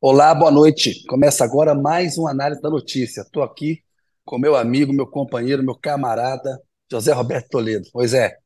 Olá, 0.00 0.32
boa 0.32 0.50
noite. 0.52 1.04
Começa 1.08 1.42
agora 1.44 1.74
mais 1.74 2.16
uma 2.16 2.30
análise 2.30 2.62
da 2.62 2.70
notícia. 2.70 3.22
Estou 3.22 3.42
aqui 3.42 3.82
com 4.24 4.38
meu 4.38 4.54
amigo, 4.54 4.92
meu 4.92 5.06
companheiro, 5.08 5.64
meu 5.64 5.74
camarada, 5.74 6.60
José 6.90 7.12
Roberto 7.12 7.48
Toledo. 7.48 7.84
Pois 7.92 8.14
é, 8.14 8.36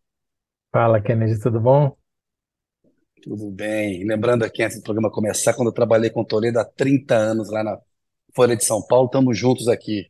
Fala, 0.72 1.02
Kennedy, 1.02 1.38
tudo 1.38 1.60
bom? 1.60 1.94
tudo 3.22 3.50
bem. 3.50 4.02
Lembrando 4.04 4.44
aqui, 4.44 4.62
antes 4.62 4.78
do 4.78 4.82
programa 4.82 5.10
começar, 5.10 5.52
quando 5.52 5.68
eu 5.68 5.74
trabalhei 5.74 6.08
com 6.08 6.22
o 6.22 6.24
Toledo 6.24 6.58
há 6.58 6.64
30 6.64 7.14
anos 7.14 7.50
lá 7.50 7.62
na 7.62 7.78
Folha 8.34 8.56
de 8.56 8.64
São 8.64 8.80
Paulo, 8.86 9.06
estamos 9.06 9.36
juntos 9.36 9.68
aqui. 9.68 10.06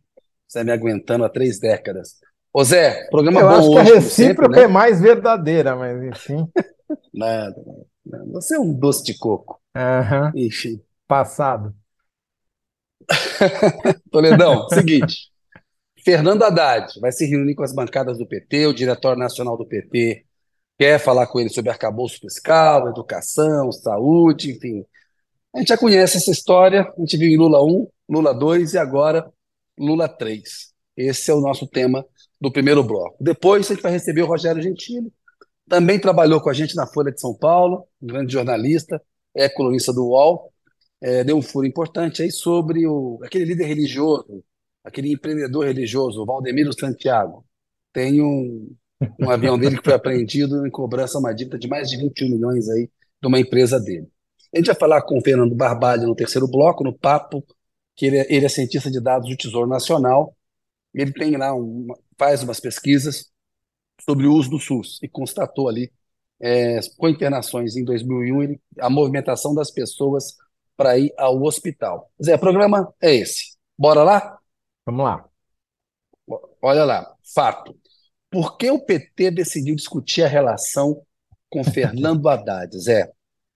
Você 0.47 0.62
me 0.62 0.70
aguentando 0.70 1.24
há 1.24 1.29
três 1.29 1.59
décadas. 1.59 2.20
Ô 2.55 2.62
Zé, 2.62 3.09
programa 3.11 3.41
Eu 3.41 3.48
bom 3.48 3.55
acho 3.55 3.70
que 3.70 3.79
a 3.79 3.83
hoje, 3.83 4.01
sempre, 4.02 4.47
recíproca 4.47 4.61
né? 4.61 4.62
é 4.62 4.69
mais 4.69 5.01
verdadeira, 5.01 5.74
mas 5.74 6.02
enfim. 6.05 6.47
Nada, 7.12 7.56
nada. 8.05 8.24
Você 8.33 8.55
é 8.55 8.61
um 8.61 8.73
doce 8.73 9.02
de 9.02 9.19
coco. 9.19 9.61
Aham, 9.74 10.33
Enfim. 10.37 10.80
Passado. 11.12 11.75
Toledão, 14.11 14.66
seguinte. 14.70 15.30
Fernando 16.03 16.43
Haddad 16.43 16.98
vai 17.01 17.12
se 17.12 17.27
reunir 17.27 17.55
com 17.55 17.62
as 17.62 17.75
bancadas 17.75 18.16
do 18.16 18.27
PT, 18.27 18.66
o 18.66 18.73
diretório 18.73 19.19
nacional 19.19 19.59
do 19.59 19.67
PT 19.67 20.25
quer 20.79 20.98
falar 20.98 21.27
com 21.27 21.39
ele 21.39 21.51
sobre 21.51 21.70
arcabouço 21.70 22.19
fiscal, 22.19 22.89
educação, 22.89 23.70
saúde, 23.70 24.53
enfim. 24.53 24.87
A 25.55 25.59
gente 25.59 25.69
já 25.69 25.77
conhece 25.77 26.17
essa 26.17 26.30
história, 26.30 26.91
a 26.97 27.01
gente 27.01 27.19
viu 27.19 27.29
em 27.29 27.37
Lula 27.37 27.62
1, 27.62 27.89
Lula 28.09 28.33
2 28.33 28.73
e 28.73 28.79
agora 28.79 29.31
Lula 29.79 30.09
3. 30.09 30.73
Esse 30.97 31.31
é 31.31 31.34
o 31.34 31.42
nosso 31.42 31.67
tema 31.67 32.06
do 32.41 32.51
primeiro 32.51 32.83
bloco. 32.83 33.19
Depois 33.20 33.70
a 33.70 33.75
gente 33.75 33.83
vai 33.83 33.92
receber 33.92 34.23
o 34.23 34.27
Rogério 34.27 34.62
Gentili, 34.62 35.12
também 35.69 36.01
trabalhou 36.01 36.41
com 36.41 36.48
a 36.48 36.55
gente 36.55 36.75
na 36.75 36.86
Folha 36.86 37.12
de 37.12 37.20
São 37.20 37.34
Paulo, 37.34 37.86
um 38.01 38.06
grande 38.06 38.33
jornalista, 38.33 39.01
é 39.34 39.47
colunista 39.47 39.92
do 39.92 40.06
UOL, 40.06 40.52
é, 41.03 41.25
deu 41.25 41.36
um 41.36 41.42
furo 41.42 41.67
importante 41.67 42.22
aí 42.22 42.31
sobre 42.31 42.86
o, 42.86 43.19
aquele 43.25 43.45
líder 43.45 43.64
religioso, 43.64 44.45
aquele 44.84 45.12
empreendedor 45.12 45.67
religioso, 45.67 46.22
o 46.22 46.27
Valdemiro 46.27 46.72
Santiago. 46.72 47.45
Tem 47.92 48.22
um, 48.22 48.72
um 49.20 49.28
avião 49.28 49.58
dele 49.58 49.77
que 49.77 49.84
foi 49.84 49.95
apreendido 49.95 50.64
em 50.64 50.70
cobrança 50.70 51.19
uma 51.19 51.34
dívida 51.34 51.58
de 51.58 51.67
mais 51.67 51.91
de 51.91 51.97
21 51.97 52.28
milhões 52.30 52.69
aí 52.69 52.89
de 53.20 53.27
uma 53.27 53.41
empresa 53.41 53.80
dele. 53.80 54.08
A 54.55 54.58
gente 54.58 54.67
vai 54.67 54.77
falar 54.77 55.03
com 55.03 55.19
o 55.19 55.20
Fernando 55.20 55.55
Barbalho 55.55 56.06
no 56.06 56.14
terceiro 56.14 56.47
bloco, 56.47 56.84
no 56.84 56.97
papo, 56.97 57.45
que 57.97 58.06
ele 58.06 58.19
é, 58.19 58.27
ele 58.33 58.47
é 58.47 58.48
cientista 58.48 58.91
de 58.91 59.00
dados 59.00 59.28
do 59.28 59.36
Tesouro 59.36 59.69
Nacional. 59.69 60.36
Ele 60.95 61.12
tem 61.12 61.36
lá 61.36 61.53
uma, 61.53 61.98
faz 62.17 62.42
umas 62.45 62.61
pesquisas 62.61 63.30
sobre 64.00 64.27
o 64.27 64.33
uso 64.33 64.50
do 64.50 64.58
SUS 64.61 64.98
e 65.03 65.08
constatou 65.08 65.69
ali, 65.69 65.91
é, 66.41 66.80
com 66.97 67.08
internações 67.08 67.77
em 67.77 67.84
2001, 67.84 68.42
ele, 68.42 68.61
a 68.78 68.91
movimentação 68.91 69.55
das 69.55 69.70
pessoas 69.70 70.36
para 70.77 70.98
ir 70.98 71.12
ao 71.17 71.42
hospital. 71.42 72.11
Zé, 72.23 72.34
o 72.34 72.39
programa 72.39 72.92
é 73.01 73.15
esse. 73.15 73.56
Bora 73.78 74.03
lá? 74.03 74.39
Vamos 74.87 75.05
lá. 75.05 75.25
Olha 76.61 76.84
lá, 76.84 77.14
fato. 77.34 77.77
Por 78.31 78.56
que 78.56 78.70
o 78.70 78.84
PT 78.84 79.31
decidiu 79.31 79.75
discutir 79.75 80.23
a 80.23 80.29
relação 80.29 81.03
com 81.51 81.62
Fernando 81.62 82.27
Haddad, 82.29 82.79
Zé? 82.79 83.11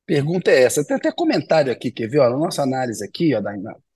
Pergunta 0.04 0.50
é 0.50 0.62
essa. 0.62 0.84
Tem 0.84 0.96
até 0.96 1.10
comentário 1.10 1.72
aqui, 1.72 1.90
quer 1.90 2.08
ver? 2.08 2.20
Ó, 2.20 2.30
na 2.30 2.36
nossa 2.36 2.62
análise 2.62 3.04
aqui, 3.04 3.34
ó, 3.34 3.42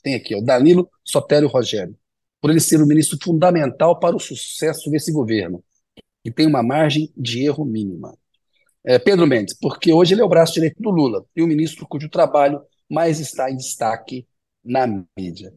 tem 0.02 0.14
aqui, 0.14 0.34
ó, 0.34 0.40
Danilo 0.40 0.90
Sotério 1.04 1.48
Rogério. 1.48 1.96
Por 2.40 2.50
ele 2.50 2.60
ser 2.60 2.82
o 2.82 2.86
ministro 2.86 3.18
fundamental 3.22 3.98
para 3.98 4.16
o 4.16 4.20
sucesso 4.20 4.90
desse 4.90 5.12
governo, 5.12 5.62
que 6.24 6.32
tem 6.32 6.46
uma 6.46 6.62
margem 6.62 7.12
de 7.16 7.44
erro 7.44 7.64
mínima. 7.64 8.16
É, 8.82 8.98
Pedro 8.98 9.26
Mendes, 9.26 9.54
porque 9.60 9.92
hoje 9.92 10.14
ele 10.14 10.22
é 10.22 10.24
o 10.24 10.28
braço 10.28 10.54
direito 10.54 10.82
do 10.82 10.90
Lula 10.90 11.24
e 11.36 11.42
o 11.42 11.46
ministro 11.46 11.86
cujo 11.86 12.08
trabalho 12.08 12.62
mais 12.90 13.20
está 13.20 13.50
em 13.50 13.56
destaque 13.56 14.26
na 14.64 14.86
mídia. 15.16 15.54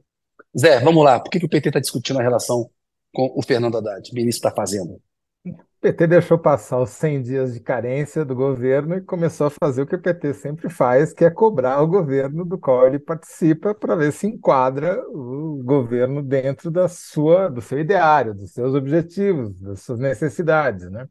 Zé, 0.58 0.80
vamos 0.80 1.04
lá. 1.04 1.20
Por 1.20 1.32
que 1.32 1.40
que 1.40 1.46
o 1.46 1.50
PT 1.50 1.70
está 1.70 1.80
discutindo 1.80 2.20
a 2.20 2.24
relação 2.24 2.70
com 3.12 3.34
o 3.36 3.42
Fernando 3.42 3.78
Haddad, 3.78 4.14
ministro 4.14 4.50
da 4.50 4.56
Fazenda? 4.56 5.00
O 5.46 5.82
PT 5.82 6.08
deixou 6.08 6.38
passar 6.38 6.80
os 6.80 6.92
100 6.92 7.22
dias 7.24 7.54
de 7.54 7.60
carência 7.60 8.24
do 8.24 8.34
governo 8.34 8.96
e 8.96 9.02
começou 9.02 9.48
a 9.48 9.50
fazer 9.50 9.82
o 9.82 9.88
que 9.88 9.96
o 9.96 10.02
PT 10.02 10.34
sempre 10.36 10.70
faz, 10.70 11.12
que 11.12 11.26
é 11.26 11.30
cobrar 11.30 11.82
o 11.82 11.88
governo 11.88 12.46
do 12.46 12.58
qual 12.58 12.88
ele 12.88 13.00
participa 13.00 13.76
para 13.76 13.96
ver 13.96 14.14
se 14.14 14.28
enquadra 14.28 15.04
o 15.10 15.62
governo 15.64 16.24
dentro 16.24 16.72
da 16.72 16.88
sua, 16.88 17.50
do 17.50 17.62
seu 17.62 17.80
ideário, 17.80 18.34
dos 18.34 18.54
seus 18.54 18.74
objetivos, 18.74 19.60
das 19.60 19.82
suas 19.82 20.00
necessidades, 20.00 20.90
né? 20.90 21.06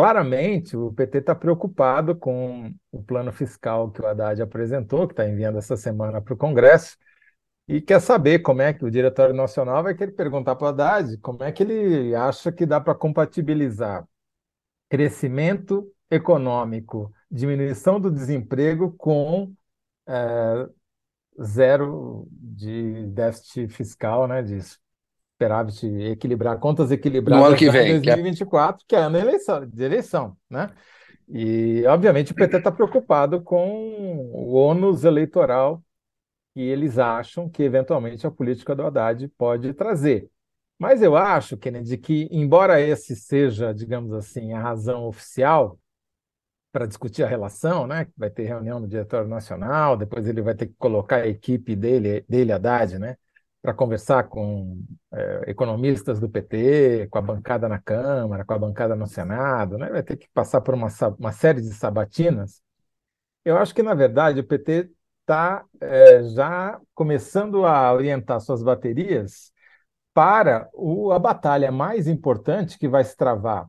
Claramente, 0.00 0.78
o 0.78 0.90
PT 0.94 1.18
está 1.18 1.34
preocupado 1.34 2.16
com 2.16 2.74
o 2.90 3.02
plano 3.02 3.30
fiscal 3.30 3.90
que 3.90 4.00
o 4.00 4.06
Haddad 4.06 4.40
apresentou, 4.40 5.06
que 5.06 5.12
está 5.12 5.28
enviando 5.28 5.58
essa 5.58 5.76
semana 5.76 6.22
para 6.22 6.32
o 6.32 6.38
Congresso, 6.38 6.96
e 7.68 7.82
quer 7.82 8.00
saber 8.00 8.38
como 8.38 8.62
é 8.62 8.72
que 8.72 8.82
o 8.82 8.90
Diretório 8.90 9.34
Nacional 9.34 9.82
vai 9.82 9.94
querer 9.94 10.12
perguntar 10.12 10.56
para 10.56 10.64
o 10.64 10.68
Haddad 10.68 11.18
como 11.18 11.42
é 11.42 11.52
que 11.52 11.62
ele 11.62 12.14
acha 12.14 12.50
que 12.50 12.64
dá 12.64 12.80
para 12.80 12.94
compatibilizar 12.94 14.08
crescimento 14.88 15.92
econômico, 16.10 17.12
diminuição 17.30 18.00
do 18.00 18.10
desemprego 18.10 18.92
com 18.96 19.52
eh, 20.08 20.66
zero 21.42 22.26
de 22.32 23.06
déficit 23.08 23.68
fiscal, 23.68 24.26
né, 24.26 24.42
de 24.42 24.60
superávit 25.40 25.86
equilibrar, 25.86 26.58
contas 26.58 26.88
No 26.88 26.94
ano 26.94 26.98
equilibradas 26.98 27.58
que 27.58 27.66
já 27.66 27.82
em 27.82 27.92
vem, 27.92 28.02
que 28.02 28.10
é 28.10 28.14
2024, 28.14 28.84
que 28.86 28.94
é 28.94 28.98
ano 28.98 29.16
eleição, 29.16 29.66
de 29.66 29.82
eleição, 29.82 30.36
né? 30.50 30.70
E, 31.28 31.84
obviamente, 31.86 32.32
o 32.32 32.34
PT 32.34 32.58
está 32.58 32.70
preocupado 32.70 33.40
com 33.40 34.30
o 34.34 34.52
ônus 34.52 35.04
eleitoral 35.04 35.82
que 36.52 36.60
eles 36.60 36.98
acham 36.98 37.48
que, 37.48 37.62
eventualmente, 37.62 38.26
a 38.26 38.30
política 38.30 38.74
do 38.74 38.82
Haddad 38.82 39.28
pode 39.38 39.72
trazer. 39.72 40.28
Mas 40.78 41.02
eu 41.02 41.16
acho, 41.16 41.56
Kennedy, 41.56 41.96
que, 41.96 42.28
embora 42.32 42.80
esse 42.80 43.14
seja, 43.14 43.72
digamos 43.72 44.12
assim, 44.12 44.52
a 44.52 44.60
razão 44.60 45.06
oficial 45.06 45.78
para 46.72 46.86
discutir 46.86 47.22
a 47.22 47.28
relação, 47.28 47.86
né? 47.86 48.06
Vai 48.16 48.30
ter 48.30 48.44
reunião 48.44 48.80
no 48.80 48.88
Diretório 48.88 49.28
Nacional, 49.28 49.96
depois 49.96 50.26
ele 50.26 50.42
vai 50.42 50.54
ter 50.54 50.66
que 50.66 50.74
colocar 50.78 51.16
a 51.16 51.28
equipe 51.28 51.76
dele, 51.76 52.24
dele 52.28 52.52
Haddad, 52.52 52.98
né? 52.98 53.16
Para 53.62 53.74
conversar 53.74 54.24
com 54.24 54.82
eh, 55.12 55.44
economistas 55.48 56.18
do 56.18 56.30
PT, 56.30 57.08
com 57.10 57.18
a 57.18 57.22
bancada 57.22 57.68
na 57.68 57.78
Câmara, 57.78 58.44
com 58.44 58.54
a 58.54 58.58
bancada 58.58 58.96
no 58.96 59.06
Senado, 59.06 59.76
né? 59.76 59.90
Vai 59.90 60.02
ter 60.02 60.16
que 60.16 60.28
passar 60.30 60.62
por 60.62 60.74
uma, 60.74 60.88
uma 61.18 61.32
série 61.32 61.60
de 61.60 61.72
sabatinas. 61.74 62.62
Eu 63.44 63.58
acho 63.58 63.74
que, 63.74 63.82
na 63.82 63.94
verdade, 63.94 64.40
o 64.40 64.44
PT 64.44 64.90
está 65.20 65.64
já 66.34 66.80
começando 66.94 67.64
a 67.64 67.92
orientar 67.92 68.40
suas 68.40 68.62
baterias 68.62 69.52
para 70.12 70.68
o, 70.72 71.12
a 71.12 71.18
batalha 71.18 71.70
mais 71.70 72.08
importante 72.08 72.78
que 72.78 72.88
vai 72.88 73.04
se 73.04 73.16
travar 73.16 73.68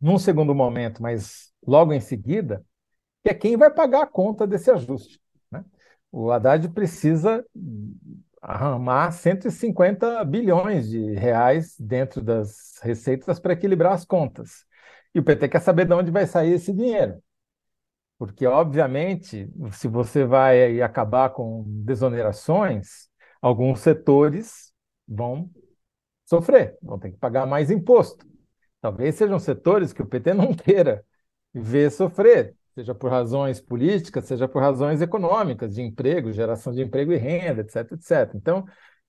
num 0.00 0.18
segundo 0.18 0.54
momento, 0.54 1.02
mas 1.02 1.52
logo 1.66 1.92
em 1.92 2.00
seguida, 2.00 2.64
que 3.22 3.30
é 3.30 3.34
quem 3.34 3.56
vai 3.56 3.70
pagar 3.70 4.02
a 4.02 4.06
conta 4.06 4.46
desse 4.46 4.70
ajuste, 4.70 5.20
né? 5.50 5.64
O 6.10 6.30
Haddad 6.30 6.68
precisa 6.68 7.44
arrumar 8.44 9.10
150 9.10 10.22
bilhões 10.24 10.88
de 10.88 11.14
reais 11.14 11.74
dentro 11.78 12.20
das 12.20 12.78
receitas 12.82 13.40
para 13.40 13.54
equilibrar 13.54 13.92
as 13.92 14.04
contas. 14.04 14.66
E 15.14 15.18
o 15.18 15.24
PT 15.24 15.48
quer 15.48 15.60
saber 15.60 15.86
de 15.86 15.94
onde 15.94 16.10
vai 16.10 16.26
sair 16.26 16.52
esse 16.52 16.72
dinheiro. 16.72 17.22
Porque, 18.18 18.46
obviamente, 18.46 19.50
se 19.72 19.88
você 19.88 20.24
vai 20.24 20.80
acabar 20.82 21.30
com 21.30 21.64
desonerações, 21.66 23.08
alguns 23.40 23.80
setores 23.80 24.72
vão 25.08 25.50
sofrer, 26.26 26.76
vão 26.82 26.98
ter 26.98 27.12
que 27.12 27.16
pagar 27.18 27.46
mais 27.46 27.70
imposto. 27.70 28.26
Talvez 28.80 29.14
sejam 29.14 29.38
setores 29.38 29.92
que 29.92 30.02
o 30.02 30.06
PT 30.06 30.34
não 30.34 30.52
queira 30.54 31.04
ver 31.52 31.90
sofrer, 31.90 32.54
seja 32.74 32.94
por 32.94 33.10
razões 33.10 33.60
políticas, 33.60 34.24
seja 34.26 34.48
por 34.48 34.60
razões 34.62 35.00
econômicas, 35.02 35.74
de 35.74 35.82
emprego, 35.82 36.32
geração 36.32 36.72
de 36.72 36.82
emprego 36.82 37.12
e 37.12 37.16
renda, 37.16 37.60
etc, 37.62 37.92
etc. 37.92 38.34
Então, 38.36 38.64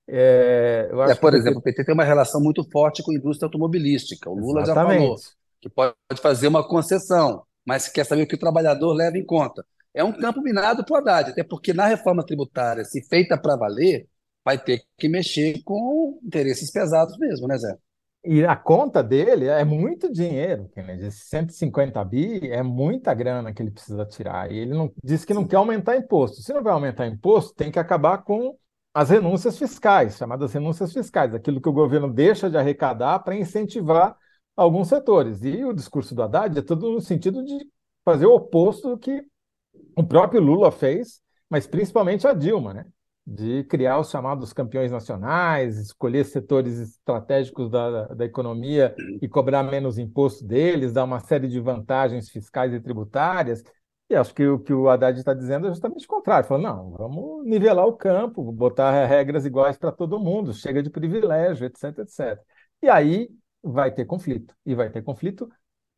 é, 0.08 0.88
eu 0.92 1.02
É, 1.08 1.14
acho 1.14 1.20
que 1.20 1.26
o 1.26 1.28
por 1.28 1.36
exemplo, 1.36 1.60
PT. 1.60 1.60
o 1.60 1.62
PT 1.62 1.84
tem 1.86 1.94
uma 1.94 2.04
relação 2.04 2.42
muito 2.42 2.64
forte 2.72 3.04
com 3.04 3.12
a 3.12 3.16
indústria 3.16 3.46
automobilística. 3.48 4.30
O 4.30 4.36
Lula 4.36 4.64
já 4.64 4.76
falou 4.76 5.22
Exatamente. 5.22 5.36
que 5.62 5.70
pode 5.70 5.96
fazer 6.22 6.48
uma 6.48 6.68
concessão, 6.68 7.44
mas 7.66 7.88
quer 7.88 8.06
saber 8.06 8.24
o 8.24 8.28
que 8.28 8.36
o 8.36 8.40
trabalhador 8.40 8.94
leva 8.94 9.18
em 9.18 9.26
conta. 9.26 9.66
É 9.94 10.04
um 10.04 10.12
campo 10.12 10.42
minado 10.42 10.84
para 10.86 10.94
o 10.94 10.98
Haddad, 10.98 11.32
até 11.32 11.44
porque 11.44 11.74
na 11.74 11.86
reforma 11.88 12.26
tributária, 12.26 12.84
se 12.84 13.02
feita 13.08 13.38
para 13.38 13.56
valer, 13.56 14.08
vai 14.44 14.58
ter 14.62 14.84
que 14.98 15.08
mexer 15.08 15.62
com 15.64 16.20
interesses 16.24 16.72
pesados 16.72 17.18
mesmo, 17.18 17.48
né, 17.48 17.58
Zé? 17.58 17.78
E 18.25 18.44
a 18.45 18.56
conta 18.56 19.04
dele 19.04 19.48
é 19.48 19.63
muito 19.63 20.12
dinheiro, 20.12 20.69
Kennedy. 20.69 21.12
150 21.12 22.04
bi 22.04 22.50
é 22.50 22.63
muita 22.63 23.13
grana 23.13 23.54
que 23.54 23.62
ele 23.62 23.72
precisa 23.72 24.06
tirar. 24.06 24.51
E 24.51 24.57
ele 24.57 24.74
não, 24.74 24.92
disse 25.04 25.25
que 25.25 25.33
não 25.33 25.45
quer 25.45 25.57
aumentar 25.57 25.95
imposto. 25.95 26.42
Se 26.42 26.54
não 26.54 26.63
vai 26.63 26.74
aumentar 26.74 27.06
imposto, 27.07 27.54
tem 27.54 27.72
que 27.72 27.80
acabar 27.80 28.19
com 28.19 28.57
as 28.94 29.10
renúncias 29.10 29.57
fiscais, 29.57 30.18
chamadas 30.18 30.54
renúncias 30.54 30.94
fiscais, 30.94 31.33
aquilo 31.33 31.62
que 31.62 31.69
o 31.69 31.74
governo 31.74 32.12
deixa 32.12 32.50
de 32.50 32.57
arrecadar 32.57 33.19
para 33.19 33.36
incentivar 33.36 34.18
alguns 34.56 34.88
setores. 34.88 35.44
E 35.44 35.63
o 35.66 35.74
discurso 35.74 36.16
do 36.16 36.24
Haddad 36.24 36.57
é 36.57 36.62
todo 36.62 36.92
no 36.92 37.01
sentido 37.01 37.44
de 37.44 37.69
fazer 38.04 38.25
o 38.25 38.36
oposto 38.36 38.89
do 38.89 38.98
que 38.98 39.24
o 39.95 40.04
próprio 40.04 40.42
Lula 40.42 40.72
fez 40.72 41.22
mas 41.50 41.68
principalmente 41.68 42.27
a 42.27 42.33
Dilma, 42.33 42.74
né? 42.74 42.86
De 43.25 43.63
criar 43.63 44.00
os 44.00 44.10
chamados 44.10 44.54
campeões 44.54 44.92
nacionais, 44.92 45.77
escolher 45.77 46.24
setores 46.25 46.80
estratégicos 46.80 47.69
da, 47.72 48.07
da 48.07 48.25
economia 48.25 48.95
e 49.22 49.27
cobrar 49.27 49.63
menos 49.63 49.98
imposto 49.98 50.45
deles, 50.45 50.94
dar 50.94 51.04
uma 51.06 51.19
série 51.19 51.48
de 51.48 51.60
vantagens 51.60 52.30
fiscais 52.30 52.72
e 52.74 52.80
tributárias. 52.80 53.63
E 54.07 54.16
acho 54.16 54.33
que 54.36 54.45
o 54.45 54.60
que 54.60 54.72
o 54.72 54.88
Haddad 54.88 55.18
está 55.18 55.33
dizendo 55.33 55.66
é 55.66 55.69
justamente 55.72 56.06
o 56.06 56.07
contrário. 56.07 56.48
Falou, 56.48 56.63
não, 56.63 56.92
vamos 56.92 57.45
nivelar 57.48 57.88
o 57.88 57.94
campo, 57.94 58.51
botar 58.51 59.07
regras 59.07 59.45
iguais 59.45 59.77
para 59.77 59.92
todo 59.92 60.19
mundo, 60.19 60.54
chega 60.54 60.83
de 60.83 60.92
privilégio, 60.92 61.66
etc, 61.66 61.98
etc. 62.00 62.39
E 62.83 62.88
aí 62.88 63.30
vai 63.63 63.92
ter 63.92 64.06
conflito. 64.06 64.56
E 64.63 64.75
vai 64.75 64.92
ter 64.92 65.01
conflito 65.01 65.50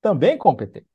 também 0.02 0.38
com 0.38 0.50
o 0.50 0.56
PT. 0.56 0.86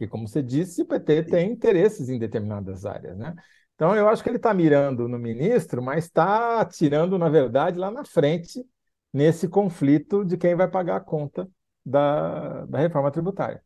E 0.00 0.08
como 0.08 0.26
você 0.26 0.42
disse, 0.42 0.82
o 0.82 0.86
PT 0.86 1.22
tem 1.24 1.52
interesses 1.52 2.08
em 2.08 2.18
determinadas 2.18 2.84
áreas, 2.84 3.16
né? 3.16 3.34
Então, 3.76 3.94
eu 3.94 4.08
acho 4.08 4.22
que 4.22 4.30
ele 4.30 4.38
está 4.38 4.54
mirando 4.54 5.06
no 5.06 5.18
ministro, 5.18 5.82
mas 5.82 6.06
está 6.06 6.60
atirando, 6.60 7.18
na 7.18 7.28
verdade, 7.28 7.78
lá 7.78 7.90
na 7.90 8.04
frente, 8.06 8.64
nesse 9.12 9.48
conflito 9.48 10.24
de 10.24 10.38
quem 10.38 10.54
vai 10.54 10.68
pagar 10.68 10.96
a 10.96 11.00
conta 11.00 11.46
da, 11.84 12.64
da 12.64 12.78
reforma 12.78 13.10
tributária. 13.10 13.62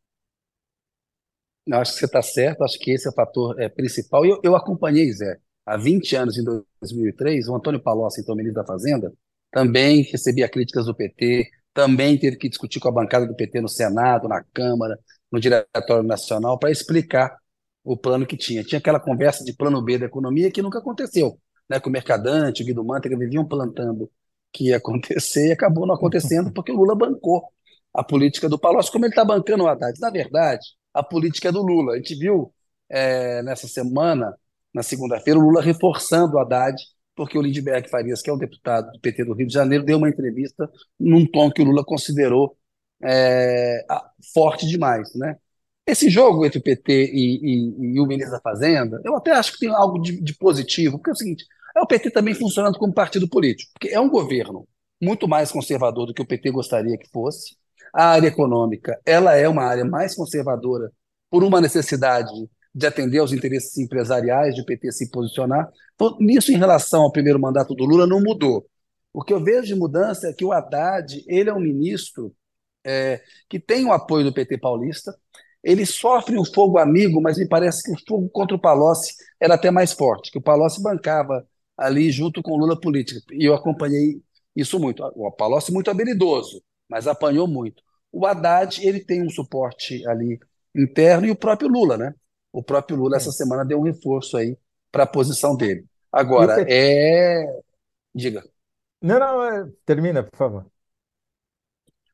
Eu 1.64 1.78
acho 1.78 1.92
que 1.92 2.00
você 2.00 2.06
está 2.06 2.20
certo, 2.22 2.64
acho 2.64 2.78
que 2.78 2.90
esse 2.90 3.06
é 3.06 3.10
o 3.10 3.14
fator 3.14 3.60
é, 3.60 3.68
principal. 3.68 4.26
Eu, 4.26 4.40
eu 4.42 4.56
acompanhei, 4.56 5.12
Zé, 5.12 5.38
há 5.64 5.76
20 5.76 6.16
anos, 6.16 6.36
em 6.36 6.44
2003, 6.44 7.48
o 7.48 7.54
Antônio 7.54 7.80
Palocci, 7.80 8.20
então 8.20 8.34
ministro 8.34 8.62
da 8.62 8.66
Fazenda, 8.66 9.12
também 9.52 10.02
recebia 10.02 10.48
críticas 10.48 10.86
do 10.86 10.94
PT, 10.94 11.48
também 11.72 12.18
teve 12.18 12.36
que 12.36 12.48
discutir 12.48 12.80
com 12.80 12.88
a 12.88 12.92
bancada 12.92 13.26
do 13.26 13.34
PT 13.36 13.60
no 13.60 13.68
Senado, 13.68 14.26
na 14.26 14.42
Câmara, 14.52 14.98
no 15.30 15.38
Diretório 15.38 16.02
Nacional, 16.02 16.58
para 16.58 16.72
explicar 16.72 17.36
o 17.84 17.96
plano 17.96 18.26
que 18.26 18.36
tinha. 18.36 18.64
Tinha 18.64 18.78
aquela 18.78 19.00
conversa 19.00 19.44
de 19.44 19.52
plano 19.52 19.82
B 19.82 19.98
da 19.98 20.06
economia 20.06 20.50
que 20.50 20.62
nunca 20.62 20.78
aconteceu, 20.78 21.38
né? 21.68 21.80
Que 21.80 21.88
o 21.88 21.92
Mercadante, 21.92 22.62
o 22.62 22.66
Guido 22.66 22.84
Mantega 22.84 23.16
viviam 23.16 23.46
plantando 23.46 24.10
que 24.52 24.68
ia 24.68 24.76
acontecer 24.78 25.48
e 25.48 25.52
acabou 25.52 25.86
não 25.86 25.94
acontecendo 25.94 26.52
porque 26.54 26.72
o 26.72 26.76
Lula 26.76 26.94
bancou 26.94 27.42
a 27.94 28.04
política 28.04 28.48
do 28.48 28.58
Palocci, 28.58 28.90
como 28.92 29.04
ele 29.04 29.12
está 29.12 29.24
bancando 29.24 29.64
o 29.64 29.68
Haddad. 29.68 29.98
Na 30.00 30.10
verdade, 30.10 30.64
a 30.94 31.02
política 31.02 31.48
é 31.48 31.52
do 31.52 31.62
Lula. 31.62 31.94
A 31.94 31.96
gente 31.96 32.14
viu 32.14 32.52
é, 32.88 33.42
nessa 33.42 33.66
semana, 33.66 34.34
na 34.72 34.82
segunda-feira, 34.82 35.38
o 35.38 35.42
Lula 35.42 35.62
reforçando 35.62 36.36
o 36.36 36.38
Haddad, 36.38 36.76
porque 37.16 37.36
o 37.36 37.42
Lindbergh 37.42 37.88
Farias, 37.88 38.22
que 38.22 38.30
é 38.30 38.32
um 38.32 38.38
deputado 38.38 38.92
do 38.92 39.00
PT 39.00 39.24
do 39.24 39.34
Rio 39.34 39.46
de 39.46 39.52
Janeiro, 39.52 39.84
deu 39.84 39.98
uma 39.98 40.08
entrevista 40.08 40.70
num 40.98 41.26
tom 41.26 41.50
que 41.50 41.62
o 41.62 41.64
Lula 41.64 41.84
considerou 41.84 42.56
é, 43.02 43.84
forte 44.32 44.66
demais, 44.66 45.14
né? 45.14 45.36
Esse 45.90 46.08
jogo 46.08 46.46
entre 46.46 46.60
o 46.60 46.62
PT 46.62 47.10
e, 47.12 47.40
e, 47.42 47.94
e, 47.94 48.00
o 48.00 48.06
ministro 48.06 48.36
da 48.36 48.40
Fazenda, 48.40 49.00
eu 49.04 49.16
até 49.16 49.32
acho 49.32 49.54
que 49.54 49.58
tem 49.58 49.70
algo 49.70 49.98
de, 50.00 50.20
de, 50.20 50.36
positivo, 50.36 50.98
porque 50.98 51.10
é 51.10 51.12
o 51.12 51.16
seguinte: 51.16 51.44
é 51.76 51.80
o 51.80 51.86
PT 51.86 52.10
também 52.10 52.32
funcionando 52.32 52.78
como 52.78 52.94
partido 52.94 53.28
político, 53.28 53.72
porque 53.72 53.88
é 53.88 53.98
um 53.98 54.08
governo 54.08 54.68
muito 55.02 55.26
mais 55.26 55.50
conservador 55.50 56.06
do 56.06 56.14
que 56.14 56.22
o 56.22 56.26
PT 56.26 56.52
gostaria 56.52 56.96
que 56.96 57.08
fosse. 57.10 57.56
A 57.92 58.10
área 58.10 58.28
econômica, 58.28 59.00
ela 59.04 59.34
é 59.34 59.48
uma 59.48 59.64
área 59.64 59.84
mais 59.84 60.14
conservadora 60.14 60.92
por 61.28 61.42
uma 61.42 61.60
necessidade 61.60 62.30
de 62.72 62.86
atender 62.86 63.18
aos 63.18 63.32
interesses 63.32 63.76
empresariais, 63.78 64.54
de 64.54 64.60
o 64.60 64.64
PT 64.64 64.92
se 64.92 65.10
posicionar. 65.10 65.68
Então, 65.96 66.16
nisso, 66.20 66.52
em 66.52 66.56
relação 66.56 67.02
ao 67.02 67.10
primeiro 67.10 67.40
mandato 67.40 67.74
do 67.74 67.84
Lula, 67.84 68.06
não 68.06 68.20
mudou. 68.20 68.64
O 69.12 69.24
que 69.24 69.32
eu 69.32 69.42
vejo 69.42 69.66
de 69.66 69.74
mudança 69.74 70.28
é 70.28 70.32
que 70.32 70.44
o 70.44 70.52
Haddad, 70.52 71.24
ele 71.26 71.50
é 71.50 71.52
um 71.52 71.58
ministro 71.58 72.32
é, 72.84 73.20
que 73.48 73.58
tem 73.58 73.84
o 73.84 73.92
apoio 73.92 74.24
do 74.24 74.32
PT 74.32 74.58
paulista, 74.58 75.12
ele 75.62 75.84
sofre 75.84 76.38
o 76.38 76.44
fogo 76.44 76.78
amigo, 76.78 77.20
mas 77.20 77.38
me 77.38 77.46
parece 77.46 77.82
que 77.82 77.92
o 77.92 78.06
fogo 78.06 78.28
contra 78.30 78.56
o 78.56 78.60
Palocci 78.60 79.14
era 79.38 79.54
até 79.54 79.70
mais 79.70 79.92
forte, 79.92 80.30
que 80.30 80.38
o 80.38 80.42
Palocci 80.42 80.82
bancava 80.82 81.46
ali 81.76 82.10
junto 82.10 82.42
com 82.42 82.52
o 82.52 82.56
Lula 82.56 82.78
política. 82.78 83.20
E 83.32 83.44
eu 83.44 83.54
acompanhei 83.54 84.20
isso 84.54 84.78
muito. 84.78 85.02
O 85.14 85.30
Palocci 85.30 85.72
muito 85.72 85.90
habilidoso, 85.90 86.62
mas 86.88 87.06
apanhou 87.06 87.46
muito. 87.46 87.82
O 88.12 88.26
Haddad, 88.26 88.84
ele 88.86 89.00
tem 89.00 89.22
um 89.22 89.30
suporte 89.30 90.06
ali 90.06 90.38
interno 90.74 91.26
e 91.26 91.30
o 91.30 91.36
próprio 91.36 91.68
Lula, 91.68 91.96
né? 91.96 92.14
O 92.52 92.62
próprio 92.62 92.96
Lula 92.96 93.16
essa 93.16 93.30
semana 93.30 93.64
deu 93.64 93.78
um 93.78 93.84
reforço 93.84 94.36
aí 94.36 94.56
para 94.90 95.04
a 95.04 95.06
posição 95.06 95.56
dele. 95.56 95.84
Agora, 96.10 96.64
é... 96.68 97.44
Diga. 98.14 98.44
Não, 99.00 99.18
não, 99.18 99.42
é... 99.42 99.68
termina, 99.86 100.22
por 100.22 100.36
favor. 100.36 100.66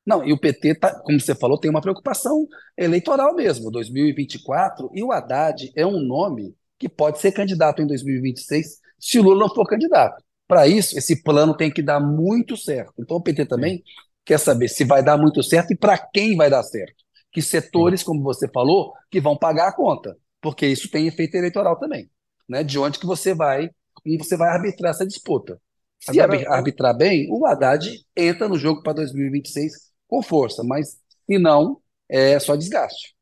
Não, 0.07 0.25
e 0.25 0.33
o 0.33 0.39
PT, 0.39 0.77
tá, 0.77 0.95
como 1.01 1.19
você 1.19 1.35
falou, 1.35 1.59
tem 1.59 1.69
uma 1.69 1.81
preocupação 1.81 2.47
eleitoral 2.77 3.35
mesmo, 3.35 3.73
2024, 3.73 4.89
e 4.95 5.03
o 5.03 5.11
Haddad 5.11 5.73
é 5.75 5.85
um 5.85 5.99
nome 5.99 6.55
que 6.79 6.89
pode 6.89 7.19
ser 7.19 7.33
candidato 7.33 7.83
em 7.83 7.87
2026 7.87 8.79
se 9.01 9.19
o 9.19 9.23
Lula 9.23 9.41
não 9.41 9.55
for 9.55 9.67
candidato. 9.67 10.23
Para 10.47 10.69
isso, 10.69 10.97
esse 10.97 11.23
plano 11.25 11.57
tem 11.57 11.73
que 11.73 11.83
dar 11.83 11.99
muito 11.99 12.57
certo. 12.57 12.95
Então 13.01 13.17
o 13.17 13.21
PT 13.21 13.47
também 13.47 13.79
Sim. 13.79 13.83
quer 14.25 14.39
saber 14.39 14.69
se 14.69 14.85
vai 14.85 15.03
dar 15.03 15.19
muito 15.19 15.43
certo 15.43 15.73
e 15.73 15.77
para 15.77 15.99
quem 15.99 16.37
vai 16.37 16.49
dar 16.49 16.63
certo. 16.63 16.95
Que 17.33 17.43
setores, 17.43 18.01
Sim. 18.01 18.07
como 18.07 18.23
você 18.23 18.49
falou, 18.49 18.93
que 19.11 19.21
vão 19.21 19.37
pagar 19.37 19.69
a 19.69 19.73
conta, 19.73 20.17
porque 20.41 20.67
isso 20.67 20.89
tem 20.89 21.09
efeito 21.09 21.35
eleitoral 21.35 21.77
também. 21.79 22.09
Né? 22.49 22.63
De 22.63 22.79
onde 22.79 23.01
que 23.01 23.07
você 23.07 23.35
vai, 23.35 23.71
você 24.19 24.37
vai 24.37 24.51
arbitrar 24.51 24.93
essa 24.93 25.05
disputa. 25.05 25.61
Se 25.99 26.21
Agora, 26.21 26.49
arbitrar 26.49 26.97
bem, 26.97 27.27
o 27.31 27.45
Haddad 27.45 28.01
entra 28.15 28.49
no 28.49 28.57
jogo 28.57 28.83
para 28.83 28.93
2026 28.93 29.87
com 30.09 30.23
força, 30.23 30.63
mas 30.65 31.01
se 31.27 31.39
não, 31.39 31.81
é 32.09 32.39
só 32.39 32.57
desgaste. 32.57 33.15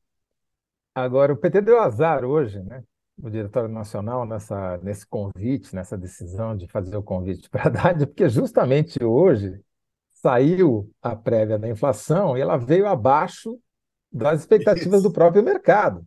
Agora, 0.94 1.32
o 1.32 1.36
PT 1.36 1.60
deu 1.60 1.81
azar 1.81 2.25
hoje, 2.25 2.62
né? 2.62 2.82
O 3.20 3.31
Diretório 3.31 3.69
Nacional, 3.69 4.26
nessa, 4.26 4.76
nesse 4.78 5.06
convite, 5.06 5.75
nessa 5.75 5.96
decisão 5.96 6.56
de 6.56 6.66
fazer 6.69 6.96
o 6.96 7.02
convite 7.02 7.48
para 7.48 7.64
a 7.64 7.66
Haddad, 7.69 8.06
porque 8.06 8.28
justamente 8.28 9.02
hoje 9.02 9.60
saiu 10.10 10.90
a 11.02 11.14
prévia 11.14 11.58
da 11.58 11.69
inflação 11.69 12.36
e 12.36 12.40
ela 12.40 12.56
veio 12.56 12.86
abaixo 12.86 13.58
das 14.10 14.40
expectativas 14.40 15.02
do 15.02 15.12
próprio 15.12 15.42
mercado. 15.42 16.06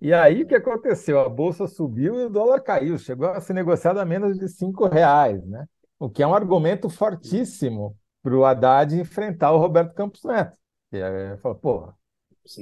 E 0.00 0.12
aí 0.12 0.42
o 0.42 0.46
que 0.46 0.54
aconteceu? 0.54 1.20
A 1.20 1.28
bolsa 1.28 1.66
subiu 1.66 2.20
e 2.20 2.24
o 2.24 2.30
dólar 2.30 2.60
caiu, 2.60 2.98
chegou 2.98 3.28
a 3.28 3.40
ser 3.40 3.54
negociado 3.54 3.98
a 3.98 4.04
menos 4.04 4.38
de 4.38 4.48
cinco 4.48 4.86
reais, 4.86 5.44
né? 5.46 5.66
O 5.98 6.10
que 6.10 6.22
é 6.22 6.26
um 6.26 6.34
argumento 6.34 6.90
fortíssimo 6.90 7.96
para 8.26 8.36
o 8.36 8.44
Haddad 8.44 8.98
enfrentar 8.98 9.52
o 9.52 9.58
Roberto 9.58 9.94
Campos 9.94 10.24
Neto. 10.24 10.58
E 10.90 11.00
aí 11.00 11.36
fala, 11.36 11.54
porra, 11.54 11.94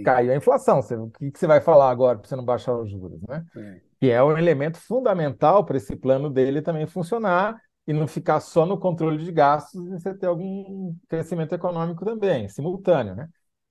caiu 0.05 0.31
a 0.31 0.37
inflação, 0.37 0.83
você, 0.83 0.95
o 0.95 1.09
que, 1.09 1.31
que, 1.31 1.39
você 1.39 1.47
vai 1.47 1.63
falar 1.63 1.89
agora 1.89 2.19
para 2.19 2.29
você 2.29 2.37
não 2.37 2.45
baixar 2.45 2.77
os 2.77 2.91
juros, 2.91 3.19
né? 3.27 3.43
É. 3.57 3.81
Que 3.99 4.11
é 4.11 4.23
um 4.23 4.37
elemento 4.37 4.77
fundamental 4.77 5.65
para 5.65 5.79
esse 5.79 5.97
plano 5.97 6.29
dele 6.29 6.61
também 6.61 6.87
funcionar 6.87 7.59
e 7.87 7.95
não 7.95 8.07
ficar 8.07 8.41
só 8.41 8.67
no 8.67 8.79
controle 8.79 9.25
de 9.25 9.33
gastos 9.33 9.87
e 9.87 9.91
você 9.93 10.13
ter 10.13 10.27
algum 10.27 10.95
crescimento 11.09 11.55
econômico 11.55 12.05
também, 12.05 12.47
simultâneo, 12.47 13.15
né? 13.15 13.27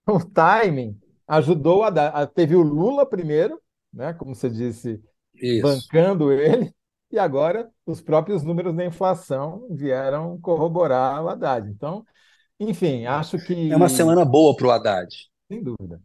O 0.07 0.19
timing 0.19 0.99
ajudou 1.27 1.83
a 1.83 1.91
dar, 1.91 2.25
teve 2.25 2.55
o 2.55 2.63
Lula 2.63 3.05
primeiro, 3.05 3.61
né, 3.93 4.13
como 4.13 4.33
você 4.33 4.49
disse, 4.49 4.99
Isso. 5.35 5.61
bancando 5.61 6.31
ele, 6.31 6.73
e 7.13 7.19
agora 7.19 7.69
os 7.85 8.01
próprios 8.01 8.41
números 8.41 8.75
da 8.75 8.83
inflação 8.83 9.67
vieram 9.69 10.39
corroborar 10.41 11.23
o 11.23 11.29
Haddad. 11.29 11.69
Então, 11.69 12.03
enfim, 12.59 13.05
acho 13.05 13.37
que. 13.37 13.71
É 13.71 13.75
uma 13.75 13.87
semana 13.87 14.25
boa 14.25 14.55
para 14.55 14.67
o 14.67 14.71
Haddad. 14.71 15.15
Sem 15.47 15.63
dúvida. 15.63 16.01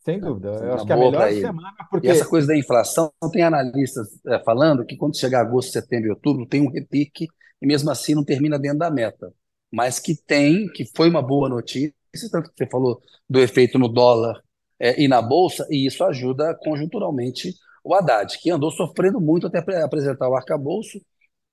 Sem 0.00 0.20
dúvida. 0.20 0.50
Eu 0.50 0.74
acho 0.74 0.84
que 0.84 0.92
é 0.92 0.94
a 0.94 0.98
melhor 0.98 1.32
semana, 1.32 1.74
porque. 1.90 2.06
E 2.06 2.10
essa 2.10 2.26
coisa 2.26 2.48
da 2.48 2.58
inflação, 2.58 3.10
tem 3.32 3.42
analistas 3.42 4.06
é, 4.26 4.38
falando 4.40 4.84
que 4.84 4.98
quando 4.98 5.18
chegar 5.18 5.40
agosto, 5.40 5.72
setembro 5.72 6.08
e 6.08 6.10
outubro, 6.10 6.46
tem 6.46 6.60
um 6.60 6.70
repique 6.70 7.26
e 7.62 7.66
mesmo 7.66 7.90
assim 7.90 8.14
não 8.14 8.24
termina 8.24 8.58
dentro 8.58 8.80
da 8.80 8.90
meta. 8.90 9.32
Mas 9.72 9.98
que 9.98 10.14
tem, 10.14 10.70
que 10.74 10.84
foi 10.94 11.08
uma 11.08 11.22
boa 11.22 11.48
notícia, 11.48 11.94
tanto 12.30 12.50
que 12.50 12.56
você 12.58 12.70
falou 12.70 13.00
do 13.28 13.40
efeito 13.40 13.78
no 13.78 13.88
dólar 13.88 14.42
é, 14.78 15.02
e 15.02 15.08
na 15.08 15.22
bolsa, 15.22 15.66
e 15.70 15.86
isso 15.86 16.04
ajuda 16.04 16.54
conjunturalmente 16.54 17.54
o 17.88 17.94
Haddad, 17.94 18.38
que 18.38 18.50
andou 18.50 18.70
sofrendo 18.70 19.20
muito 19.20 19.46
até 19.46 19.58
apresentar 19.82 20.28
o 20.28 20.36
arcabouço, 20.36 21.00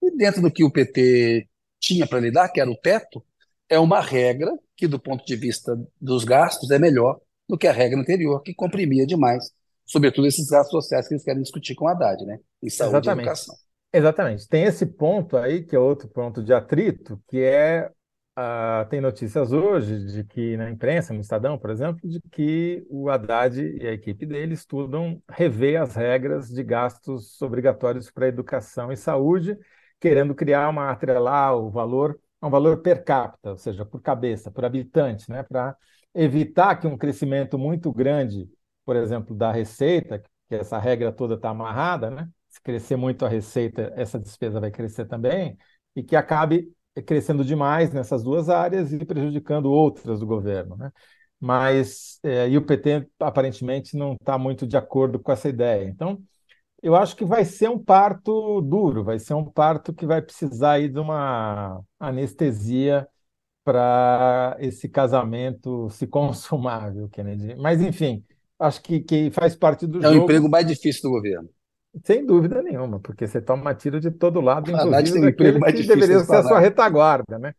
e 0.01 0.11
dentro 0.15 0.41
do 0.41 0.51
que 0.51 0.63
o 0.63 0.71
PT 0.71 1.47
tinha 1.79 2.05
para 2.05 2.19
lidar, 2.19 2.49
que 2.49 2.59
era 2.59 2.69
o 2.69 2.75
teto, 2.75 3.23
é 3.69 3.79
uma 3.79 4.01
regra 4.01 4.51
que, 4.75 4.87
do 4.87 4.99
ponto 4.99 5.25
de 5.25 5.35
vista 5.35 5.77
dos 5.99 6.23
gastos, 6.25 6.69
é 6.71 6.77
melhor 6.77 7.19
do 7.47 7.57
que 7.57 7.67
a 7.67 7.71
regra 7.71 7.99
anterior, 7.99 8.41
que 8.41 8.53
comprimia 8.53 9.05
demais, 9.05 9.51
sobretudo 9.85 10.27
esses 10.27 10.47
gastos 10.47 10.71
sociais 10.71 11.07
que 11.07 11.13
eles 11.13 11.23
querem 11.23 11.41
discutir 11.41 11.73
com 11.73 11.85
o 11.85 11.87
Haddad, 11.87 12.25
né? 12.25 12.39
Em 12.61 12.69
saúde 12.69 12.97
Exatamente. 12.97 13.19
e 13.19 13.29
educação. 13.29 13.55
Exatamente. 13.93 14.47
Tem 14.49 14.63
esse 14.63 14.85
ponto 14.85 15.37
aí, 15.37 15.63
que 15.63 15.75
é 15.75 15.79
outro 15.79 16.09
ponto 16.09 16.43
de 16.43 16.53
atrito, 16.53 17.17
que 17.29 17.39
é 17.39 17.89
Uh, 18.37 18.85
tem 18.89 18.99
notícias 18.99 19.53
hoje 19.53 20.05
de 20.07 20.23
que 20.25 20.57
na 20.57 20.69
imprensa, 20.69 21.13
no 21.13 21.21
Estadão, 21.21 21.57
por 21.57 21.69
exemplo, 21.69 22.01
de 22.07 22.19
que 22.31 22.85
o 22.89 23.09
Haddad 23.09 23.57
e 23.61 23.87
a 23.87 23.93
equipe 23.93 24.25
dele 24.25 24.53
estudam 24.53 25.23
rever 25.29 25.81
as 25.81 25.95
regras 25.95 26.49
de 26.49 26.61
gastos 26.61 27.41
obrigatórios 27.41 28.11
para 28.11 28.27
educação 28.27 28.91
e 28.91 28.97
saúde, 28.97 29.57
querendo 30.01 30.35
criar 30.35 30.67
uma 30.69 30.89
atrelar 30.91 31.55
o 31.55 31.69
valor 31.69 32.19
um 32.43 32.49
valor 32.49 32.81
per 32.81 33.03
capita, 33.03 33.51
ou 33.51 33.57
seja, 33.57 33.85
por 33.85 34.01
cabeça, 34.01 34.51
por 34.51 34.65
habitante, 34.65 35.31
né, 35.31 35.41
para 35.41 35.75
evitar 36.13 36.75
que 36.75 36.85
um 36.85 36.97
crescimento 36.97 37.57
muito 37.57 37.91
grande, 37.91 38.47
por 38.85 38.95
exemplo, 38.95 39.35
da 39.35 39.51
receita, 39.51 40.19
que 40.19 40.55
essa 40.55 40.77
regra 40.77 41.11
toda 41.11 41.33
está 41.35 41.49
amarrada, 41.49 42.11
né, 42.11 42.29
se 42.49 42.61
crescer 42.61 42.97
muito 42.97 43.25
a 43.25 43.29
receita, 43.29 43.91
essa 43.95 44.19
despesa 44.19 44.59
vai 44.59 44.69
crescer 44.69 45.05
também, 45.05 45.57
e 45.95 46.03
que 46.03 46.15
acabe 46.15 46.71
crescendo 47.01 47.43
demais 47.43 47.91
nessas 47.91 48.23
duas 48.23 48.49
áreas 48.49 48.91
e 48.93 49.05
prejudicando 49.05 49.71
outras 49.71 50.19
do 50.19 50.25
governo. 50.25 50.75
Né? 50.77 50.91
Mas 51.39 52.19
é, 52.23 52.49
e 52.49 52.57
o 52.57 52.65
PT 52.65 53.07
aparentemente 53.19 53.97
não 53.97 54.13
está 54.13 54.37
muito 54.37 54.65
de 54.65 54.77
acordo 54.77 55.19
com 55.19 55.31
essa 55.31 55.49
ideia. 55.49 55.87
Então, 55.87 56.21
eu 56.81 56.95
acho 56.95 57.15
que 57.15 57.25
vai 57.25 57.43
ser 57.43 57.69
um 57.69 57.79
parto 57.79 58.61
duro, 58.61 59.03
vai 59.03 59.19
ser 59.19 59.33
um 59.33 59.45
parto 59.45 59.93
que 59.93 60.05
vai 60.05 60.21
precisar 60.21 60.73
aí 60.73 60.87
de 60.87 60.99
uma 60.99 61.81
anestesia 61.99 63.07
para 63.63 64.55
esse 64.59 64.87
casamento 64.87 65.89
se 65.89 66.05
consumar, 66.05 66.93
viu, 66.93 67.09
Kennedy? 67.09 67.55
Mas, 67.55 67.81
enfim, 67.81 68.23
acho 68.59 68.81
que, 68.83 68.99
que 68.99 69.31
faz 69.31 69.55
parte 69.55 69.87
do 69.87 69.97
é 69.97 70.03
jogo. 70.03 70.15
É 70.15 70.19
o 70.19 70.23
emprego 70.23 70.49
mais 70.49 70.67
difícil 70.67 71.01
do 71.01 71.09
governo. 71.09 71.49
Sem 72.03 72.25
dúvida 72.25 72.61
nenhuma, 72.61 72.99
porque 72.99 73.25
você 73.25 73.41
toma 73.41 73.73
tiro 73.73 73.99
de 73.99 74.11
todo 74.11 74.41
lado, 74.41 74.69
inclusive 74.69 75.21
daquele 75.21 75.59
que 75.59 75.83
deveria 75.83 76.19
ser 76.19 76.35
a 76.35 76.43
sua 76.43 76.59
retaguarda, 76.59 77.39
né? 77.39 77.53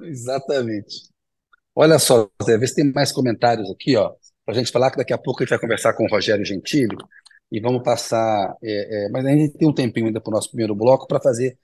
Exatamente. 0.00 1.08
Olha 1.74 1.98
só, 1.98 2.28
Zé, 2.42 2.56
vê 2.56 2.66
se 2.66 2.76
tem 2.76 2.92
mais 2.92 3.12
comentários 3.12 3.70
aqui, 3.70 3.96
ó, 3.96 4.12
para 4.44 4.54
a 4.54 4.58
gente 4.58 4.70
falar 4.70 4.90
que 4.90 4.96
daqui 4.96 5.12
a 5.12 5.18
pouco 5.18 5.42
a 5.42 5.44
gente 5.44 5.50
vai 5.50 5.58
conversar 5.58 5.92
com 5.94 6.04
o 6.04 6.08
Rogério 6.08 6.44
Gentili 6.44 6.96
e 7.50 7.60
vamos 7.60 7.82
passar, 7.82 8.56
é, 8.62 9.06
é, 9.06 9.08
mas 9.10 9.24
a 9.26 9.30
gente 9.30 9.56
tem 9.56 9.68
um 9.68 9.74
tempinho 9.74 10.06
ainda 10.06 10.20
para 10.20 10.30
o 10.30 10.34
nosso 10.34 10.48
primeiro 10.48 10.74
bloco 10.74 11.06
para 11.06 11.20
fazer 11.20 11.58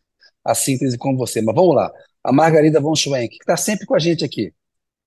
a 0.44 0.54
síntese 0.54 0.98
com 0.98 1.16
você. 1.16 1.40
Mas 1.42 1.54
vamos 1.54 1.74
lá. 1.74 1.90
A 2.22 2.32
Margarida 2.32 2.80
von 2.80 2.94
Schwenk, 2.94 3.36
que 3.36 3.42
está 3.42 3.56
sempre 3.56 3.86
com 3.86 3.94
a 3.94 3.98
gente 3.98 4.24
aqui, 4.24 4.52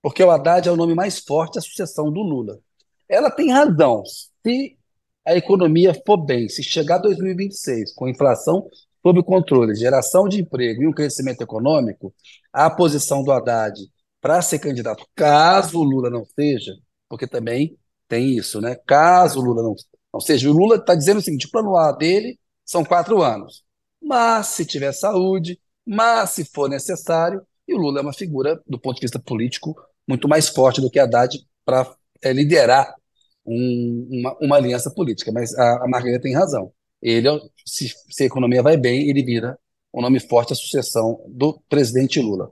porque 0.02 0.24
o 0.24 0.32
Haddad 0.32 0.68
é 0.68 0.72
o 0.72 0.76
nome 0.76 0.94
mais 0.94 1.20
forte 1.20 1.56
da 1.56 1.62
sucessão 1.62 2.12
do 2.12 2.22
Lula. 2.22 2.60
Ela 3.08 3.30
tem 3.30 3.52
razão. 3.52 4.04
Se 4.46 4.78
a 5.26 5.36
economia 5.36 5.94
for 6.06 6.18
bem, 6.18 6.50
se 6.50 6.64
chegar 6.64 6.96
a 6.96 7.00
2026 7.00 7.94
com 7.94 8.08
inflação 8.08 8.68
sob 9.02 9.22
controle, 9.24 9.76
geração 9.76 10.28
de 10.28 10.42
emprego 10.42 10.84
e 10.84 10.88
um 10.88 10.94
crescimento 10.94 11.42
econômico, 11.42 12.14
a 12.52 12.70
posição 12.70 13.24
do 13.24 13.32
Haddad 13.32 13.80
para 14.22 14.42
ser 14.42 14.60
candidato, 14.60 15.06
caso 15.16 15.80
o 15.80 15.84
Lula 15.84 16.10
não 16.10 16.24
seja, 16.26 16.74
porque 17.10 17.28
também 17.28 17.78
tem 18.08 18.38
isso, 18.38 18.62
né? 18.62 18.76
Caso 18.86 19.40
o 19.40 19.44
Lula 19.44 19.62
não, 19.62 19.76
não 20.14 20.20
seja, 20.22 20.50
o 20.50 20.54
Lula 20.54 20.78
está 20.78 20.96
dizendo 20.96 21.18
o 21.18 21.22
seguinte: 21.22 21.48
o 21.48 21.52
plano 21.52 21.76
A 21.76 21.92
dele 21.92 22.40
são 22.66 22.86
quatro 22.86 23.22
anos, 23.22 23.64
mas 24.02 24.48
se 24.48 24.66
tiver 24.66 24.94
saúde, 24.94 25.60
mas 25.86 26.32
se 26.32 26.46
for 26.46 26.70
necessário, 26.70 27.46
e 27.68 27.74
o 27.74 27.78
Lula 27.78 28.00
é 28.00 28.02
uma 28.02 28.14
figura, 28.14 28.62
do 28.66 28.80
ponto 28.80 28.96
de 28.96 29.02
vista 29.02 29.20
político, 29.20 29.76
muito 30.08 30.28
mais 30.28 30.48
forte 30.50 30.80
do 30.80 30.90
que 30.90 31.00
Haddad 31.00 31.38
para 31.66 31.94
é, 32.22 32.32
liderar 32.32 32.96
um, 33.46 34.08
uma, 34.10 34.38
uma, 34.40 34.56
aliança 34.58 34.90
política. 34.92 35.32
Mas 35.32 35.54
a, 35.58 35.84
a 35.84 35.88
Margarida 35.88 36.22
tem 36.22 36.34
razão. 36.34 36.72
Ele, 37.02 37.28
se, 37.66 37.94
se, 38.10 38.24
a 38.24 38.26
economia 38.26 38.64
vai 38.64 38.78
bem, 38.78 39.10
ele 39.10 39.24
vira 39.24 39.58
um 39.94 40.02
nome 40.02 40.20
forte 40.20 40.54
à 40.54 40.56
sucessão 40.56 41.24
do 41.28 41.62
presidente 41.70 42.20
Lula. 42.20 42.50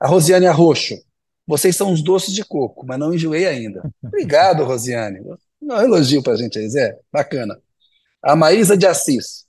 A 0.00 0.06
Rosiane 0.08 0.46
Arroxo, 0.46 0.94
vocês 1.46 1.76
são 1.76 1.92
os 1.92 2.02
doces 2.02 2.34
de 2.34 2.44
coco, 2.44 2.84
mas 2.86 2.98
não 2.98 3.14
enjoei 3.14 3.46
ainda. 3.46 3.82
Obrigado, 4.02 4.64
Rosiane. 4.64 5.20
Não, 5.60 5.80
elogio 5.80 6.22
para 6.22 6.34
a 6.34 6.36
gente 6.36 6.58
aí, 6.58 6.68
Zé. 6.68 6.98
Bacana. 7.12 7.58
A 8.22 8.34
Maísa 8.34 8.76
de 8.76 8.86
Assis, 8.86 9.46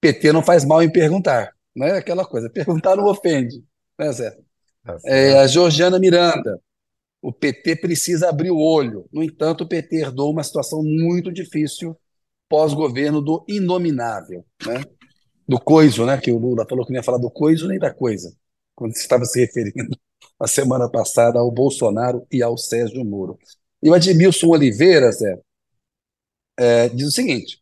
PT 0.00 0.32
não 0.32 0.42
faz 0.42 0.64
mal 0.64 0.82
em 0.82 0.90
perguntar, 0.90 1.52
né? 1.74 1.92
Aquela 1.92 2.24
coisa, 2.24 2.50
perguntar 2.50 2.96
não 2.96 3.04
ofende, 3.04 3.64
né, 3.98 4.12
Zé? 4.12 4.36
Tá 4.84 4.98
é, 5.04 5.38
a 5.38 5.46
Georgiana 5.46 5.98
Miranda, 5.98 6.60
o 7.20 7.32
PT 7.32 7.76
precisa 7.76 8.28
abrir 8.28 8.50
o 8.50 8.58
olho. 8.58 9.08
No 9.12 9.22
entanto, 9.22 9.64
o 9.64 9.68
PT 9.68 9.96
herdou 9.96 10.32
uma 10.32 10.42
situação 10.42 10.82
muito 10.82 11.32
difícil 11.32 11.96
pós-governo 12.48 13.20
do 13.20 13.44
inominável, 13.48 14.44
né? 14.66 14.84
do 15.46 15.58
coiso, 15.58 16.06
né? 16.06 16.18
que 16.18 16.30
o 16.30 16.38
Lula 16.38 16.66
falou 16.68 16.84
que 16.84 16.92
não 16.92 16.98
ia 16.98 17.04
falar 17.04 17.18
do 17.18 17.30
coiso 17.30 17.68
nem 17.68 17.78
da 17.78 17.92
coisa, 17.92 18.32
quando 18.74 18.92
estava 18.92 19.24
se 19.24 19.40
referindo 19.40 19.96
a 20.40 20.46
semana 20.46 20.88
passada 20.90 21.38
ao 21.38 21.50
Bolsonaro 21.50 22.26
e 22.30 22.42
ao 22.42 22.56
Sérgio 22.56 23.04
Moro. 23.04 23.38
E 23.82 23.90
o 23.90 23.94
Admilson 23.94 24.48
Oliveira, 24.48 25.10
Zé, 25.12 25.38
é, 26.58 26.88
diz 26.88 27.08
o 27.08 27.12
seguinte: 27.12 27.60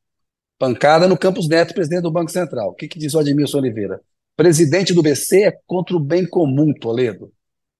pancada 0.59 1.07
no 1.07 1.19
Campos 1.19 1.49
Neto, 1.49 1.75
presidente 1.75 2.03
do 2.03 2.11
Banco 2.11 2.31
Central. 2.31 2.71
O 2.71 2.75
que, 2.75 2.89
que 2.89 2.99
diz 2.99 3.15
o 3.15 3.19
Admilson 3.19 3.59
Oliveira? 3.59 4.01
Presidente 4.37 4.93
do 4.93 5.03
BC 5.03 5.45
é 5.45 5.59
contra 5.67 5.97
o 5.97 6.01
bem 6.01 6.27
comum, 6.27 6.73
Toledo. 6.73 7.33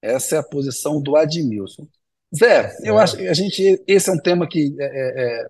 Essa 0.07 0.37
é 0.37 0.39
a 0.39 0.43
posição 0.43 1.01
do 1.01 1.17
Admilson. 1.17 1.87
Zé, 2.35 2.77
eu 2.83 2.99
acho 2.99 3.17
que 3.17 3.29
a 3.29 3.35
gente 3.35 3.83
esse 3.87 4.11
é 4.11 4.13
um 4.13 4.19
tema 4.19 4.49
que 4.49 4.75
é, 4.79 4.85
é, 4.85 5.43
é 5.43 5.47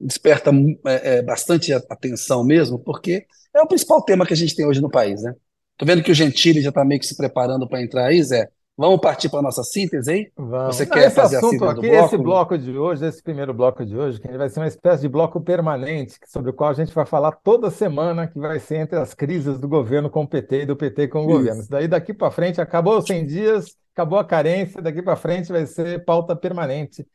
desperta 0.00 0.50
é, 0.86 1.16
é, 1.16 1.22
bastante 1.22 1.72
atenção 1.72 2.44
mesmo, 2.44 2.78
porque 2.78 3.26
é 3.54 3.60
o 3.60 3.66
principal 3.66 4.02
tema 4.02 4.26
que 4.26 4.32
a 4.32 4.36
gente 4.36 4.54
tem 4.54 4.66
hoje 4.66 4.80
no 4.80 4.90
país, 4.90 5.22
né? 5.22 5.34
Tô 5.76 5.84
vendo 5.84 6.02
que 6.02 6.10
o 6.10 6.14
Gentili 6.14 6.62
já 6.62 6.70
está 6.70 6.84
meio 6.84 7.00
que 7.00 7.06
se 7.06 7.16
preparando 7.16 7.68
para 7.68 7.82
entrar 7.82 8.06
aí, 8.06 8.22
Zé. 8.22 8.48
Vamos 8.78 9.00
partir 9.00 9.30
para 9.30 9.38
a 9.38 9.42
nossa 9.42 9.64
síntese 9.64 10.10
aí? 10.10 10.32
Vamos. 10.36 10.76
Você 10.76 10.84
Não, 10.84 10.92
quer 10.92 11.10
fazer 11.10 11.36
assunto 11.36 11.64
a 11.64 11.72
aqui, 11.72 11.88
bloco? 11.88 12.06
Esse 12.06 12.18
bloco 12.18 12.58
de 12.58 12.76
hoje, 12.76 13.06
esse 13.06 13.22
primeiro 13.22 13.54
bloco 13.54 13.84
de 13.86 13.96
hoje, 13.96 14.20
que 14.20 14.28
vai 14.36 14.50
ser 14.50 14.60
uma 14.60 14.66
espécie 14.66 15.02
de 15.02 15.08
bloco 15.08 15.40
permanente, 15.40 16.18
sobre 16.26 16.50
o 16.50 16.52
qual 16.52 16.70
a 16.70 16.74
gente 16.74 16.92
vai 16.92 17.06
falar 17.06 17.32
toda 17.32 17.70
semana, 17.70 18.26
que 18.26 18.38
vai 18.38 18.60
ser 18.60 18.76
entre 18.76 18.98
as 18.98 19.14
crises 19.14 19.58
do 19.58 19.66
governo 19.66 20.10
com 20.10 20.24
o 20.24 20.28
PT 20.28 20.62
e 20.62 20.66
do 20.66 20.76
PT 20.76 21.08
com 21.08 21.20
o 21.20 21.22
Isso. 21.22 21.38
governo. 21.38 21.60
Isso 21.62 21.70
daí 21.70 21.88
daqui 21.88 22.12
para 22.12 22.30
frente, 22.30 22.60
acabou 22.60 22.98
os 22.98 23.06
100 23.06 23.26
dias, 23.26 23.74
acabou 23.94 24.18
a 24.18 24.24
carência, 24.24 24.82
daqui 24.82 25.00
para 25.00 25.16
frente 25.16 25.50
vai 25.50 25.64
ser 25.64 26.04
pauta 26.04 26.36
permanente 26.36 27.06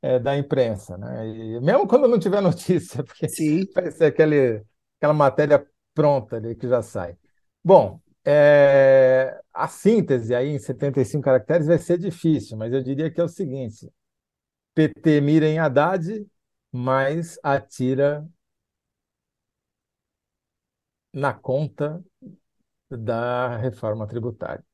é, 0.00 0.20
da 0.20 0.36
imprensa. 0.36 0.96
Né? 0.96 1.28
E 1.28 1.60
mesmo 1.60 1.88
quando 1.88 2.06
não 2.06 2.20
tiver 2.20 2.40
notícia, 2.40 3.02
porque 3.02 3.28
Sim. 3.28 3.66
vai 3.74 3.90
ser 3.90 4.04
aquele, 4.04 4.62
aquela 4.98 5.12
matéria 5.14 5.66
pronta 5.92 6.36
ali 6.36 6.54
que 6.54 6.68
já 6.68 6.82
sai. 6.82 7.16
Bom, 7.64 8.00
é, 8.24 9.40
a 9.52 9.68
síntese 9.68 10.34
aí 10.34 10.48
em 10.48 10.58
75 10.58 11.24
caracteres 11.24 11.66
vai 11.66 11.78
ser 11.78 11.98
difícil, 11.98 12.56
mas 12.56 12.72
eu 12.72 12.82
diria 12.82 13.10
que 13.10 13.20
é 13.20 13.24
o 13.24 13.28
seguinte: 13.28 13.90
PT 14.74 15.20
mira 15.20 15.46
em 15.46 15.58
Haddad, 15.58 16.26
mas 16.72 17.38
atira 17.42 18.26
na 21.12 21.32
conta 21.32 22.02
da 22.90 23.56
reforma 23.56 24.06
tributária. 24.06 24.64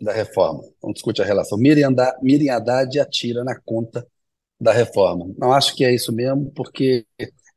Da 0.00 0.12
reforma. 0.12 0.62
Vamos 0.80 0.94
discutir 0.94 1.22
a 1.22 1.26
relação. 1.26 1.58
Mira 1.58 1.80
em 1.80 2.50
Haddad 2.50 2.98
atira 2.98 3.44
na 3.44 3.58
conta 3.60 4.06
da 4.58 4.72
reforma. 4.72 5.32
Não 5.38 5.52
acho 5.52 5.74
que 5.74 5.84
é 5.84 5.94
isso 5.94 6.12
mesmo, 6.12 6.50
porque 6.52 7.06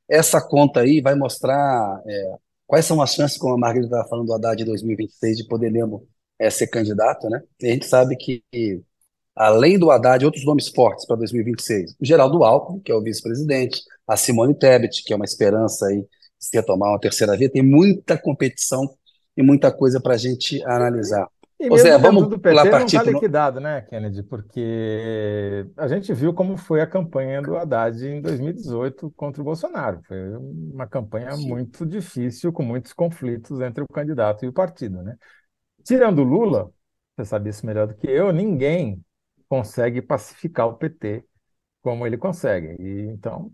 essa 0.08 0.42
conta 0.42 0.82
aí 0.82 1.02
vai 1.02 1.16
mostrar 1.16 2.02
é, 2.06 2.38
Quais 2.74 2.88
são 2.88 3.00
as 3.04 3.14
chances, 3.14 3.38
como 3.38 3.54
a 3.54 3.58
Margarida 3.60 3.86
estava 3.86 4.10
falando 4.10 4.26
do 4.26 4.34
Haddad 4.34 4.58
de 4.58 4.66
2026, 4.66 5.38
de 5.38 5.48
poder 5.48 5.72
mesmo 5.72 6.08
é, 6.40 6.50
ser 6.50 6.66
candidato, 6.66 7.30
né? 7.30 7.40
E 7.62 7.68
a 7.68 7.70
gente 7.70 7.86
sabe 7.86 8.16
que, 8.16 8.42
além 9.36 9.78
do 9.78 9.92
Haddad, 9.92 10.26
outros 10.26 10.44
nomes 10.44 10.70
fortes 10.70 11.06
para 11.06 11.18
2026. 11.18 11.92
O 12.02 12.04
Geraldo 12.04 12.44
Alckmin, 12.44 12.80
que 12.80 12.92
é 12.92 12.96
o 12.96 13.04
vice-presidente, 13.04 13.80
a 14.08 14.18
Simone 14.18 14.56
Tebet, 14.56 15.04
que 15.04 15.14
é 15.14 15.16
uma 15.16 15.24
esperança 15.24 15.86
aí 15.86 15.98
de 15.98 16.08
se 16.40 16.58
retomar 16.58 16.90
uma 16.90 17.00
terceira 17.00 17.38
via. 17.38 17.48
Tem 17.48 17.62
muita 17.62 18.18
competição 18.18 18.90
e 19.38 19.44
muita 19.44 19.72
coisa 19.72 20.02
para 20.02 20.16
a 20.16 20.18
gente 20.18 20.60
analisar. 20.66 21.28
E 21.60 21.70
mesmo 21.70 21.78
Zé, 21.78 21.96
vamos 22.00 22.28
do 22.28 22.40
PT 22.40 22.56
lá 22.56 22.72
partir 22.72 22.96
não 22.96 23.02
está 23.04 23.14
liquidado, 23.14 23.60
né, 23.60 23.82
Kennedy? 23.82 24.24
Porque 24.24 25.63
a 25.84 25.88
gente 25.88 26.14
viu 26.14 26.34
como 26.34 26.56
foi 26.56 26.80
a 26.80 26.88
campanha 26.88 27.42
do 27.42 27.58
Haddad 27.58 28.08
em 28.08 28.22
2018 28.22 29.12
contra 29.12 29.42
o 29.42 29.46
Bolsonaro. 29.46 30.02
Foi 30.08 30.18
uma 30.38 30.88
campanha 30.88 31.34
Sim. 31.34 31.50
muito 31.50 31.86
difícil, 31.86 32.54
com 32.54 32.64
muitos 32.64 32.94
conflitos 32.94 33.60
entre 33.60 33.84
o 33.84 33.88
candidato 33.88 34.46
e 34.46 34.48
o 34.48 34.54
partido, 34.54 35.04
né? 35.04 35.18
Tirando 35.84 36.24
Lula, 36.24 36.72
você 37.16 37.26
sabe 37.26 37.50
isso 37.50 37.66
melhor 37.66 37.88
do 37.88 37.96
que 37.96 38.08
eu, 38.08 38.32
ninguém 38.32 39.04
consegue 39.50 40.02
pacificar 40.02 40.68
o 40.68 40.76
PT 40.76 41.26
como 41.82 42.08
ele 42.08 42.18
consegue. 42.18 42.82
E, 42.82 43.08
então, 43.10 43.52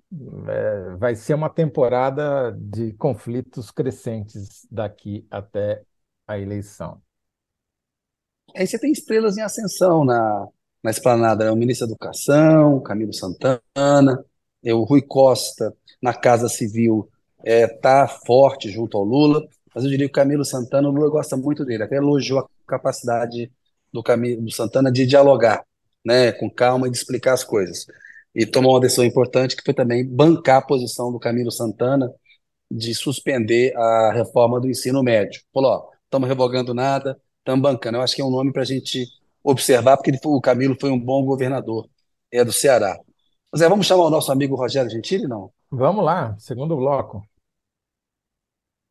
é, 0.48 0.96
vai 0.98 1.16
ser 1.16 1.34
uma 1.34 1.50
temporada 1.50 2.52
de 2.52 2.94
conflitos 2.94 3.72
crescentes 3.72 4.68
daqui 4.70 5.26
até 5.32 5.82
a 6.28 6.38
eleição. 6.38 7.02
Aí 8.56 8.68
você 8.68 8.78
tem 8.78 8.92
estrelas 8.92 9.36
em 9.36 9.42
ascensão 9.42 10.06
na, 10.06 10.48
na 10.84 10.92
esplanada, 10.92 11.46
é 11.46 11.52
o 11.52 11.56
ministro 11.56 11.88
da 11.88 11.94
Educação, 11.94 12.80
Camilo 12.82 13.14
Santana, 13.14 14.24
é 14.64 14.74
o 14.74 14.84
Rui 14.84 15.02
Costa 15.02 15.74
na 16.02 16.14
Casa 16.14 16.48
Civil 16.48 17.10
está 17.40 17.44
é, 17.44 17.68
tá 17.68 18.08
forte 18.08 18.70
junto 18.70 18.98
ao 18.98 19.04
Lula, 19.04 19.48
mas 19.74 19.84
eu 19.84 19.90
diria 19.90 20.08
que 20.08 20.12
o 20.12 20.14
Camilo 20.14 20.44
Santana, 20.44 20.90
o 20.90 20.92
Lula 20.92 21.10
gosta 21.10 21.38
muito 21.38 21.64
dele, 21.64 21.84
até 21.84 21.96
elogiou 21.96 22.40
a 22.40 22.48
capacidade 22.68 23.52
do 23.92 24.04
Camilo 24.04 24.42
do 24.42 24.52
Santana 24.52 24.92
de 24.92 25.06
dialogar, 25.06 25.64
né, 26.06 26.32
com 26.32 26.50
calma 26.50 26.88
e 26.88 26.92
de 26.92 26.98
explicar 26.98 27.34
as 27.34 27.44
coisas. 27.44 27.86
E 28.36 28.46
tomou 28.46 28.74
uma 28.74 28.80
decisão 28.80 29.06
importante 29.06 29.56
que 29.56 29.64
foi 29.64 29.74
também 29.74 30.06
bancar 30.06 30.58
a 30.58 30.62
posição 30.62 31.12
do 31.12 31.20
Camilo 31.20 31.52
Santana 31.52 32.12
de 32.72 32.94
suspender 32.94 33.76
a 33.76 34.12
reforma 34.14 34.60
do 34.60 34.70
ensino 34.70 35.02
médio. 35.02 35.42
Falou, 35.54 35.72
ó, 35.72 35.90
estamos 36.04 36.30
revogando 36.30 36.74
nada, 36.74 37.20
Tambancana. 37.44 37.98
Eu 37.98 38.02
acho 38.04 38.16
que 38.16 38.22
é 38.22 38.26
um 38.26 38.30
nome 38.30 38.52
para 38.54 38.62
a 38.62 38.66
gente 38.66 39.08
observar, 39.50 39.98
porque 39.98 40.12
ele 40.12 40.20
foi, 40.22 40.32
o 40.32 40.42
Camilo 40.42 40.78
foi 40.80 40.90
um 40.92 41.00
bom 41.00 41.24
governador 41.24 41.88
é 42.32 42.44
do 42.44 42.52
Ceará. 42.52 42.98
Zé, 43.56 43.68
vamos 43.68 43.88
chamar 43.88 44.04
o 44.04 44.10
nosso 44.10 44.32
amigo 44.32 44.56
Rogério 44.56 44.90
Gentili, 44.90 45.28
não? 45.28 45.52
Vamos 45.72 46.06
lá, 46.06 46.36
segundo 46.38 46.76
bloco. 46.76 47.24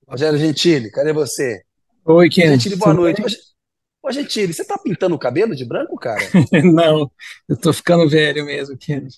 Rogério 0.08 0.38
Gentili, 0.38 0.90
cadê 0.90 1.12
você? 1.12 1.62
Oi, 2.04 2.28
Kennedy. 2.28 2.54
Gentili, 2.54 2.76
boa 2.76 2.94
noite. 2.94 3.22
Ô, 4.02 4.10
Gentili, 4.10 4.52
você 4.52 4.64
tá 4.64 4.78
pintando 4.78 5.14
o 5.14 5.18
cabelo 5.18 5.54
de 5.54 5.64
branco, 5.64 5.96
cara? 5.96 6.22
Não, 6.64 7.10
eu 7.48 7.56
tô 7.56 7.72
ficando 7.72 8.08
velho 8.08 8.44
mesmo, 8.44 8.76
Kennedy. 8.76 9.16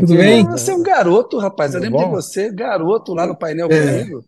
Tudo 0.00 0.16
bem? 0.16 0.44
Você 0.44 0.72
é 0.72 0.74
um 0.74 0.82
garoto, 0.82 1.38
rapaz. 1.38 1.74
Eu 1.74 1.80
lembro 1.80 1.98
de 1.98 2.10
você, 2.10 2.52
garoto, 2.52 3.14
lá 3.14 3.26
no 3.26 3.38
painel 3.38 3.68
é, 3.70 4.00
comigo. 4.02 4.24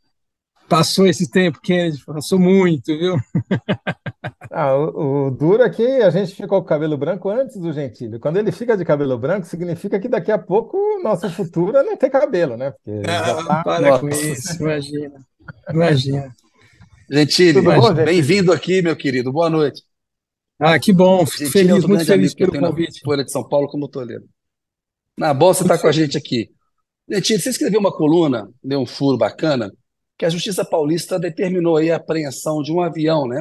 Passou 0.71 1.05
esse 1.05 1.29
tempo, 1.29 1.61
Kennedy, 1.61 2.01
passou 2.05 2.39
muito, 2.39 2.97
viu? 2.97 3.17
Ah, 4.53 4.77
o, 4.77 5.27
o, 5.27 5.31
duro 5.31 5.63
é 5.63 5.71
que 5.71 5.83
a 6.03 6.11
gente 6.11 6.35
ficou 6.35 6.59
com 6.59 6.67
o 6.67 6.69
cabelo 6.69 6.99
branco 6.99 7.31
antes 7.31 7.57
do 7.57 7.73
Gentilho. 7.73 8.19
Quando 8.19 8.37
ele 8.37 8.51
fica 8.51 8.77
de 8.77 8.85
cabelo 8.85 9.17
branco, 9.17 9.47
significa 9.47 10.01
que 10.01 10.09
daqui 10.09 10.33
a 10.33 10.39
pouco 10.39 10.77
o 10.77 11.03
nosso 11.03 11.31
futuro 11.31 11.77
é 11.77 11.85
não 11.85 11.97
ter 11.97 12.11
cabelo, 12.11 12.57
né? 12.57 12.73
Porque 12.73 13.01
ah, 13.09 13.45
tá... 13.45 13.63
Para 13.63 13.91
Nossa. 13.91 14.01
com 14.01 14.09
isso, 14.09 14.61
imagina. 14.61 15.25
Imagina. 15.71 16.35
Gentilho, 17.09 17.63
bem-vindo 18.05 18.53
aqui, 18.53 18.83
meu 18.83 18.97
querido. 18.97 19.33
Boa 19.33 19.49
noite. 19.49 19.83
Ah, 20.59 20.81
que 20.81 20.93
bom. 20.93 21.25
Fico 21.25 21.45
Gentilho 21.45 21.69
feliz, 21.69 21.85
muito 21.85 22.05
feliz 22.05 22.35
pelo 22.35 22.59
convite. 22.59 23.01
Folha 23.05 23.25
de 23.25 23.31
São 23.31 23.49
Paulo 23.49 23.69
como 23.69 23.89
Toledo. 23.89 24.27
Na 25.17 25.33
bom 25.33 25.55
você 25.55 25.63
estar 25.63 25.77
tá 25.77 25.81
com 25.81 25.87
a 25.87 25.93
gente 25.93 26.19
aqui. 26.19 26.51
Gentilho, 27.09 27.41
você 27.41 27.51
escreveu 27.51 27.79
uma 27.79 27.97
coluna, 27.97 28.51
deu 28.63 28.81
um 28.81 28.87
furo 28.87 29.17
bacana, 29.17 29.71
que 30.21 30.27
a 30.27 30.29
Justiça 30.29 30.63
Paulista 30.63 31.19
determinou 31.19 31.79
aí 31.79 31.91
a 31.91 31.97
apreensão 31.97 32.63
de 32.63 32.71
um 32.71 32.83
avião, 32.83 33.27
né? 33.27 33.41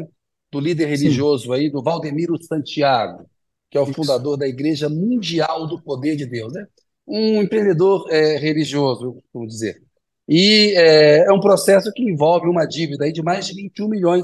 do 0.49 0.61
líder 0.61 0.85
religioso 0.85 1.47
Sim. 1.47 1.53
aí, 1.53 1.69
do 1.69 1.83
Valdemiro 1.83 2.41
Santiago, 2.41 3.29
que 3.69 3.77
é 3.77 3.81
o 3.81 3.83
Isso. 3.83 3.93
fundador 3.93 4.37
da 4.37 4.47
Igreja 4.47 4.87
Mundial 4.87 5.67
do 5.67 5.81
Poder 5.81 6.15
de 6.15 6.25
Deus, 6.25 6.53
né? 6.53 6.65
Um 7.05 7.41
empreendedor 7.41 8.07
é, 8.09 8.37
religioso, 8.37 9.21
vamos 9.33 9.49
dizer. 9.49 9.83
E 10.25 10.73
é, 10.77 11.25
é, 11.27 11.33
um 11.33 11.41
processo 11.41 11.91
que 11.91 12.01
envolve 12.01 12.47
uma 12.47 12.65
dívida 12.65 13.03
aí 13.03 13.11
de 13.11 13.21
mais 13.21 13.45
de 13.45 13.55
21 13.55 13.89
milhões 13.89 14.23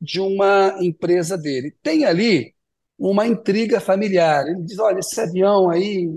de 0.00 0.18
uma 0.18 0.76
empresa 0.80 1.38
dele. 1.38 1.76
Tem 1.80 2.04
ali 2.04 2.56
uma 2.98 3.24
intriga 3.24 3.80
familiar. 3.80 4.48
Ele 4.48 4.62
diz: 4.62 4.80
olha, 4.80 4.98
esse 4.98 5.20
avião 5.20 5.70
aí, 5.70 6.10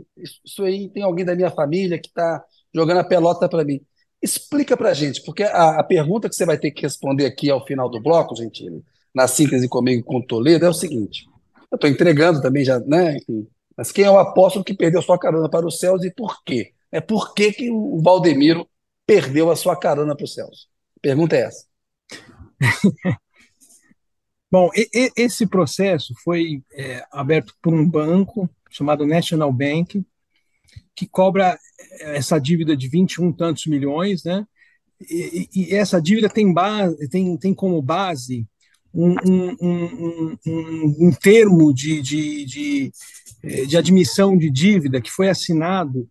isso 0.44 0.64
aí 0.64 0.90
tem 0.90 1.04
alguém 1.04 1.24
da 1.24 1.36
minha 1.36 1.52
família 1.52 2.00
que 2.00 2.08
está 2.08 2.44
jogando 2.74 2.98
a 2.98 3.04
pelota 3.04 3.48
para 3.48 3.64
mim. 3.64 3.80
Explica 4.22 4.76
para 4.76 4.90
a 4.90 4.94
gente, 4.94 5.22
porque 5.24 5.44
a, 5.44 5.80
a, 5.80 5.84
pergunta 5.84 6.28
que 6.28 6.36
você 6.36 6.46
vai 6.46 6.58
ter 6.58 6.72
que 6.72 6.82
responder 6.82 7.26
aqui 7.26 7.52
ao 7.52 7.66
final 7.66 7.90
do 7.90 8.02
bloco, 8.02 8.36
Gentili, 8.36 8.84
na 9.14 9.28
síntese 9.28 9.70
comigo 9.70 10.04
com 10.04 10.18
o 10.18 10.26
Toledo 10.26 10.66
é 10.66 10.70
o 10.70 10.74
seguinte: 10.74 11.26
eu 11.72 11.76
estou 11.76 11.90
entregando 11.90 12.42
também 12.42 12.66
já, 12.66 12.80
né? 12.80 13.18
Enfim, 13.18 13.48
mas 13.76 13.92
quem 13.92 14.06
é 14.06 14.10
o 14.10 14.18
apóstolo 14.18 14.66
que 14.66 14.74
perdeu 14.74 15.02
sua 15.02 15.20
carona 15.20 15.48
para 15.48 15.68
os 15.68 15.80
céus 15.80 16.04
e 16.04 16.12
por 16.12 16.44
quê? 16.44 16.74
É 16.92 17.00
por 17.00 17.34
que, 17.36 17.52
que 17.52 17.70
o 17.70 18.02
Valdemiro 18.02 18.68
perdeu 19.06 19.52
a 19.52 19.56
sua 19.56 19.76
carona 19.76 20.16
para 20.16 20.26
os 20.26 20.34
céus? 20.34 20.68
A 20.98 21.00
pergunta 21.00 21.36
é 21.36 21.42
essa. 21.42 21.66
Bom, 24.50 24.72
e, 24.76 24.90
e, 24.94 25.12
esse 25.16 25.46
processo 25.46 26.14
foi 26.24 26.64
é, 26.74 27.04
aberto 27.12 27.54
por 27.62 27.74
um 27.74 27.88
banco 27.88 28.50
chamado 28.72 29.06
National 29.06 29.52
Bank, 29.52 30.04
que 30.98 31.08
cobra 31.08 31.58
é, 32.02 32.18
essa 32.18 32.40
dívida 32.40 32.76
de 32.76 32.90
21 32.90 33.32
tantos 33.32 33.68
milhões, 33.68 34.24
né? 34.24 34.46
E, 35.00 35.48
e, 35.56 35.76
essa 35.76 36.02
dívida 36.02 36.28
tem, 36.28 36.52
base, 36.52 37.08
tem, 37.08 37.38
tem 37.38 37.54
como 37.54 37.80
base 37.84 38.48
um, 38.92 39.12
um, 39.30 39.58
um, 39.62 41.08
um 41.08 41.12
termo 41.12 41.72
de, 41.72 42.02
de, 42.02 42.46
de, 42.46 42.92
eh, 43.44 43.66
de, 43.66 43.78
admissão 43.78 44.36
de 44.36 44.50
dívida 44.50 45.00
que 45.00 45.12
foi 45.12 45.30
assinado 45.30 46.10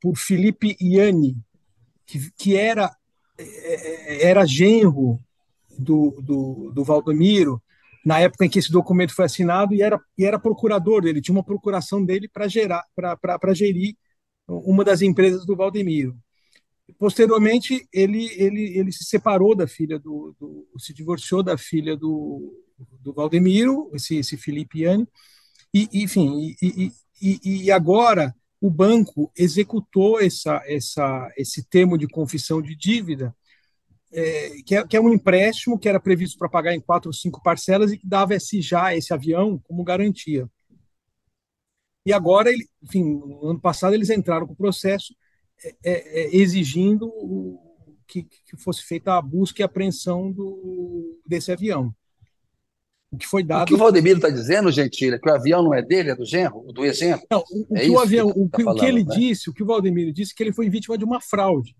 por 0.00 0.16
Felipe 0.16 0.74
Iani, 0.80 1.36
que, 2.06 2.30
que 2.38 2.56
era, 2.56 2.96
eh, 3.36 4.26
era 4.26 4.46
genro 4.46 5.20
do, 5.78 6.18
do, 6.22 6.72
do 6.74 6.82
Valdomiro, 6.82 7.62
na 8.04 8.20
época 8.20 8.44
em 8.44 8.48
que 8.48 8.58
esse 8.58 8.70
documento 8.70 9.14
foi 9.14 9.24
assinado, 9.24 9.74
e 9.74 9.82
era, 9.82 10.00
e 10.16 10.24
era 10.24 10.38
procurador 10.38 11.02
dele, 11.02 11.20
tinha 11.20 11.34
uma 11.34 11.44
procuração 11.44 12.04
dele 12.04 12.28
para 12.28 12.48
gerir 13.54 13.96
uma 14.46 14.84
das 14.84 15.02
empresas 15.02 15.44
do 15.44 15.56
Valdemiro. 15.56 16.16
Posteriormente, 16.98 17.86
ele, 17.92 18.30
ele, 18.36 18.78
ele 18.78 18.92
se 18.92 19.04
separou 19.04 19.54
da 19.54 19.66
filha 19.66 19.98
do, 19.98 20.34
do 20.40 20.66
se 20.78 20.94
divorciou 20.94 21.42
da 21.42 21.58
filha 21.58 21.96
do, 21.96 22.54
do 23.00 23.12
Valdemiro, 23.12 23.90
esse, 23.92 24.16
esse 24.16 24.36
Felipe 24.36 24.80
Iani, 24.80 25.06
e, 25.74 25.88
enfim, 25.92 26.56
e, 26.62 26.90
e, 27.20 27.64
e 27.64 27.70
agora 27.70 28.34
o 28.60 28.70
banco 28.70 29.30
executou 29.36 30.20
essa, 30.20 30.62
essa, 30.66 31.32
esse 31.36 31.62
termo 31.64 31.98
de 31.98 32.08
confissão 32.08 32.60
de 32.62 32.74
dívida, 32.74 33.34
é, 34.12 34.50
que, 34.64 34.74
é, 34.74 34.86
que, 34.86 34.96
é, 34.96 35.00
um 35.00 35.12
empréstimo 35.12 35.78
que 35.78 35.88
era 35.88 36.00
previsto 36.00 36.38
para 36.38 36.48
pagar 36.48 36.74
em 36.74 36.80
quatro 36.80 37.08
ou 37.08 37.12
cinco 37.12 37.42
parcelas 37.42 37.92
e 37.92 37.98
que 37.98 38.06
dava 38.06 38.34
esse 38.34 38.60
já 38.60 38.94
esse 38.94 39.12
avião 39.12 39.58
como 39.64 39.84
garantia. 39.84 40.48
E 42.06 42.12
agora, 42.12 42.50
ele, 42.50 42.66
enfim, 42.82 43.04
no 43.04 43.50
ano 43.50 43.60
passado 43.60 43.94
eles 43.94 44.08
entraram 44.08 44.46
com 44.46 44.54
o 44.54 44.56
processo 44.56 45.14
é, 45.62 45.76
é, 45.84 46.20
é, 46.22 46.36
exigindo 46.36 47.12
que, 48.06 48.22
que, 48.22 48.56
fosse 48.56 48.82
feita 48.82 49.14
a 49.14 49.20
busca 49.20 49.60
e 49.60 49.64
apreensão 49.64 50.32
do, 50.32 51.20
desse 51.26 51.52
avião. 51.52 51.94
O 53.10 53.16
que 53.18 53.26
foi 53.26 53.42
dado. 53.42 53.62
O 53.62 53.66
que 53.66 53.74
o 53.74 53.78
Valdemiro 53.78 54.16
está 54.16 54.30
dizendo, 54.30 54.70
Gentile, 54.70 55.16
é 55.16 55.18
que 55.18 55.28
o 55.28 55.34
avião 55.34 55.62
não 55.62 55.74
é 55.74 55.82
dele, 55.82 56.10
é 56.10 56.14
do 56.14 56.24
genro, 56.24 56.72
do 56.72 56.84
ex-genro? 56.84 57.22
Não, 57.30 57.42
o, 57.50 57.76
é 57.76 57.80
que 57.80 57.90
o 57.90 57.98
avião, 57.98 58.32
que, 58.32 58.48
tá 58.50 58.58
o, 58.58 58.64
falando, 58.64 58.80
que 58.80 58.86
ele 58.86 59.04
né? 59.04 59.14
disse, 59.14 59.50
o 59.50 59.52
que 59.52 59.62
o 59.62 59.66
Valdemiro 59.66 60.12
disse, 60.12 60.34
que 60.34 60.42
ele 60.42 60.52
foi 60.52 60.70
vítima 60.70 60.96
de 60.96 61.04
uma 61.04 61.20
fraude. 61.20 61.74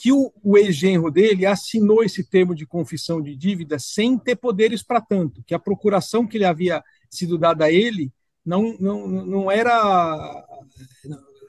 Que 0.00 0.12
o, 0.12 0.32
o 0.42 0.56
ex-genro 0.56 1.10
dele 1.10 1.44
assinou 1.44 2.02
esse 2.02 2.24
termo 2.24 2.54
de 2.54 2.66
confissão 2.66 3.20
de 3.20 3.36
dívida 3.36 3.78
sem 3.78 4.16
ter 4.16 4.36
poderes 4.36 4.82
para 4.82 5.00
tanto, 5.00 5.42
que 5.44 5.54
a 5.54 5.58
procuração 5.58 6.26
que 6.26 6.38
lhe 6.38 6.44
havia 6.44 6.82
sido 7.10 7.36
dada 7.36 7.66
a 7.66 7.72
ele 7.72 8.12
não, 8.44 8.76
não, 8.80 9.06
não 9.08 9.50
era 9.50 10.46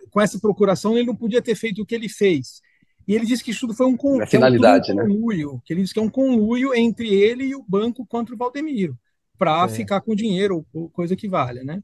com 0.09 0.19
essa 0.19 0.37
procuração, 0.39 0.97
ele 0.97 1.07
não 1.07 1.15
podia 1.15 1.41
ter 1.41 1.55
feito 1.55 1.81
o 1.81 1.85
que 1.85 1.95
ele 1.95 2.09
fez. 2.09 2.61
E 3.07 3.15
ele 3.15 3.25
disse 3.25 3.43
que 3.43 3.51
isso 3.51 3.61
tudo 3.61 3.73
foi 3.73 3.87
um, 3.87 3.97
con 3.97 4.25
finalidade, 4.27 4.91
é 4.91 4.93
um 4.93 4.97
né? 4.97 5.03
conluio, 5.03 5.53
né? 5.53 5.59
que 5.65 5.73
ele 5.73 5.81
disse 5.81 5.93
que 5.93 5.99
é 5.99 6.03
um 6.03 6.09
conluio 6.09 6.73
entre 6.73 7.13
ele 7.13 7.45
e 7.45 7.55
o 7.55 7.63
banco 7.67 8.05
contra 8.05 8.35
o 8.35 8.37
Valdemiro, 8.37 8.97
para 9.37 9.63
é. 9.63 9.67
ficar 9.69 10.01
com 10.01 10.13
dinheiro, 10.13 10.65
ou 10.73 10.89
coisa 10.89 11.15
que 11.15 11.27
valha, 11.27 11.63
né? 11.63 11.81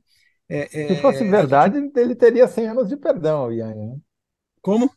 É, 0.50 0.84
é, 0.84 0.88
Se 0.88 1.02
fosse 1.02 1.28
verdade, 1.28 1.80
gente... 1.80 1.98
ele 2.00 2.16
teria 2.16 2.48
100 2.48 2.68
anos 2.68 2.88
de 2.88 2.96
perdão, 2.96 3.52
Ian. 3.52 3.74
Né? 3.74 3.98
Como? 4.62 4.90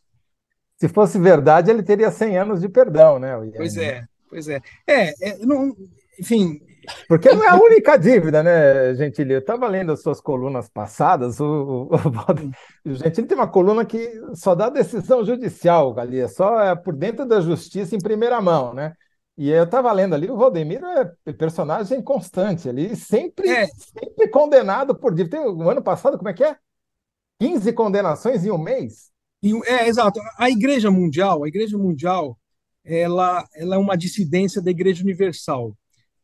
Se 0.81 0.87
fosse 0.87 1.19
verdade, 1.19 1.69
ele 1.69 1.83
teria 1.83 2.09
100 2.09 2.39
anos 2.39 2.59
de 2.59 2.67
perdão, 2.67 3.19
né? 3.19 3.37
Pois 3.55 3.77
é, 3.77 4.03
pois 4.27 4.47
é. 4.47 4.59
É, 4.87 5.29
é 5.29 5.37
não, 5.37 5.75
enfim, 6.19 6.59
porque 7.07 7.31
não 7.31 7.43
é 7.43 7.49
a 7.49 7.55
única 7.55 7.95
dívida, 7.97 8.41
né, 8.41 8.95
Gentili? 8.95 9.35
Eu 9.35 9.41
estava 9.41 9.67
lendo 9.67 9.91
as 9.91 10.01
suas 10.01 10.19
colunas 10.19 10.67
passadas. 10.67 11.39
O, 11.39 11.87
o, 11.87 12.89
o, 12.89 12.95
Gentili 12.95 13.27
tem 13.27 13.37
uma 13.37 13.47
coluna 13.47 13.85
que 13.85 14.11
só 14.33 14.55
dá 14.55 14.69
decisão 14.69 15.23
judicial, 15.23 15.93
Galia, 15.93 16.27
só 16.27 16.59
é 16.59 16.75
por 16.75 16.95
dentro 16.95 17.27
da 17.27 17.39
justiça 17.41 17.95
em 17.95 17.99
primeira 17.99 18.41
mão, 18.41 18.73
né? 18.73 18.95
E 19.37 19.51
eu 19.51 19.65
estava 19.65 19.91
lendo 19.91 20.15
ali, 20.15 20.31
o 20.31 20.35
Valdemiro 20.35 20.87
é 21.27 21.33
personagem 21.33 22.01
constante 22.01 22.67
ali, 22.67 22.95
sempre, 22.95 23.47
é. 23.47 23.67
sempre 23.67 24.27
condenado 24.29 24.95
por 24.95 25.13
dívida. 25.13 25.37
Tem, 25.37 25.47
o 25.47 25.69
ano 25.69 25.83
passado, 25.83 26.17
como 26.17 26.29
é 26.29 26.33
que 26.33 26.43
é? 26.43 26.57
15 27.39 27.71
condenações 27.73 28.43
em 28.43 28.49
um 28.49 28.57
mês? 28.57 29.10
É, 29.65 29.87
exato. 29.87 30.19
A 30.37 30.49
Igreja 30.49 30.91
Mundial, 30.91 31.43
a 31.43 31.47
Igreja 31.47 31.77
Mundial, 31.77 32.37
ela, 32.83 33.47
ela 33.55 33.75
é 33.75 33.77
uma 33.77 33.97
dissidência 33.97 34.61
da 34.61 34.71
Igreja 34.71 35.03
Universal 35.03 35.75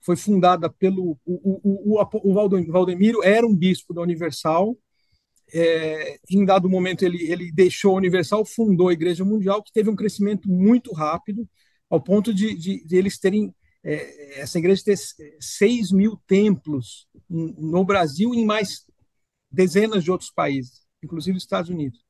foi 0.07 0.15
fundada 0.15 0.69
pelo 0.69 1.17
o, 1.25 1.59
o, 1.93 1.99
o, 1.99 2.31
o 2.31 2.71
Valdemiro 2.71 3.21
era 3.23 3.45
um 3.45 3.53
bispo 3.53 3.93
da 3.93 4.01
Universal 4.01 4.77
é, 5.53 6.17
em 6.29 6.45
dado 6.45 6.69
momento 6.69 7.03
ele, 7.03 7.29
ele 7.29 7.51
deixou 7.51 7.93
a 7.93 7.97
Universal 7.97 8.45
fundou 8.45 8.87
a 8.87 8.93
Igreja 8.93 9.25
Mundial 9.25 9.61
que 9.61 9.71
teve 9.73 9.89
um 9.89 9.95
crescimento 9.95 10.49
muito 10.49 10.93
rápido 10.93 11.47
ao 11.89 12.01
ponto 12.01 12.33
de, 12.33 12.55
de, 12.55 12.85
de 12.85 12.95
eles 12.95 13.19
terem 13.19 13.53
é, 13.83 14.41
essa 14.41 14.57
igreja 14.57 14.83
ter 14.83 14.97
6 15.39 15.91
mil 15.91 16.17
templos 16.25 17.07
no 17.29 17.83
Brasil 17.83 18.33
e 18.33 18.39
em 18.39 18.45
mais 18.45 18.85
dezenas 19.51 20.03
de 20.03 20.11
outros 20.11 20.31
países, 20.31 20.85
inclusive 21.03 21.37
os 21.37 21.43
Estados 21.43 21.69
Unidos. 21.69 22.06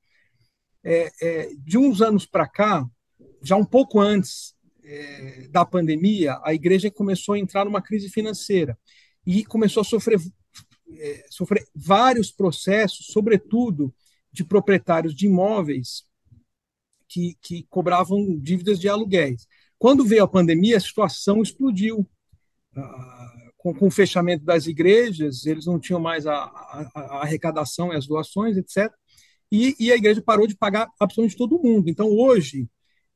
É, 0.90 1.12
é 1.22 1.50
de 1.58 1.78
uns 1.78 2.02
anos 2.02 2.26
para 2.26 2.48
cá, 2.48 2.90
já 3.42 3.58
um 3.58 3.66
pouco 3.66 4.00
antes 4.00 4.56
é, 4.86 5.48
da 5.50 5.66
pandemia, 5.66 6.40
a 6.44 6.54
igreja 6.54 6.90
começou 6.90 7.36
a 7.36 7.40
entrar 7.40 7.66
numa 7.66 7.82
crise 7.82 8.10
financeira 8.10 8.78
e 9.26 9.44
começou 9.44 9.82
a 9.82 9.84
sofrer, 9.84 10.18
é, 10.98 11.26
sofrer 11.30 11.68
vários 11.76 12.32
processos, 12.32 13.08
sobretudo 13.08 13.94
de 14.32 14.46
proprietários 14.46 15.14
de 15.14 15.26
imóveis 15.26 16.06
que, 17.08 17.36
que 17.42 17.64
cobravam 17.70 18.38
dívidas 18.40 18.80
de 18.80 18.88
aluguéis. 18.88 19.46
Quando 19.78 20.06
veio 20.06 20.24
a 20.24 20.28
pandemia, 20.28 20.78
a 20.78 20.82
situação 20.82 21.42
explodiu. 21.42 22.08
Ah, 22.76 23.34
com, 23.58 23.74
com, 23.74 23.88
o 23.88 23.92
fechamento 23.92 24.46
das 24.46 24.68
igrejas, 24.68 25.46
eles 25.46 25.66
não 25.66 25.80
tinham 25.80 26.00
mais 26.00 26.28
a, 26.28 26.36
a, 26.36 26.92
a 26.96 27.22
arrecadação 27.24 27.92
e 27.92 27.96
as 27.96 28.06
doações, 28.06 28.56
etc. 28.56 28.94
E, 29.52 29.76
e, 29.80 29.92
a 29.92 29.96
igreja 29.96 30.22
parou 30.22 30.46
de 30.46 30.56
pagar 30.56 30.90
absolutamente 31.00 31.38
todo 31.38 31.62
mundo. 31.62 31.90
Então, 31.90 32.10
hoje, 32.10 32.68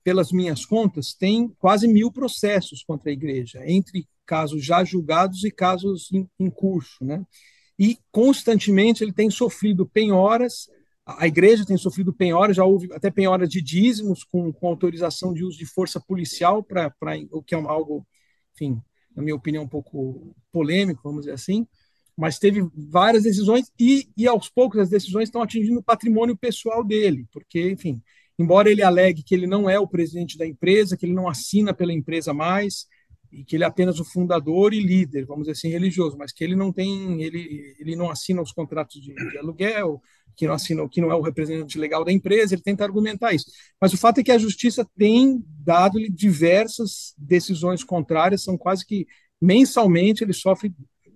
pelas 0.04 0.32
minhas 0.32 0.66
contas, 0.66 1.14
tem 1.14 1.50
quase 1.60 1.88
mil 1.88 2.12
processos 2.12 2.84
contra 2.84 3.10
a 3.10 3.14
igreja, 3.14 3.62
entre 3.66 4.08
casos 4.26 4.64
já 4.64 4.84
julgados 4.84 5.44
e 5.44 5.52
casos 5.52 6.10
em, 6.12 6.28
em 6.40 6.50
curso, 6.50 7.04
né? 7.04 7.26
E 7.78 7.98
constantemente 8.12 9.04
ele 9.04 9.12
tem 9.12 9.30
sofrido 9.30 9.86
penhoras, 9.88 10.68
a 11.06 11.28
igreja 11.28 11.66
tem 11.66 11.78
sofrido 11.78 12.14
penhoras, 12.14 12.56
já 12.56 12.64
houve 12.64 12.88
até 12.94 13.10
penhoras 13.10 13.50
de 13.50 13.62
dízimos 13.62 14.24
com, 14.24 14.54
com 14.54 14.68
autorização 14.68 15.34
de 15.34 15.44
uso 15.44 15.58
de 15.58 15.66
força 15.66 16.00
policial, 16.00 16.64
para 16.64 16.94
o 17.32 17.42
que 17.42 17.56
é 17.56 17.58
algo, 17.58 18.06
enfim, 18.54 18.80
na 19.16 19.22
minha 19.22 19.36
opinião, 19.36 19.64
um 19.64 19.68
pouco 19.68 20.34
polêmico, 20.52 21.02
vamos 21.04 21.22
dizer 21.22 21.34
assim, 21.34 21.68
mas 22.22 22.38
teve 22.38 22.62
várias 22.76 23.24
decisões 23.24 23.72
e, 23.80 24.08
e 24.16 24.28
aos 24.28 24.48
poucos 24.48 24.80
as 24.80 24.90
decisões 24.90 25.24
estão 25.24 25.42
atingindo 25.42 25.80
o 25.80 25.84
patrimônio 25.84 26.38
pessoal 26.38 26.84
dele, 26.84 27.26
porque, 27.32 27.72
enfim, 27.72 28.00
embora 28.38 28.70
ele 28.70 28.84
alegue 28.84 29.24
que 29.24 29.34
ele 29.34 29.48
não 29.48 29.68
é 29.68 29.80
o 29.80 29.88
presidente 29.88 30.38
da 30.38 30.46
empresa, 30.46 30.96
que 30.96 31.04
ele 31.04 31.16
não 31.16 31.28
assina 31.28 31.74
pela 31.74 31.92
empresa 31.92 32.32
mais, 32.32 32.86
e 33.32 33.44
que 33.44 33.56
ele 33.56 33.64
é 33.64 33.68
apenas 33.68 34.00
o 34.00 34.06
fundador 34.06 34.72
e 34.72 34.80
líder, 34.80 35.26
vamos 35.26 35.48
dizer 35.48 35.54
assim, 35.54 35.70
religioso, 35.70 36.16
mas 36.16 36.32
que 36.32 36.44
ele 36.44 36.56
não 36.56 36.72
tem, 36.72 37.24
ele, 37.24 37.76
ele 37.80 37.96
não 37.96 38.12
assina 38.12 38.40
os 38.40 38.52
contratos 38.52 39.02
de, 39.02 39.16
de 39.16 39.38
aluguel, 39.40 40.00
que 40.36 40.46
não 40.46 40.54
assina, 40.54 40.88
que 40.88 41.02
não 41.02 41.12
é 41.12 41.16
o 41.16 41.22
representante 41.22 41.80
legal 41.80 42.06
da 42.06 42.12
empresa, 42.12 42.54
ele 42.54 42.62
tenta 42.62 42.84
argumentar 42.84 43.34
isso. 43.34 43.48
Mas 43.82 43.94
o 43.94 43.98
fato 43.98 44.20
é 44.20 44.24
que 44.24 44.32
a 44.32 44.38
justiça 44.38 44.88
tem 44.96 45.44
dado-lhe 45.58 46.08
diversas 46.08 47.16
decisões 47.18 47.84
contrárias, 47.84 48.44
são 48.44 48.56
quase 48.56 48.86
que 48.86 49.08
mensalmente 49.42 50.24
ele 50.24 50.34
sofre, 50.34 50.72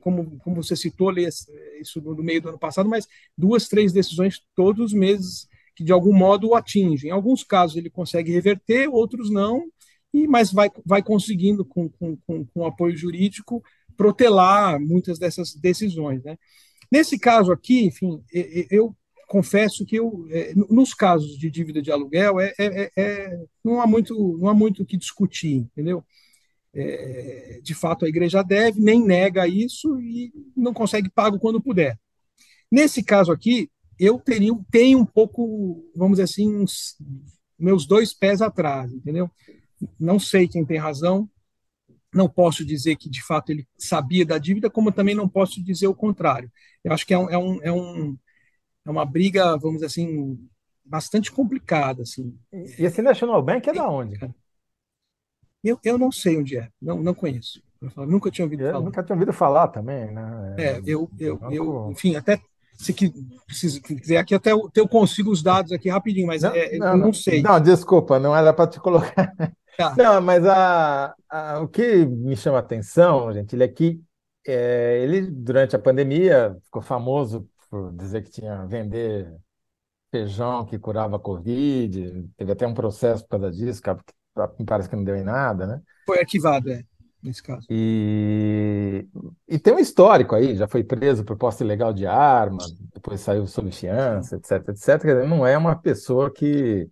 como, 0.06 0.38
como 0.38 0.62
você 0.62 0.76
citou, 0.76 1.12
isso 1.18 2.00
no 2.00 2.22
meio 2.22 2.40
do 2.40 2.50
ano 2.50 2.60
passado, 2.60 2.88
mas 2.88 3.08
duas, 3.36 3.68
três 3.68 3.92
decisões 3.92 4.40
todos 4.56 4.86
os 4.86 4.94
meses 4.94 5.48
que 5.76 5.84
de 5.84 5.92
algum 5.92 6.14
modo 6.14 6.50
o 6.50 6.56
atingem. 6.56 7.10
Em 7.10 7.12
alguns 7.12 7.44
casos 7.44 7.76
ele 7.76 7.90
consegue 7.90 8.32
reverter, 8.32 8.88
outros 8.88 9.32
não, 9.32 9.66
e 10.14 10.28
mas 10.28 10.54
vai, 10.54 10.70
vai 10.86 11.02
conseguindo, 11.02 11.66
com, 11.66 11.90
com, 11.90 12.16
com, 12.18 12.46
com 12.46 12.66
apoio 12.68 12.96
jurídico, 12.96 13.64
protelar 13.98 14.80
muitas 14.80 15.18
dessas 15.18 15.56
decisões. 15.56 16.24
Né? 16.24 16.38
Nesse 16.92 17.18
caso 17.18 17.52
aqui, 17.52 17.86
enfim, 17.86 18.24
eu 18.70 18.96
confesso 19.28 19.84
que 19.88 19.96
eu, 19.96 20.28
é, 20.30 20.54
nos 20.54 20.94
casos 20.94 21.36
de 21.36 21.50
dívida 21.50 21.82
de 21.82 21.92
aluguel, 21.92 22.40
é, 22.40 22.54
é, 22.60 22.92
é, 22.96 23.40
não 23.64 23.82
há 23.82 23.88
muito 23.88 24.38
não 24.38 24.50
há 24.50 24.54
muito 24.54 24.84
o 24.84 24.86
que 24.86 24.98
discutir, 24.98 25.56
entendeu? 25.56 26.06
É, 26.78 27.60
de 27.64 27.74
fato, 27.74 28.06
a 28.06 28.10
igreja 28.10 28.44
deve, 28.44 28.82
nem 28.82 29.04
nega 29.04 29.48
isso 29.48 30.00
e 30.02 30.34
não 30.56 30.74
consegue 30.74 31.10
pago 31.10 31.40
quando 31.40 31.62
puder. 31.62 31.98
Nesse 32.70 33.02
caso 33.02 33.32
aqui, 33.32 33.70
eu 33.98 34.20
teria, 34.20 34.52
tenho 34.70 35.00
um 35.00 35.06
pouco, 35.06 35.90
vamos 35.96 36.18
dizer 36.18 36.24
assim, 36.24 36.54
uns, 36.54 36.98
meus 37.58 37.86
dois 37.86 38.14
pés 38.14 38.42
atrás, 38.42 38.92
entendeu? 38.92 39.32
Não 40.00 40.20
sei 40.20 40.48
quem 40.48 40.66
tem 40.66 40.78
razão, 40.78 41.30
não 42.14 42.30
posso 42.30 42.66
dizer 42.66 42.96
que 42.96 43.10
de 43.10 43.22
fato 43.24 43.52
ele 43.52 43.68
sabia 43.78 44.26
da 44.26 44.38
dívida, 44.38 44.70
como 44.70 44.92
também 44.92 45.16
não 45.16 45.28
posso 45.28 45.64
dizer 45.64 45.88
o 45.88 45.96
contrário. 45.96 46.52
Eu 46.84 46.94
acho 46.94 47.06
que 47.06 47.14
é, 47.14 47.18
um, 47.18 47.30
é, 47.30 47.38
um, 47.38 47.64
é, 47.64 47.72
um, 47.72 48.18
é 48.86 48.90
uma 48.90 49.06
briga, 49.06 49.58
vamos 49.58 49.76
dizer 49.76 49.88
assim, 49.88 50.40
bastante 50.84 51.32
complicada. 51.32 52.04
Assim. 52.04 52.38
E 52.52 52.86
esse 52.86 53.02
National 53.02 53.42
Bank 53.42 53.70
é 53.70 53.74
da 53.74 53.90
onde? 53.90 54.18
Eu, 55.66 55.80
eu 55.84 55.98
não 55.98 56.12
sei 56.12 56.38
onde 56.38 56.58
é, 56.58 56.70
não, 56.82 57.02
não 57.02 57.14
conheço. 57.14 57.62
Eu 57.98 58.06
nunca 58.06 58.32
tinha 58.32 58.46
ouvido 58.46 58.64
eu 58.64 58.72
falar. 58.72 58.86
Nunca 58.86 59.04
tinha 59.04 59.16
ouvido 59.16 59.34
falar 59.34 59.68
também, 59.68 60.12
né? 60.12 60.56
É, 60.58 60.82
eu, 60.86 61.10
eu, 61.20 61.40
eu, 61.52 61.92
enfim, 61.92 62.16
até 62.16 62.40
se 62.78 62.94
quiser 62.94 64.18
aqui 64.18 64.36
até 64.36 64.52
eu, 64.52 64.70
eu 64.76 64.88
consigo 64.88 65.32
os 65.32 65.42
dados 65.42 65.72
aqui 65.72 65.90
rapidinho, 65.90 66.28
mas 66.28 66.42
não, 66.42 66.52
é, 66.54 66.78
não, 66.78 66.98
não, 66.98 67.14
sei. 67.14 67.42
Não, 67.42 67.60
desculpa, 67.60 68.20
não 68.20 68.36
era 68.36 68.54
para 68.54 68.70
te 68.70 68.80
colocar. 68.80 69.34
Tá. 69.78 69.94
Não, 69.98 70.22
mas 70.22 70.46
a, 70.46 71.14
a, 71.30 71.60
o 71.60 71.68
que 71.68 72.06
me 72.06 72.38
chama 72.38 72.58
a 72.58 72.62
atenção, 72.62 73.34
gente, 73.34 73.56
ele 73.56 73.64
é 73.66 73.68
que 73.68 74.02
é, 74.48 75.02
ele, 75.04 75.30
durante 75.30 75.76
a 75.76 75.80
pandemia, 75.80 76.56
ficou 76.64 76.82
famoso 76.82 77.46
por 77.70 77.92
dizer 77.92 78.24
que 78.24 78.30
tinha 78.30 78.66
vender 78.66 79.36
feijão 80.12 80.66
que 80.66 80.80
curava 80.80 81.18
a 81.18 81.20
Covid, 81.20 82.30
teve 82.38 82.52
até 82.52 82.66
um 82.66 82.74
processo 82.74 83.24
por 83.24 83.32
causa 83.32 83.52
disso, 83.52 83.82
que 83.82 83.90
parece 84.66 84.90
que 84.90 84.96
não 84.96 85.04
deu 85.04 85.16
em 85.16 85.24
nada, 85.24 85.66
né? 85.66 85.82
Foi 86.06 86.20
arquivado, 86.20 86.70
é 86.72 86.84
nesse 87.26 87.42
caso. 87.42 87.66
E, 87.70 89.08
e 89.48 89.58
tem 89.58 89.74
um 89.74 89.80
histórico 89.80 90.36
aí, 90.36 90.56
já 90.56 90.68
foi 90.68 90.84
preso 90.84 91.24
por 91.26 91.36
posse 91.36 91.64
ilegal 91.64 91.92
de 91.92 92.06
arma, 92.06 92.64
depois 92.94 93.20
saiu 93.20 93.48
sob 93.48 93.72
fiança, 93.72 94.36
etc, 94.36 94.70
etc. 94.70 95.28
Não 95.28 95.46
é 95.46 95.58
uma 95.58 95.76
pessoa 95.76 96.32
que, 96.32 96.88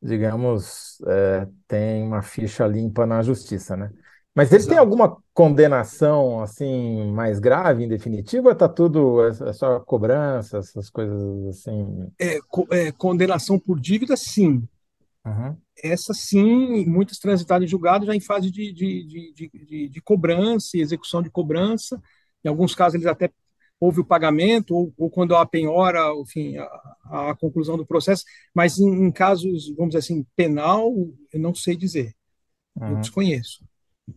digamos, 0.00 1.02
é, 1.06 1.48
tem 1.66 2.04
uma 2.04 2.22
ficha 2.22 2.66
limpa 2.66 3.04
na 3.04 3.20
justiça, 3.22 3.76
né? 3.76 3.90
Mas 4.34 4.50
ele 4.50 4.58
Exato. 4.58 4.70
tem 4.70 4.78
alguma 4.78 5.16
condenação 5.32 6.40
assim 6.40 7.12
mais 7.12 7.38
grave, 7.38 7.84
em 7.84 7.88
definitivo, 7.88 8.46
ou 8.46 8.52
está 8.52 8.68
tudo 8.68 9.24
é, 9.24 9.28
é 9.28 9.52
só 9.52 9.78
cobrança, 9.80 10.58
essas 10.58 10.90
coisas 10.90 11.46
assim? 11.46 12.08
É, 12.18 12.38
é, 12.70 12.92
condenação 12.92 13.58
por 13.58 13.78
dívida, 13.78 14.16
sim. 14.16 14.66
Uhum 15.24 15.56
essa 15.82 16.14
sim, 16.14 16.84
muitas 16.86 17.18
transitadas 17.18 17.66
em 17.66 17.70
julgado 17.70 18.06
já 18.06 18.14
em 18.14 18.20
fase 18.20 18.50
de, 18.50 18.72
de, 18.72 19.32
de, 19.34 19.88
de, 19.88 20.00
cobrança 20.02 20.76
e 20.76 20.80
execução 20.80 21.22
de 21.22 21.30
cobrança. 21.30 22.00
Em 22.44 22.48
alguns 22.48 22.74
casos, 22.74 22.94
eles 22.94 23.06
até 23.06 23.30
houve 23.80 24.00
o 24.00 24.04
pagamento, 24.04 24.74
ou, 24.74 24.92
ou 24.96 25.10
quando 25.10 25.34
há 25.34 25.44
penhora, 25.44 26.12
enfim, 26.20 26.56
a, 26.56 27.30
a, 27.30 27.36
conclusão 27.38 27.76
do 27.76 27.84
processo, 27.84 28.24
mas 28.54 28.78
em, 28.78 29.06
em, 29.06 29.10
casos, 29.10 29.74
vamos 29.76 29.94
dizer 29.94 29.98
assim, 29.98 30.24
penal, 30.36 30.92
eu 31.32 31.40
não 31.40 31.54
sei 31.54 31.76
dizer. 31.76 32.14
Uhum. 32.76 32.90
Eu 32.90 32.96
desconheço. 32.96 33.64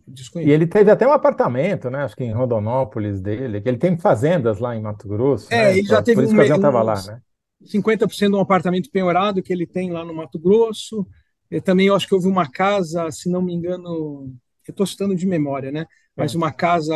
desconheço. 0.06 0.50
E 0.50 0.52
ele 0.52 0.66
teve 0.66 0.90
até 0.90 1.06
um 1.06 1.12
apartamento, 1.12 1.90
né? 1.90 2.04
Acho 2.04 2.16
que 2.16 2.24
em 2.24 2.32
Rondonópolis 2.32 3.20
dele, 3.20 3.60
que 3.60 3.68
ele 3.68 3.78
tem 3.78 3.98
fazendas 3.98 4.58
lá 4.58 4.76
em 4.76 4.80
Mato 4.80 5.08
Grosso. 5.08 5.52
É, 5.52 5.64
né? 5.64 5.78
ele 5.78 5.86
já 5.86 6.02
teve 6.02 6.16
por 6.16 6.24
isso 6.24 6.34
um, 6.34 6.38
que 6.38 6.52
estava 6.52 6.82
lá, 6.82 7.02
né? 7.02 7.20
50% 7.64 8.30
de 8.30 8.36
um 8.36 8.40
apartamento 8.40 8.90
penhorado 8.90 9.42
que 9.42 9.52
ele 9.52 9.66
tem 9.66 9.90
lá 9.90 10.04
no 10.04 10.14
Mato 10.14 10.38
Grosso. 10.38 11.06
Eu 11.50 11.62
também 11.62 11.86
eu 11.86 11.94
acho 11.94 12.06
que 12.06 12.14
houve 12.14 12.28
uma 12.28 12.50
casa, 12.50 13.10
se 13.10 13.30
não 13.30 13.40
me 13.40 13.54
engano, 13.54 14.34
eu 14.66 14.72
estou 14.72 14.86
citando 14.86 15.14
de 15.14 15.26
memória, 15.26 15.70
né? 15.70 15.86
Mas 16.14 16.34
é. 16.34 16.36
uma 16.36 16.52
casa 16.52 16.94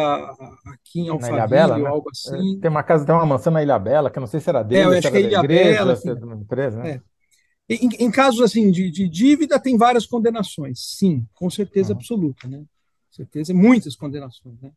aqui 0.66 1.00
em 1.00 1.08
Alphaville, 1.08 1.48
Bela, 1.48 1.78
né? 1.78 1.88
algo 1.88 2.10
assim. 2.10 2.56
É, 2.56 2.60
tem 2.60 2.70
uma 2.70 2.82
casa, 2.82 3.06
tem 3.06 3.14
uma 3.14 3.24
mansão 3.24 3.52
na 3.52 3.62
Ilha 3.62 3.78
Bela, 3.78 4.10
que 4.10 4.18
eu 4.18 4.20
não 4.20 4.26
sei 4.26 4.40
se 4.40 4.48
era 4.50 4.62
dele, 4.62 4.82
é, 4.82 4.84
eu 4.84 4.98
acho 4.98 5.10
que 5.10 5.16
é 5.16 5.20
Ilha 5.20 5.38
igreja, 5.38 5.78
Bela, 5.78 5.92
assim, 5.92 6.10
empresa, 6.10 6.82
né? 6.82 6.90
É. 6.90 7.74
Em, 7.74 7.88
em, 8.00 8.10
casos 8.10 8.40
assim 8.40 8.70
de, 8.70 8.90
de, 8.90 9.08
dívida 9.08 9.58
tem 9.58 9.78
várias 9.78 10.04
condenações, 10.04 10.80
sim, 10.98 11.24
com 11.32 11.48
certeza 11.48 11.92
uhum. 11.92 11.98
absoluta, 11.98 12.48
né? 12.48 12.58
Com 12.58 13.12
certeza, 13.12 13.54
muitas 13.54 13.96
condenações, 13.96 14.60
né? 14.60 14.70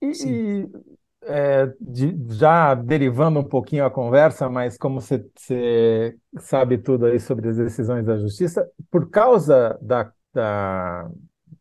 E, 0.00 0.06
e 0.06 0.68
é, 1.26 1.72
de, 1.80 2.16
já 2.30 2.74
derivando 2.74 3.40
um 3.40 3.44
pouquinho 3.44 3.84
a 3.84 3.90
conversa, 3.90 4.48
mas 4.48 4.76
como 4.76 5.00
você, 5.00 6.16
sabe 6.38 6.78
tudo 6.78 7.06
aí 7.06 7.18
sobre 7.18 7.48
as 7.48 7.56
decisões 7.56 8.04
da 8.04 8.18
justiça, 8.18 8.68
por 8.90 9.10
causa 9.10 9.78
da, 9.80 10.12
da 10.32 11.10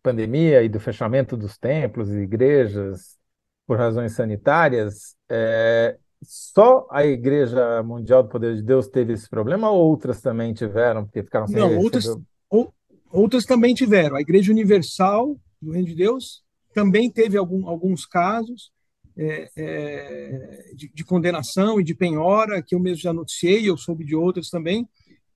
pandemia 0.01 0.63
e 0.63 0.69
do 0.69 0.79
fechamento 0.79 1.37
dos 1.37 1.57
templos 1.57 2.09
e 2.09 2.19
igrejas 2.19 3.17
por 3.65 3.77
razões 3.77 4.13
sanitárias, 4.13 5.15
é, 5.29 5.97
só 6.21 6.87
a 6.91 7.05
Igreja 7.05 7.81
Mundial 7.83 8.23
do 8.23 8.29
Poder 8.29 8.55
de 8.55 8.61
Deus 8.61 8.87
teve 8.87 9.13
esse 9.13 9.29
problema 9.29 9.69
ou 9.69 9.89
outras 9.89 10.21
também 10.21 10.53
tiveram, 10.53 11.05
porque 11.05 11.23
ficaram 11.23 11.47
sem 11.47 11.57
Não, 11.57 11.77
outras, 11.77 12.05
ou, 12.49 12.73
outras 13.11 13.45
também 13.45 13.73
tiveram. 13.73 14.15
A 14.15 14.21
Igreja 14.21 14.51
Universal 14.51 15.37
do 15.61 15.71
Reino 15.71 15.87
de 15.87 15.95
Deus 15.95 16.43
também 16.73 17.09
teve 17.09 17.37
algum, 17.37 17.67
alguns 17.67 18.05
casos, 18.05 18.71
é, 19.17 19.49
é, 19.55 20.73
de, 20.75 20.89
de, 20.93 21.03
condenação 21.03 21.79
e 21.79 21.83
de 21.83 21.93
penhora, 21.93 22.61
que 22.61 22.73
eu 22.73 22.79
mesmo 22.79 23.01
já 23.01 23.13
noticiei, 23.13 23.69
eu 23.69 23.77
soube 23.77 24.03
de 24.03 24.15
outras 24.15 24.49
também, 24.49 24.87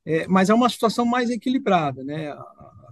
é, 0.05 0.27
mas 0.27 0.49
é 0.49 0.53
uma 0.53 0.69
situação 0.69 1.05
mais 1.05 1.29
equilibrada, 1.29 2.03
né? 2.03 2.33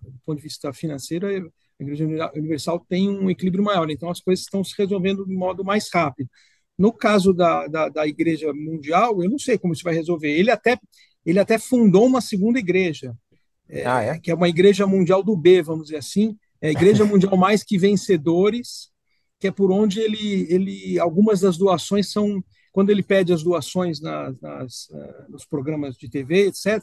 do 0.03 0.19
ponto 0.25 0.37
de 0.37 0.43
vista 0.43 0.71
financeiro, 0.73 1.27
a 1.27 1.83
Igreja 1.83 2.05
Universal 2.35 2.85
tem 2.87 3.09
um 3.09 3.29
equilíbrio 3.29 3.63
maior, 3.63 3.89
então 3.89 4.09
as 4.09 4.21
coisas 4.21 4.45
estão 4.45 4.63
se 4.63 4.73
resolvendo 4.77 5.25
de 5.25 5.35
modo 5.35 5.63
mais 5.63 5.89
rápido. 5.93 6.29
No 6.77 6.91
caso 6.91 7.33
da, 7.33 7.67
da, 7.67 7.89
da 7.89 8.07
Igreja 8.07 8.53
Mundial, 8.53 9.23
eu 9.23 9.29
não 9.29 9.39
sei 9.39 9.57
como 9.57 9.73
isso 9.73 9.83
vai 9.83 9.93
resolver. 9.93 10.29
Ele 10.29 10.51
até, 10.51 10.77
ele 11.25 11.39
até 11.39 11.57
fundou 11.57 12.05
uma 12.05 12.21
segunda 12.21 12.59
igreja, 12.59 13.15
é, 13.67 13.85
ah, 13.85 14.01
é? 14.01 14.19
que 14.19 14.29
é 14.29 14.35
uma 14.35 14.49
Igreja 14.49 14.85
Mundial 14.85 15.23
do 15.23 15.35
B, 15.35 15.61
vamos 15.61 15.85
dizer 15.85 15.97
assim, 15.97 16.37
é 16.61 16.69
a 16.69 16.71
Igreja 16.71 17.03
Mundial 17.05 17.35
Mais 17.37 17.63
que 17.63 17.77
Vencedores, 17.77 18.91
que 19.39 19.47
é 19.47 19.51
por 19.51 19.71
onde 19.71 19.99
ele, 19.99 20.47
ele 20.49 20.99
algumas 20.99 21.41
das 21.41 21.57
doações 21.57 22.11
são 22.11 22.43
quando 22.71 22.89
ele 22.89 23.03
pede 23.03 23.31
as 23.31 23.41
doações 23.41 24.01
nas, 24.01 24.39
nas 24.41 24.89
uh, 24.89 25.31
nos 25.31 25.45
programas 25.45 25.95
de 25.95 26.09
TV, 26.09 26.47
etc. 26.47 26.81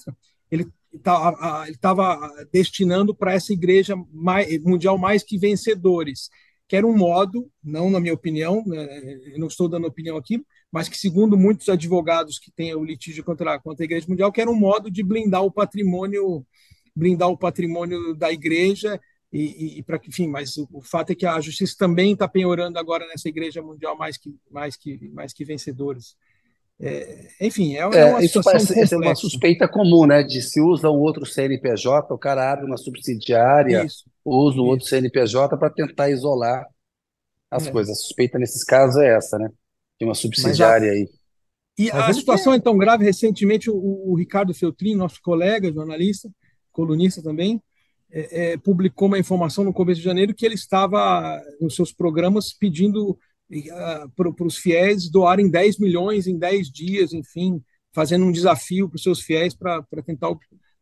Ele 0.50 0.66
tá, 1.02 1.66
estava 1.68 2.18
destinando 2.50 3.14
para 3.14 3.34
essa 3.34 3.52
igreja 3.52 3.94
mais, 4.10 4.62
mundial 4.62 4.96
mais 4.96 5.22
que 5.22 5.36
vencedores, 5.36 6.30
que 6.66 6.76
era 6.76 6.86
um 6.86 6.96
modo, 6.96 7.50
não 7.62 7.90
na 7.90 8.00
minha 8.00 8.14
opinião, 8.14 8.64
né, 8.66 8.86
não 9.36 9.48
estou 9.48 9.68
dando 9.68 9.86
opinião 9.86 10.16
aqui, 10.16 10.42
mas 10.70 10.88
que 10.88 10.96
segundo 10.96 11.36
muitos 11.36 11.68
advogados 11.68 12.38
que 12.38 12.50
têm 12.50 12.74
o 12.74 12.84
litígio 12.84 13.22
contra, 13.22 13.58
contra 13.58 13.84
a 13.84 13.86
igreja 13.86 14.06
mundial, 14.08 14.32
que 14.32 14.40
era 14.40 14.50
um 14.50 14.58
modo 14.58 14.90
de 14.90 15.02
blindar 15.02 15.44
o 15.44 15.50
patrimônio 15.50 16.46
blindar 16.94 17.28
o 17.28 17.38
patrimônio 17.38 18.14
da 18.14 18.30
igreja 18.30 19.00
e, 19.33 19.79
e 19.79 19.83
para 19.83 19.99
que, 19.99 20.11
enfim, 20.11 20.29
mas 20.29 20.59
o, 20.59 20.68
o, 20.71 20.83
fato 20.83 21.11
é 21.11 21.14
que 21.14 21.25
a 21.25 21.40
justiça 21.40 21.75
também 21.79 22.12
está 22.12 22.29
penhorando 22.29 22.79
agora 22.79 23.07
nessa 23.07 23.29
igreja 23.29 23.62
mundial 23.62 23.97
mais 23.97 24.18
que 24.18 24.37
mais 24.51 24.77
que 24.77 25.09
mais 25.09 25.33
que 25.33 25.45
vencedores. 25.45 26.14
É, 26.79 27.29
enfim, 27.40 27.77
é, 27.77 27.79
é 27.79 27.87
uma 27.87 28.21
é, 28.21 28.25
isso 28.25 28.42
parece 28.42 28.95
uma 28.95 29.14
suspeita 29.14 29.66
comum, 29.66 30.05
né? 30.05 30.23
De 30.23 30.42
se 30.42 30.61
usa 30.61 30.90
um 30.90 30.99
outro 30.99 31.25
CNPJ, 31.25 32.12
o 32.12 32.18
cara 32.18 32.53
abre 32.53 32.66
uma 32.66 32.77
subsidiária, 32.77 33.85
isso, 33.85 34.05
usa 34.25 34.59
um 34.59 34.64
isso. 34.64 34.71
outro 34.71 34.87
CNPJ 34.87 35.57
para 35.57 35.71
tentar 35.71 36.11
isolar 36.11 36.66
as 37.51 37.66
é. 37.66 37.71
coisas. 37.71 37.97
A 37.97 38.01
suspeita 38.01 38.38
nesses 38.38 38.64
casos 38.64 39.01
é 39.01 39.16
essa, 39.16 39.38
né? 39.38 39.49
De 39.99 40.05
uma 40.05 40.14
subsidiária 40.14 40.90
a, 40.90 40.92
aí. 40.92 41.09
E 41.79 41.90
Mas 41.90 42.11
a 42.11 42.12
situação 42.12 42.53
é 42.53 42.61
tão 42.61 42.77
grave, 42.77 43.05
recentemente 43.05 43.71
o, 43.71 43.77
o 43.77 44.14
Ricardo 44.14 44.53
Feltrin, 44.53 44.95
nosso 44.95 45.23
colega, 45.23 45.73
jornalista, 45.73 46.29
colunista 46.71 47.23
também, 47.23 47.62
é, 48.12 48.53
é, 48.53 48.57
publicou 48.59 49.09
uma 49.09 49.18
informação 49.18 49.64
no 49.64 49.72
começo 49.72 49.98
de 49.98 50.05
janeiro 50.05 50.35
que 50.35 50.44
ele 50.44 50.55
estava, 50.55 51.40
nos 51.59 51.75
seus 51.75 51.92
programas, 51.92 52.53
pedindo 52.53 53.11
uh, 53.11 54.11
para 54.14 54.46
os 54.46 54.59
fiéis 54.59 55.11
doarem 55.11 55.51
10 55.51 55.79
milhões 55.79 56.27
em 56.27 56.38
10 56.38 56.70
dias, 56.70 57.14
enfim, 57.14 57.62
fazendo 57.94 58.27
um 58.27 58.33
desafio 58.33 58.87
para 58.88 58.96
os 58.96 59.03
seus 59.03 59.20
fiéis 59.20 59.55
para 59.55 59.83
tentar 60.05 60.29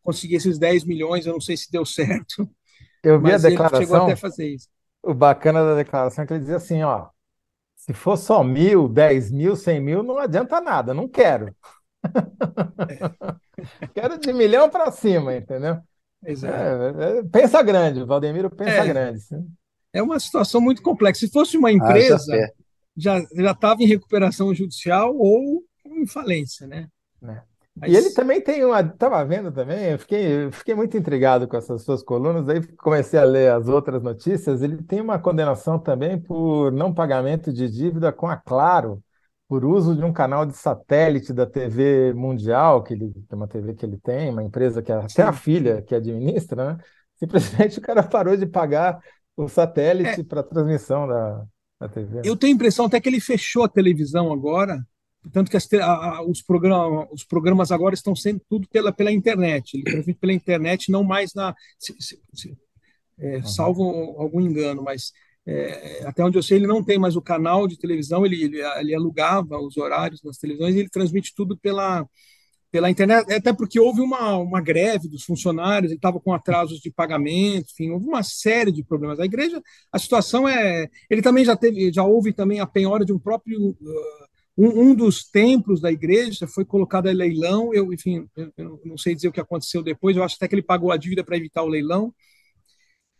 conseguir 0.01 0.35
esses 0.35 0.59
10 0.59 0.83
milhões. 0.83 1.25
Eu 1.25 1.33
não 1.33 1.41
sei 1.41 1.55
se 1.55 1.71
deu 1.71 1.85
certo. 1.85 2.49
Eu 3.01 3.21
vi 3.21 3.31
a 3.31 3.37
declaração. 3.37 3.81
chegou 3.81 3.97
até 4.03 4.11
a 4.11 4.17
fazer 4.17 4.49
isso. 4.49 4.67
O 5.01 5.13
bacana 5.13 5.63
da 5.63 5.75
declaração 5.75 6.23
é 6.23 6.27
que 6.27 6.33
ele 6.33 6.41
dizia 6.41 6.57
assim: 6.57 6.83
ó, 6.83 7.07
se 7.75 7.93
for 7.93 8.17
só 8.17 8.43
mil, 8.43 8.89
dez 8.89 9.31
mil, 9.31 9.55
cem 9.55 9.79
mil, 9.79 10.03
não 10.03 10.19
adianta 10.19 10.59
nada, 10.59 10.93
não 10.93 11.07
quero. 11.07 11.55
É. 12.89 13.87
quero 13.95 14.19
de 14.19 14.33
milhão 14.33 14.69
para 14.69 14.91
cima, 14.91 15.35
entendeu? 15.35 15.81
Exato. 16.25 16.55
É, 16.55 17.19
é, 17.19 17.23
pensa 17.23 17.61
grande, 17.61 18.03
Valdemiro 18.03 18.49
pensa 18.49 18.71
é, 18.71 18.87
grande. 18.87 19.19
Sim. 19.19 19.47
É 19.93 20.01
uma 20.01 20.19
situação 20.19 20.61
muito 20.61 20.81
complexa. 20.81 21.25
Se 21.25 21.31
fosse 21.31 21.57
uma 21.57 21.71
empresa, 21.71 22.33
ah, 22.33 22.49
já 22.95 23.19
estava 23.51 23.81
em 23.81 23.87
recuperação 23.87 24.53
judicial 24.53 25.15
ou 25.15 25.63
em 25.85 26.05
falência, 26.05 26.67
né? 26.67 26.87
É. 27.23 27.41
Mas... 27.75 27.91
E 27.91 27.95
ele 27.95 28.09
também 28.11 28.41
tem 28.41 28.65
uma. 28.65 28.81
Estava 28.81 29.23
vendo 29.23 29.51
também, 29.51 29.91
eu 29.91 29.99
fiquei, 29.99 30.45
eu 30.45 30.51
fiquei 30.51 30.75
muito 30.75 30.97
intrigado 30.97 31.47
com 31.47 31.55
essas 31.55 31.81
suas 31.83 32.03
colunas, 32.03 32.47
aí 32.49 32.61
comecei 32.77 33.19
a 33.19 33.23
ler 33.23 33.51
as 33.51 33.67
outras 33.67 34.03
notícias. 34.03 34.61
Ele 34.61 34.83
tem 34.83 34.99
uma 34.99 35.17
condenação 35.17 35.79
também 35.79 36.19
por 36.19 36.71
não 36.71 36.93
pagamento 36.93 37.51
de 37.51 37.69
dívida 37.69 38.11
com 38.11 38.27
a 38.27 38.35
Claro 38.35 39.01
por 39.51 39.65
uso 39.65 39.93
de 39.97 40.01
um 40.01 40.13
canal 40.13 40.45
de 40.45 40.55
satélite 40.55 41.33
da 41.33 41.45
TV 41.45 42.13
Mundial, 42.13 42.81
que 42.81 42.93
ele 42.93 43.11
é 43.29 43.35
uma 43.35 43.49
TV 43.49 43.73
que 43.73 43.85
ele 43.85 43.97
tem, 43.97 44.29
uma 44.29 44.41
empresa 44.41 44.81
que 44.81 44.89
é, 44.89 44.95
até 44.95 45.23
a 45.23 45.33
filha 45.33 45.81
que 45.81 45.93
administra, 45.93 46.75
né? 46.75 46.77
Simplesmente 47.17 47.75
o 47.77 47.81
cara 47.81 48.01
parou 48.01 48.37
de 48.37 48.45
pagar 48.45 48.97
o 49.35 49.49
satélite 49.49 50.21
é. 50.21 50.23
para 50.23 50.41
transmissão 50.41 51.05
da, 51.05 51.43
da 51.81 51.89
TV. 51.89 52.15
Né? 52.15 52.21
Eu 52.23 52.37
tenho 52.37 52.53
a 52.53 52.55
impressão 52.55 52.85
até 52.85 53.01
que 53.01 53.09
ele 53.09 53.19
fechou 53.19 53.65
a 53.65 53.67
televisão 53.67 54.31
agora, 54.31 54.81
tanto 55.33 55.51
que 55.51 55.57
as, 55.57 55.67
a, 55.73 55.85
a, 55.85 56.25
os, 56.25 56.41
programas, 56.41 57.09
os 57.11 57.25
programas 57.25 57.73
agora 57.73 57.93
estão 57.93 58.15
sendo 58.15 58.41
tudo 58.49 58.69
pela, 58.69 58.93
pela 58.93 59.11
internet. 59.11 59.73
Ele 59.73 59.83
transmite 59.83 60.17
pela 60.17 60.31
internet, 60.31 60.89
não 60.89 61.03
mais 61.03 61.33
na. 61.33 61.53
Se, 61.77 61.93
se, 61.99 62.21
se, 62.33 62.57
é, 63.19 63.35
uhum. 63.35 63.43
Salvo 63.43 63.83
algum 64.17 64.39
engano, 64.39 64.81
mas 64.81 65.11
é, 65.45 66.03
até 66.05 66.23
onde 66.23 66.37
eu 66.37 66.43
sei, 66.43 66.57
ele 66.57 66.67
não 66.67 66.83
tem 66.83 66.99
mais 66.99 67.15
o 67.15 67.21
canal 67.21 67.67
de 67.67 67.77
televisão, 67.77 68.25
ele, 68.25 68.43
ele, 68.43 68.61
ele 68.79 68.95
alugava 68.95 69.59
os 69.59 69.75
horários 69.77 70.21
nas 70.23 70.37
televisões 70.37 70.75
e 70.75 70.79
ele 70.79 70.89
transmite 70.89 71.33
tudo 71.35 71.57
pela, 71.57 72.07
pela 72.71 72.89
internet, 72.89 73.31
até 73.33 73.51
porque 73.51 73.79
houve 73.79 74.01
uma, 74.01 74.37
uma 74.37 74.61
greve 74.61 75.09
dos 75.09 75.23
funcionários, 75.23 75.91
ele 75.91 75.97
estava 75.97 76.19
com 76.19 76.33
atrasos 76.33 76.79
de 76.79 76.91
pagamento, 76.91 77.71
enfim, 77.71 77.89
houve 77.89 78.07
uma 78.07 78.23
série 78.23 78.71
de 78.71 78.83
problemas. 78.83 79.19
A 79.19 79.25
igreja, 79.25 79.61
a 79.91 79.99
situação 79.99 80.47
é. 80.47 80.87
Ele 81.09 81.21
também 81.21 81.43
já 81.43 81.55
teve, 81.55 81.91
já 81.91 82.03
houve 82.03 82.31
também 82.31 82.59
a 82.59 82.67
penhora 82.67 83.03
de 83.03 83.11
um 83.13 83.19
próprio. 83.19 83.71
Uh, 83.71 84.31
um, 84.57 84.89
um, 84.89 84.95
dos 84.95 85.23
templos 85.23 85.81
da 85.81 85.91
igreja 85.91 86.45
foi 86.45 86.65
colocado 86.65 87.07
a 87.07 87.11
leilão. 87.11 87.73
Eu, 87.73 87.91
enfim, 87.91 88.27
eu, 88.35 88.51
eu 88.57 88.81
não 88.85 88.97
sei 88.97 89.15
dizer 89.15 89.29
o 89.29 89.31
que 89.31 89.39
aconteceu 89.39 89.81
depois, 89.81 90.15
eu 90.15 90.23
acho 90.23 90.35
até 90.35 90.47
que 90.47 90.55
ele 90.55 90.61
pagou 90.61 90.91
a 90.91 90.97
dívida 90.97 91.23
para 91.23 91.37
evitar 91.37 91.63
o 91.63 91.67
leilão 91.67 92.13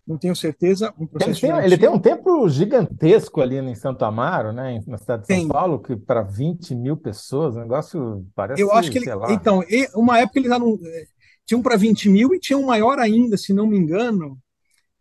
não 0.05 0.17
tenho 0.17 0.35
certeza. 0.35 0.93
Um 0.99 1.07
ele, 1.19 1.35
tem, 1.35 1.57
ele, 1.63 1.77
tem, 1.77 1.89
um 1.89 1.99
templo 1.99 2.47
gigantesco 2.49 3.41
ali 3.41 3.57
em 3.57 3.75
Santo 3.75 4.03
Amaro, 4.03 4.51
né, 4.51 4.81
na 4.87 4.97
cidade 4.97 5.23
de 5.23 5.27
São 5.27 5.37
tem. 5.37 5.47
Paulo, 5.47 5.79
que 5.79 5.95
para 5.95 6.21
20 6.21 6.75
mil 6.75 6.97
pessoas, 6.97 7.55
o 7.55 7.59
negócio 7.59 8.25
parece. 8.35 8.61
Eu 8.61 8.71
acho 8.71 8.91
que 8.91 8.97
ele. 8.97 9.09
Então, 9.29 9.63
uma 9.95 10.19
época 10.19 10.39
ele 10.39 10.47
não, 10.47 10.73
eh, 10.73 11.05
tinha 11.45 11.57
um 11.57 11.61
para 11.61 11.77
20 11.77 12.09
mil 12.09 12.33
e 12.33 12.39
tinha 12.39 12.57
um 12.57 12.65
maior 12.65 12.99
ainda, 12.99 13.37
se 13.37 13.53
não 13.53 13.67
me 13.67 13.77
engano, 13.77 14.37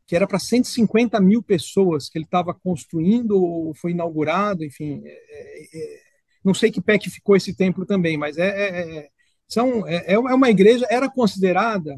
que 0.06 0.16
era 0.16 0.26
para 0.26 0.38
150 0.38 1.20
mil 1.20 1.42
pessoas 1.42 2.08
que 2.08 2.18
ele 2.18 2.24
estava 2.24 2.52
construindo 2.52 3.42
ou 3.42 3.74
foi 3.74 3.92
inaugurado, 3.92 4.64
enfim. 4.64 5.00
É, 5.04 5.10
é, 5.10 6.00
não 6.44 6.52
sei 6.52 6.70
que 6.70 6.80
pé 6.80 6.98
que 6.98 7.10
ficou 7.10 7.36
esse 7.36 7.54
templo 7.54 7.86
também, 7.86 8.16
mas 8.16 8.36
é, 8.36 8.48
é, 8.48 8.98
é 8.98 9.08
são, 9.46 9.86
é, 9.86 10.12
é 10.12 10.18
uma 10.18 10.50
igreja, 10.50 10.86
era 10.88 11.10
considerada 11.10 11.96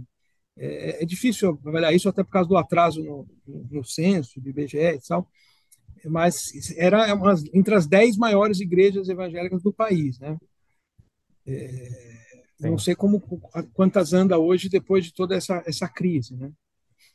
é, 0.57 1.03
é, 1.03 1.07
difícil 1.07 1.59
avaliar 1.65 1.95
isso, 1.95 2.09
até 2.09 2.23
por 2.23 2.31
causa 2.31 2.49
do 2.49 2.57
atraso 2.57 3.03
no, 3.03 3.27
no 3.71 3.85
censo, 3.85 4.41
do 4.41 4.49
IBGE 4.51 4.79
e 4.79 5.01
tal, 5.07 5.27
mas 6.05 6.51
era 6.77 7.15
uma, 7.15 7.35
entre 7.55 7.75
as 7.75 7.87
dez 7.87 8.17
maiores 8.17 8.61
igrejas 8.61 9.09
evangélicas 9.09 9.63
do 9.63 9.73
país. 9.73 10.19
Né? 10.19 10.37
É, 11.47 11.89
não 12.61 12.79
sei 12.79 12.95
como 12.95 13.21
quantas 13.73 14.13
anda 14.13 14.39
hoje 14.39 14.69
depois 14.69 15.05
de 15.05 15.15
toda 15.15 15.35
essa, 15.35 15.63
essa 15.67 15.89
crise. 15.89 16.37
Né? 16.37 16.51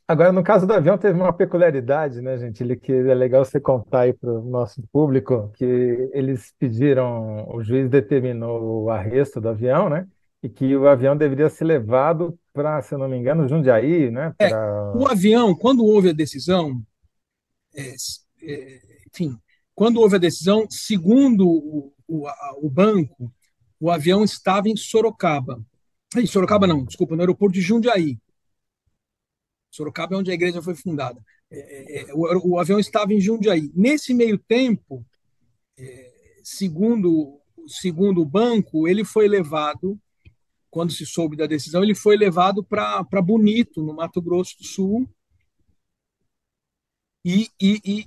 Agora, 0.08 0.32
no 0.32 0.43
caso 0.43 0.65
do 0.65 0.73
avião, 0.73 0.97
teve 0.97 1.19
uma 1.19 1.34
peculiaridade, 1.34 2.21
né, 2.21 2.38
gente? 2.38 2.63
Ele, 2.63 2.78
que 2.78 2.93
é 2.93 3.13
legal 3.13 3.43
você 3.43 3.60
contar 3.60 4.02
aí 4.02 4.13
para 4.13 4.32
o 4.32 4.41
nosso 4.41 4.82
público 4.91 5.52
que 5.56 6.10
eles 6.13 6.54
pediram, 6.58 7.45
o 7.50 7.62
juiz 7.62 7.89
determinou 7.89 8.86
o 8.86 8.89
arresto 8.89 9.41
do 9.41 9.50
avião, 9.50 9.89
né? 9.89 10.08
E 10.41 10.50
que 10.50 10.76
o 10.76 10.88
avião 10.88 11.17
deveria 11.17 11.50
ser 11.50 11.65
levado 11.65 12.38
para, 12.54 12.82
se 12.82 12.93
eu 12.93 12.97
não 12.97 13.08
me 13.08 13.17
engano, 13.17 13.47
Jundiaí, 13.47 14.12
né? 14.12 14.34
É, 14.39 14.50
pra... 14.50 14.58
É, 14.58 14.97
o 14.97 15.08
avião, 15.08 15.56
quando 15.56 15.86
houve 15.86 16.10
a 16.10 16.13
decisão, 16.13 16.84
é, 17.76 17.95
é, 18.43 18.82
enfim, 19.12 19.38
quando 19.76 20.00
houve 20.00 20.15
a 20.15 20.19
decisão, 20.19 20.67
segundo 20.69 21.47
o, 21.47 21.93
o, 22.08 22.28
a, 22.28 22.56
o, 22.58 22.69
banco, 22.69 23.32
o 23.80 23.91
avião 23.91 24.23
estava 24.23 24.69
em 24.69 24.76
Sorocaba. 24.76 25.63
Em 26.15 26.26
Sorocaba 26.26 26.65
não, 26.65 26.84
desculpa, 26.86 27.15
no 27.15 27.21
aeroporto 27.21 27.54
de 27.54 27.62
Jundiaí. 27.62 28.17
Sorocaba 29.71 30.15
é 30.15 30.17
onde 30.17 30.32
a 30.32 30.34
igreja 30.34 30.62
foi 30.62 30.73
fundada. 30.76 31.21
É, 31.52 32.02
é, 32.02 32.13
o, 32.13 32.54
o, 32.54 32.60
avião 32.60 32.80
estava 32.80 33.13
em 33.13 33.21
Jundiaí. 33.21 33.71
Nesse 33.76 34.13
meio 34.13 34.38
tempo, 34.38 35.06
segundo, 36.43 37.39
segundo 37.67 38.21
o 38.21 38.26
banco, 38.26 38.88
ele 38.88 39.04
foi 39.04 39.28
levado 39.28 40.00
quando 40.70 40.92
se 40.92 41.06
soube 41.06 41.36
da 41.36 41.46
decisão, 41.46 41.84
ele 41.84 41.96
foi 41.96 42.18
levado 42.18 42.64
para 42.64 43.22
Bonito, 43.22 43.82
no 43.82 43.94
Mato 43.94 44.22
Grosso 44.22 44.58
do 44.58 44.66
Sul. 44.66 45.10
E, 47.26 47.50
e, 47.62 47.82
e 47.84 48.06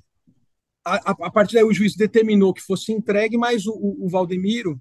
a, 0.84 1.10
a, 1.10 1.30
partir 1.30 1.54
daí 1.54 1.64
o 1.64 1.72
juiz 1.72 1.94
determinou 1.94 2.54
que 2.54 2.62
fosse 2.62 2.92
entregue, 2.92 3.36
mas 3.36 3.66
o, 3.66 3.72
o, 3.72 4.06
o 4.06 4.08
Valdemiro 4.08 4.80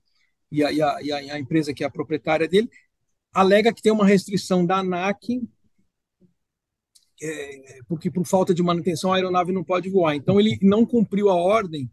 e 0.52 0.64
a, 0.64 0.72
e, 0.72 0.82
a, 0.82 1.02
e 1.02 1.32
a, 1.32 1.40
empresa 1.40 1.74
que 1.74 1.84
é 1.84 1.88
a 1.88 1.92
proprietária 1.92 2.48
dele 2.48 2.70
alega 3.34 3.74
que 3.74 3.82
tem 3.82 3.92
uma 3.92 4.06
restrição 4.06 4.66
da 4.66 4.78
ANAC, 4.78 5.42
é, 7.22 7.80
porque 7.88 8.10
por 8.10 8.26
falta 8.26 8.54
de 8.54 8.64
manutenção 8.64 9.12
a 9.12 9.18
aeronave 9.18 9.52
não 9.52 9.64
pode 9.64 9.90
voar. 9.90 10.16
Então 10.16 10.40
ele 10.40 10.58
não 10.62 10.86
cumpriu 10.86 11.30
a 11.30 11.36
ordem 11.36 11.90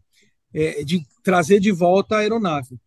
é, 0.53 0.83
de 0.83 1.05
trazer 1.23 1.59
de 1.59 1.71
volta 1.71 2.15
a 2.15 2.19
aeronave. 2.19 2.79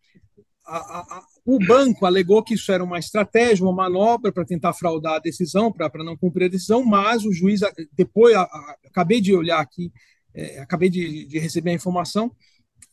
A, 0.65 1.25
o 1.45 1.57
banco 1.59 2.05
alegou 2.05 2.43
que 2.43 2.53
isso 2.53 2.71
era 2.71 2.83
uma 2.83 2.99
estratégia, 2.99 3.65
uma 3.65 3.73
manobra 3.73 4.31
para 4.31 4.45
tentar 4.45 4.73
fraudar 4.73 5.15
a 5.15 5.19
decisão, 5.19 5.71
para 5.71 6.03
não 6.03 6.15
cumprir 6.15 6.45
a 6.45 6.49
decisão, 6.49 6.83
mas 6.83 7.25
o 7.25 7.33
juiz, 7.33 7.61
depois, 7.93 8.35
a, 8.35 8.43
a, 8.43 8.75
acabei 8.85 9.19
de 9.19 9.35
olhar 9.35 9.59
aqui, 9.59 9.91
é, 10.33 10.59
acabei 10.59 10.89
de, 10.89 11.25
de, 11.25 11.39
receber 11.39 11.71
a 11.71 11.75
informação 11.75 12.31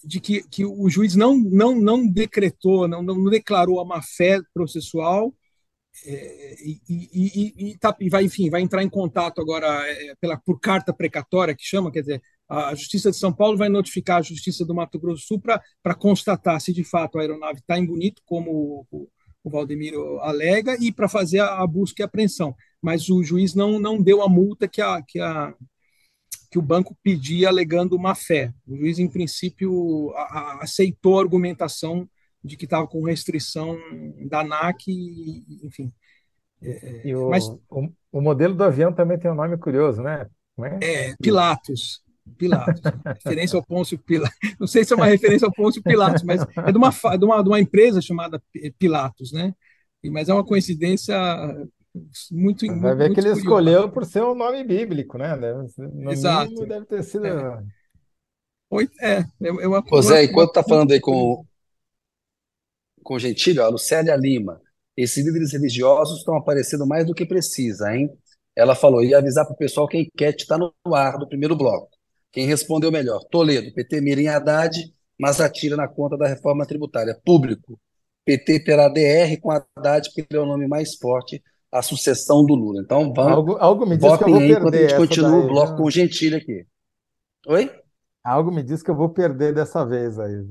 de 0.03 0.21
que, 0.21 0.43
que 0.49 0.65
o 0.65 0.89
juiz 0.89 1.15
não, 1.15 1.37
não, 1.37 1.79
não 1.79 2.07
decretou, 2.07 2.89
não, 2.89 3.03
não 3.03 3.25
declarou 3.25 3.81
a 3.81 3.85
má-fé 3.85 4.41
processual, 4.55 5.35
é, 6.07 6.55
e, 6.63 6.81
e, 6.89 7.71
e, 7.71 7.79
tá, 7.79 7.95
e, 8.01 8.09
vai, 8.09 8.25
enfim, 8.25 8.49
vai 8.49 8.63
entrar 8.63 8.83
em 8.83 8.89
contato 8.89 9.41
agora 9.41 9.67
é, 9.87 10.15
pela, 10.21 10.39
por 10.39 10.59
carta 10.61 10.93
precatória, 10.93 11.55
que 11.55 11.65
chama, 11.65 11.91
quer 11.91 12.01
dizer, 12.01 12.23
a 12.49 12.75
Justiça 12.75 13.11
de 13.11 13.17
São 13.17 13.33
Paulo 13.33 13.59
vai 13.59 13.69
notificar 13.69 14.19
a 14.19 14.23
Justiça 14.23 14.65
do 14.65 14.75
Mato 14.75 14.99
Grosso 14.99 15.23
do 15.23 15.27
Sul 15.27 15.41
para 15.41 15.95
constatar 15.95 16.61
se 16.61 16.73
de 16.73 16.83
fato 16.83 17.19
a 17.19 17.21
aeronave 17.21 17.59
está 17.59 17.79
em 17.79 17.85
Bonito, 17.85 18.23
como 18.25 18.87
o, 18.91 19.09
o 19.45 19.51
Valdemiro 19.51 20.19
alega, 20.21 20.77
e 20.81 20.91
para 20.91 21.09
fazer 21.09 21.41
a, 21.41 21.63
a, 21.63 21.67
busca 21.67 22.03
e 22.03 22.05
apreensão. 22.05 22.55
Mas 22.81 23.11
o 23.11 23.23
juiz 23.23 23.55
não, 23.55 23.79
não 23.79 24.01
deu 24.01 24.23
a 24.23 24.29
multa 24.29 24.67
que, 24.67 24.81
a, 24.81 25.03
que, 25.03 25.21
a, 25.21 25.55
que 26.51 26.59
o 26.59 26.63
banco 26.63 26.97
pedia 27.03 27.49
alegando 27.49 27.99
má 27.99 28.15
fé. 28.15 28.53
O 28.67 28.77
juiz, 28.77 28.99
em 28.99 29.09
princípio, 29.09 30.13
a, 30.17 30.61
aceitou 30.63 31.19
a 31.19 31.23
argumentação 31.23 32.09
de 32.43 32.57
que 32.57 32.65
estava 32.65 32.87
com 32.87 33.03
restrição 33.05 33.77
da 34.27 34.41
ANAC, 34.41 34.87
enfim. 35.63 35.93
E 37.05 37.15
o, 37.15 37.29
Mas, 37.29 37.47
o, 37.47 37.93
o, 38.11 38.21
modelo 38.21 38.55
do 38.55 38.65
avião 38.65 38.93
também 38.93 39.19
tem 39.19 39.31
um 39.31 39.35
nome 39.35 39.59
curioso, 39.59 40.03
né? 40.03 40.27
É, 40.81 41.11
é 41.11 41.17
Pilatos. 41.21 42.03
Pilatos. 42.37 42.81
referência 43.07 43.57
ao 43.57 43.65
Pôncio 43.65 43.99
Pilatos. 43.99 44.39
Não 44.59 44.67
sei 44.67 44.85
se 44.85 44.93
é 44.93 44.97
uma 44.97 45.07
referência 45.07 45.47
ao 45.47 45.53
Pôncio 45.53 45.83
Pilatos, 45.83 46.23
mas 46.23 46.43
é 46.43 46.73
de 46.73 46.79
uma, 46.79 46.91
de 46.91 47.25
uma, 47.25 47.43
de 47.43 47.49
uma 47.49 47.61
empresa 47.61 48.01
chamada 48.01 48.43
Pilatos, 48.79 49.33
né? 49.33 49.55
Mas 50.05 50.29
é 50.29 50.35
uma 50.35 50.45
coincidência 50.45 51.17
muito 52.31 52.67
Vai 52.67 52.95
ver 52.95 53.09
muito 53.09 53.15
que 53.15 53.21
ele 53.21 53.31
curiosa. 53.31 53.41
escolheu 53.41 53.91
por 53.91 54.05
ser 54.05 54.23
um 54.23 54.35
nome 54.35 54.63
bíblico, 54.65 55.19
né? 55.19 55.37
Deve, 55.37 55.67
no 55.79 56.13
Exato. 56.13 56.67
deve 56.67 56.87
ter 56.87 57.03
sido. 57.03 57.27
É, 57.27 57.63
é, 59.03 59.25
é 59.41 59.67
uma, 59.67 59.83
Ô 59.91 60.03
Zé, 60.03 60.25
enquanto 60.25 60.53
tá 60.53 60.63
falando 60.63 60.93
aí 60.93 61.01
com, 61.01 61.45
com 63.03 63.15
o 63.15 63.19
Gentilho, 63.19 63.63
a 63.65 63.69
Lucélia 63.69 64.15
Lima, 64.17 64.61
esses 64.97 65.25
líderes 65.25 65.53
religiosos 65.53 66.19
estão 66.19 66.37
aparecendo 66.37 66.87
mais 66.87 67.07
do 67.07 67.15
que 67.15 67.25
precisa, 67.25 67.95
hein? 67.95 68.11
Ela 68.55 68.75
falou, 68.75 69.03
ia 69.03 69.19
avisar 69.19 69.45
para 69.47 69.55
o 69.55 69.59
pessoal 69.59 69.87
que 69.87 69.97
a 69.97 70.01
enquete 70.01 70.43
está 70.43 70.59
no 70.59 70.73
ar 70.93 71.17
do 71.17 71.29
primeiro 71.29 71.57
bloco. 71.57 71.89
Quem 72.33 72.47
respondeu 72.47 72.93
melhor? 72.93 73.25
Toledo, 73.31 73.73
PT 73.73 74.01
Mirim 74.01 74.29
Haddad, 74.29 74.77
mas 75.19 75.41
atira 75.41 75.77
na 75.77 75.89
conta 75.89 76.17
da 76.17 76.27
reforma 76.27 76.67
tributária. 76.67 77.19
Público, 77.25 77.79
PT 78.25 78.65
terá 78.65 78.89
DR 78.89 79.41
com 79.41 79.51
Haddad, 79.51 80.09
porque 80.09 80.27
ele 80.31 80.39
é 80.39 80.43
o 80.43 80.47
nome 80.47 80.69
mais 80.69 80.97
forte, 80.97 81.43
a 81.73 81.83
sucessão 81.83 82.45
do 82.45 82.55
Lula. 82.55 82.83
Então, 82.83 83.13
vamos, 83.13 83.33
algo, 83.33 83.57
algo 83.57 83.87
me 83.87 83.97
diz 83.97 84.17
que 84.17 84.25
eu 84.25 84.29
vou 84.29 84.39
aí 84.39 84.61
quando 84.61 84.75
a 84.75 84.79
gente 84.79 84.97
continua 84.97 85.31
daí, 85.31 85.41
o 85.41 85.49
bloco 85.49 85.73
né? 85.73 85.77
com 85.79 85.85
o 85.85 85.91
Gentili 85.91 86.37
aqui. 86.37 86.67
Oi? 87.47 87.71
Algo 88.23 88.51
me 88.51 88.63
diz 88.63 88.83
que 88.83 88.91
eu 88.91 88.97
vou 88.97 89.09
perder 89.09 89.55
dessa 89.55 89.85
vez 89.85 90.19
aí. 90.19 90.45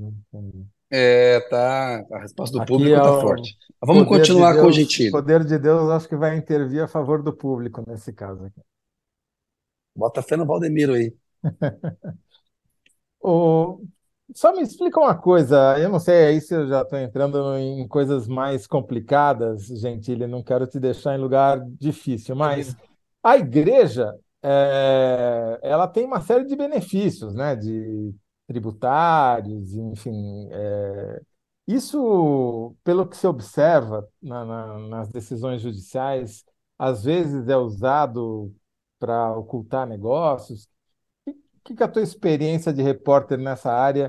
É, 0.89 1.39
tá. 1.41 2.03
A 2.11 2.19
resposta 2.19 2.57
do 2.57 2.63
Aqui 2.63 2.71
público 2.71 2.95
está 2.95 3.17
é 3.17 3.21
forte. 3.21 3.57
Vamos 3.83 4.07
continuar 4.07 4.49
de 4.49 4.53
Deus, 4.53 4.63
com 4.63 4.69
o 4.69 4.73
Gentili. 4.73 5.09
O 5.09 5.11
poder 5.11 5.43
de 5.43 5.59
Deus 5.59 5.89
acho 5.91 6.09
que 6.09 6.15
vai 6.15 6.35
intervir 6.35 6.81
a 6.81 6.87
favor 6.87 7.21
do 7.21 7.31
público 7.31 7.83
nesse 7.87 8.11
caso 8.11 8.45
aqui. 8.45 8.61
Bota 9.95 10.23
fé 10.23 10.35
no 10.35 10.45
Valdemiro 10.45 10.93
aí. 10.93 11.13
o... 13.21 13.81
Só 14.35 14.53
me 14.53 14.61
explica 14.61 14.99
uma 14.99 15.15
coisa, 15.15 15.79
eu 15.79 15.89
não 15.89 15.99
sei 15.99 16.25
aí 16.25 16.41
se 16.41 16.53
eu 16.53 16.67
já 16.67 16.81
estou 16.81 16.99
entrando 16.99 17.57
em 17.57 17.87
coisas 17.87 18.27
mais 18.27 18.67
complicadas, 18.67 19.67
Gentili, 19.67 20.27
não 20.27 20.43
quero 20.43 20.67
te 20.67 20.79
deixar 20.81 21.15
em 21.15 21.21
lugar 21.21 21.61
difícil, 21.79 22.35
mas 22.35 22.75
a 23.23 23.37
igreja 23.37 24.13
é, 24.43 25.59
ela 25.61 25.87
tem 25.87 26.05
uma 26.05 26.21
série 26.21 26.45
de 26.45 26.55
benefícios, 26.55 27.33
né? 27.33 27.55
De 27.55 28.13
tributários, 28.47 29.73
enfim. 29.73 30.47
É, 30.51 31.21
isso, 31.67 32.75
pelo 32.83 33.07
que 33.07 33.17
se 33.17 33.27
observa 33.27 34.07
na, 34.21 34.45
na, 34.45 34.79
nas 34.89 35.09
decisões 35.09 35.61
judiciais, 35.61 36.45
às 36.77 37.03
vezes 37.03 37.47
é 37.49 37.57
usado 37.57 38.53
para 38.99 39.35
ocultar 39.37 39.87
negócios. 39.87 40.69
O 41.67 41.69
que, 41.69 41.75
que, 41.75 41.83
a 41.83 41.87
tua 41.87 42.01
experiência 42.01 42.71
de 42.71 42.81
repórter 42.81 43.37
nessa 43.37 43.69
área 43.69 44.07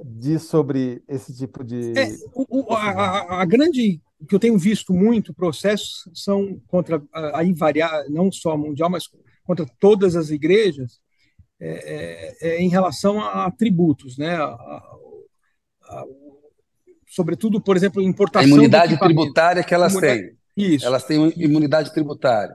diz 0.00 0.44
sobre 0.44 1.02
esse 1.08 1.36
tipo 1.36 1.64
de. 1.64 1.92
É, 1.98 2.08
o, 2.32 2.72
a, 2.72 3.40
a, 3.40 3.44
grande. 3.44 4.00
que 4.28 4.32
eu 4.32 4.38
tenho 4.38 4.56
visto 4.56 4.92
muito 4.92 5.34
processos 5.34 6.08
são 6.14 6.62
contra 6.68 7.02
a 7.12 7.42
invariar, 7.42 8.08
não 8.08 8.30
só 8.30 8.56
mundial, 8.56 8.88
mas 8.88 9.08
contra 9.42 9.66
todas 9.80 10.14
as 10.14 10.30
igrejas, 10.30 11.00
é, 11.58 12.36
é, 12.42 12.48
é, 12.48 12.62
em 12.62 12.68
relação 12.68 13.20
a, 13.20 13.50
tributos, 13.50 14.16
né? 14.16 14.36
A, 14.36 14.46
a, 14.46 16.04
sobretudo, 17.08 17.60
por 17.60 17.76
exemplo, 17.76 18.00
importação. 18.00 18.46
A 18.46 18.48
imunidade 18.48 18.96
tributária 18.96 19.64
que 19.64 19.74
elas 19.74 19.96
têm. 19.96 20.30
Isso. 20.56 20.86
Elas 20.86 21.02
têm 21.02 21.32
imunidade 21.36 21.92
tributária. 21.92 22.54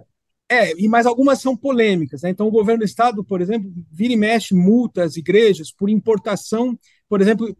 É, 0.49 0.79
e 0.79 0.87
mais 0.87 1.05
algumas 1.05 1.41
são 1.41 1.57
polêmicas. 1.57 2.21
Né? 2.21 2.29
Então, 2.29 2.47
o 2.47 2.51
governo 2.51 2.79
do 2.79 2.85
Estado, 2.85 3.23
por 3.23 3.41
exemplo, 3.41 3.71
vira 3.91 4.13
e 4.13 4.17
mexe 4.17 4.53
multa 4.53 5.03
as 5.03 5.17
igrejas 5.17 5.71
por 5.71 5.89
importação. 5.89 6.77
Por 7.09 7.21
exemplo, 7.21 7.55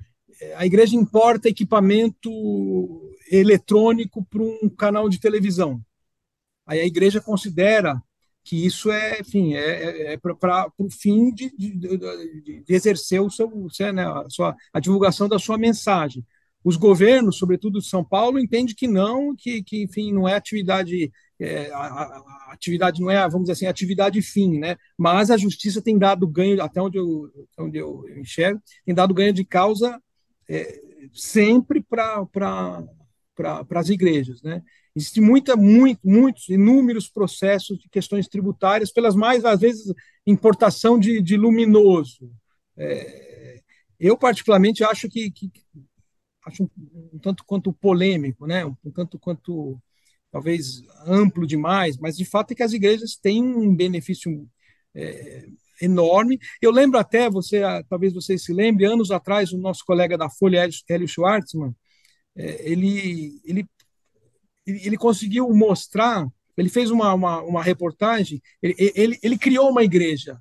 a 0.55 0.65
igreja 0.65 0.95
importa 0.95 1.49
equipamento 1.49 2.29
eletrônico 3.31 4.23
para 4.25 4.43
um 4.43 4.69
canal 4.69 5.09
de 5.09 5.19
televisão. 5.19 5.81
Aí 6.65 6.79
a 6.79 6.85
igreja 6.85 7.21
considera 7.21 8.01
que 8.43 8.65
isso 8.65 8.91
é, 8.91 9.19
enfim, 9.19 9.55
é, 9.55 9.59
é, 9.59 10.13
é 10.13 10.17
para 10.17 10.71
o 10.77 10.89
fim 10.91 11.31
de, 11.33 11.49
de, 11.57 11.71
de, 11.71 12.63
exercer 12.69 13.19
o 13.19 13.29
seu, 13.29 13.49
né, 13.91 14.05
a, 14.05 14.25
sua, 14.29 14.55
a 14.71 14.79
divulgação 14.79 15.27
da 15.27 15.39
sua 15.39 15.57
mensagem. 15.57 16.23
Os 16.63 16.77
governos, 16.77 17.37
sobretudo 17.37 17.79
de 17.79 17.87
São 17.87 18.03
Paulo, 18.03 18.39
entendem 18.39 18.75
que 18.75 18.87
não, 18.87 19.35
que, 19.35 19.63
que 19.63 19.83
enfim, 19.83 20.11
não 20.13 20.27
é 20.27 20.35
atividade, 20.35 21.11
é, 21.39 21.69
a, 21.71 21.77
a, 21.77 22.49
atividade 22.51 23.01
não 23.01 23.11
é, 23.11 23.21
vamos 23.23 23.43
dizer 23.43 23.53
assim, 23.53 23.65
atividade 23.65 24.21
fim, 24.21 24.57
né? 24.57 24.77
Mas 24.97 25.29
a 25.29 25.37
justiça 25.37 25.81
tem 25.81 25.97
dado 25.97 26.27
ganho, 26.27 26.61
até 26.61 26.81
onde 26.81 26.97
eu, 26.97 27.29
onde 27.59 27.77
eu 27.77 28.05
enxergo, 28.17 28.61
tem 28.85 28.95
dado 28.95 29.13
ganho 29.13 29.33
de 29.33 29.43
causa 29.43 30.01
é, 30.49 30.81
sempre 31.13 31.81
para 31.81 32.25
para 33.35 33.65
as 33.75 33.89
igrejas, 33.89 34.41
né? 34.41 34.63
Existe 34.95 35.19
muita, 35.19 35.57
muito, 35.57 35.99
muitos, 36.05 36.47
inúmeros 36.47 37.09
processos 37.09 37.77
de 37.77 37.89
questões 37.89 38.29
tributárias, 38.29 38.93
pelas 38.93 39.13
mais, 39.13 39.43
às 39.43 39.59
vezes, 39.59 39.93
importação 40.25 40.97
de, 40.97 41.21
de 41.21 41.35
luminoso. 41.35 42.31
É, 42.77 43.59
eu, 43.99 44.17
particularmente, 44.17 44.85
acho 44.85 45.09
que, 45.09 45.29
que 45.31 45.51
acho 46.45 46.63
um, 46.63 46.69
um, 47.13 47.19
tanto 47.19 47.43
quanto 47.45 47.73
polêmico, 47.73 48.47
né? 48.47 48.65
um 48.65 48.91
tanto 48.93 49.19
quanto, 49.19 49.81
talvez, 50.35 50.83
amplo 51.07 51.47
demais, 51.47 51.97
mas, 51.97 52.17
de 52.17 52.25
fato, 52.25 52.51
é 52.51 52.55
que 52.55 52.61
as 52.61 52.73
igrejas 52.73 53.15
têm 53.15 53.41
um 53.41 53.73
benefício 53.73 54.45
é, 54.93 55.45
enorme. 55.81 56.37
Eu 56.61 56.71
lembro 56.71 56.99
até, 56.99 57.29
você, 57.29 57.61
talvez 57.87 58.13
você 58.13 58.37
se 58.37 58.51
lembre, 58.51 58.83
anos 58.83 59.11
atrás, 59.11 59.53
o 59.53 59.57
nosso 59.57 59.85
colega 59.85 60.17
da 60.17 60.29
Folha, 60.29 60.67
Hélio 60.89 61.07
Schwartzman, 61.07 61.73
é, 62.35 62.69
ele, 62.69 63.39
ele 63.45 63.65
ele 64.67 64.97
conseguiu 64.97 65.47
mostrar, 65.53 66.27
ele 66.57 66.69
fez 66.69 66.91
uma, 66.91 67.13
uma, 67.13 67.41
uma 67.41 67.63
reportagem, 67.63 68.41
ele, 68.61 68.75
ele, 68.77 69.19
ele, 69.23 69.37
criou 69.37 69.69
uma 69.69 69.85
igreja, 69.85 70.37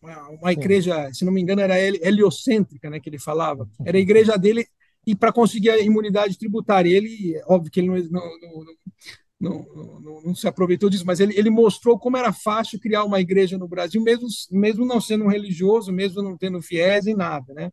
uma, 0.00 0.28
uma 0.28 0.52
igreja, 0.52 1.12
se 1.12 1.22
não 1.24 1.32
me 1.32 1.42
engano, 1.42 1.60
era 1.60 1.78
heliocêntrica, 1.78 2.88
né, 2.88 2.98
que 2.98 3.10
ele 3.10 3.18
falava, 3.18 3.68
era 3.84 3.98
a 3.98 4.00
igreja 4.00 4.38
dele, 4.38 4.66
e 5.08 5.16
para 5.16 5.32
conseguir 5.32 5.70
a 5.70 5.78
imunidade 5.78 6.38
tributária, 6.38 6.94
ele, 6.94 7.40
óbvio 7.46 7.72
que 7.72 7.80
ele 7.80 7.88
não, 8.10 8.20
não, 9.40 9.66
não, 9.66 10.22
não, 10.22 10.34
se 10.34 10.46
aproveitou 10.46 10.90
disso, 10.90 11.06
mas 11.06 11.18
ele, 11.18 11.32
ele 11.34 11.48
mostrou 11.48 11.98
como 11.98 12.18
era 12.18 12.30
fácil 12.30 12.78
criar 12.78 13.04
uma 13.04 13.18
igreja 13.18 13.56
no 13.56 13.66
Brasil, 13.66 14.02
mesmo, 14.02 14.28
mesmo 14.50 14.84
não 14.84 15.00
sendo 15.00 15.24
um 15.24 15.30
religioso, 15.30 15.90
mesmo 15.90 16.20
não 16.20 16.36
tendo 16.36 16.60
fiéis 16.60 17.06
e 17.06 17.14
nada, 17.14 17.54
né? 17.54 17.70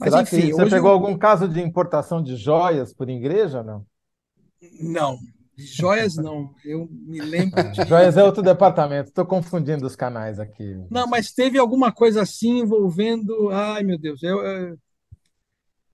Mas, 0.00 0.10
Será 0.10 0.22
enfim, 0.22 0.40
que 0.40 0.52
você 0.52 0.70
pegou 0.70 0.88
eu... 0.88 0.94
algum 0.94 1.18
caso 1.18 1.46
de 1.46 1.60
importação 1.60 2.22
de 2.22 2.34
joias 2.34 2.94
por 2.94 3.10
igreja, 3.10 3.62
não? 3.62 3.84
Não, 4.80 5.18
joias 5.54 6.16
não. 6.16 6.54
Eu 6.64 6.88
me 6.90 7.20
lembro 7.20 7.62
de. 7.72 7.84
Joias 7.86 8.16
é 8.16 8.24
outro 8.24 8.42
departamento, 8.42 9.10
estou 9.10 9.26
confundindo 9.26 9.86
os 9.86 9.94
canais 9.94 10.40
aqui. 10.40 10.82
Não, 10.90 11.06
mas 11.06 11.30
teve 11.30 11.58
alguma 11.58 11.92
coisa 11.92 12.22
assim 12.22 12.60
envolvendo. 12.60 13.50
Ai, 13.50 13.82
meu 13.82 13.98
Deus, 13.98 14.22
eu. 14.22 14.40
eu... 14.40 14.78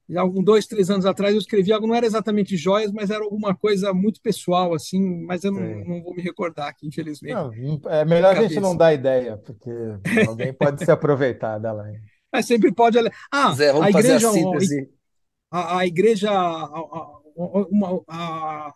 Já 0.09 0.21
alguns 0.21 0.45
dois, 0.45 0.67
três 0.67 0.91
anos 0.91 1.07
atrás 1.07 1.33
eu 1.33 1.41
escrevi 1.41 1.73
algo, 1.73 1.87
não 1.87 1.95
era 1.95 2.05
exatamente 2.05 2.57
joias, 2.57 2.93
mas 2.93 3.11
era 3.11 3.25
alguma 3.25 3.55
coisa 3.55 3.93
muito 3.95 4.21
pessoal, 4.21 4.75
assim, 4.75 5.25
mas 5.25 5.45
eu 5.45 5.53
não, 5.53 5.63
não 5.85 6.03
vou 6.03 6.15
me 6.15 6.23
recordar 6.23 6.69
aqui, 6.69 6.87
infelizmente. 6.87 7.35
Não, 7.35 7.51
é 7.91 8.05
melhor 8.05 8.37
a 8.37 8.43
gente 8.43 8.61
não 8.61 8.77
dar 8.77 8.93
ideia, 8.93 9.39
porque 9.39 9.71
alguém 10.29 10.53
pode 10.53 10.85
se 10.85 10.91
aproveitar 10.91 11.59
dela. 11.59 11.91
Mas 12.33 12.47
sempre 12.47 12.73
pode. 12.73 12.99
Ah, 13.31 13.53
Zé, 13.55 13.71
a 13.71 13.89
igreja. 13.89 14.29
A, 15.51 15.79
a, 15.79 15.87
igreja. 15.87 16.31
A, 16.31 17.21
uma, 17.37 18.03
a, 18.09 18.75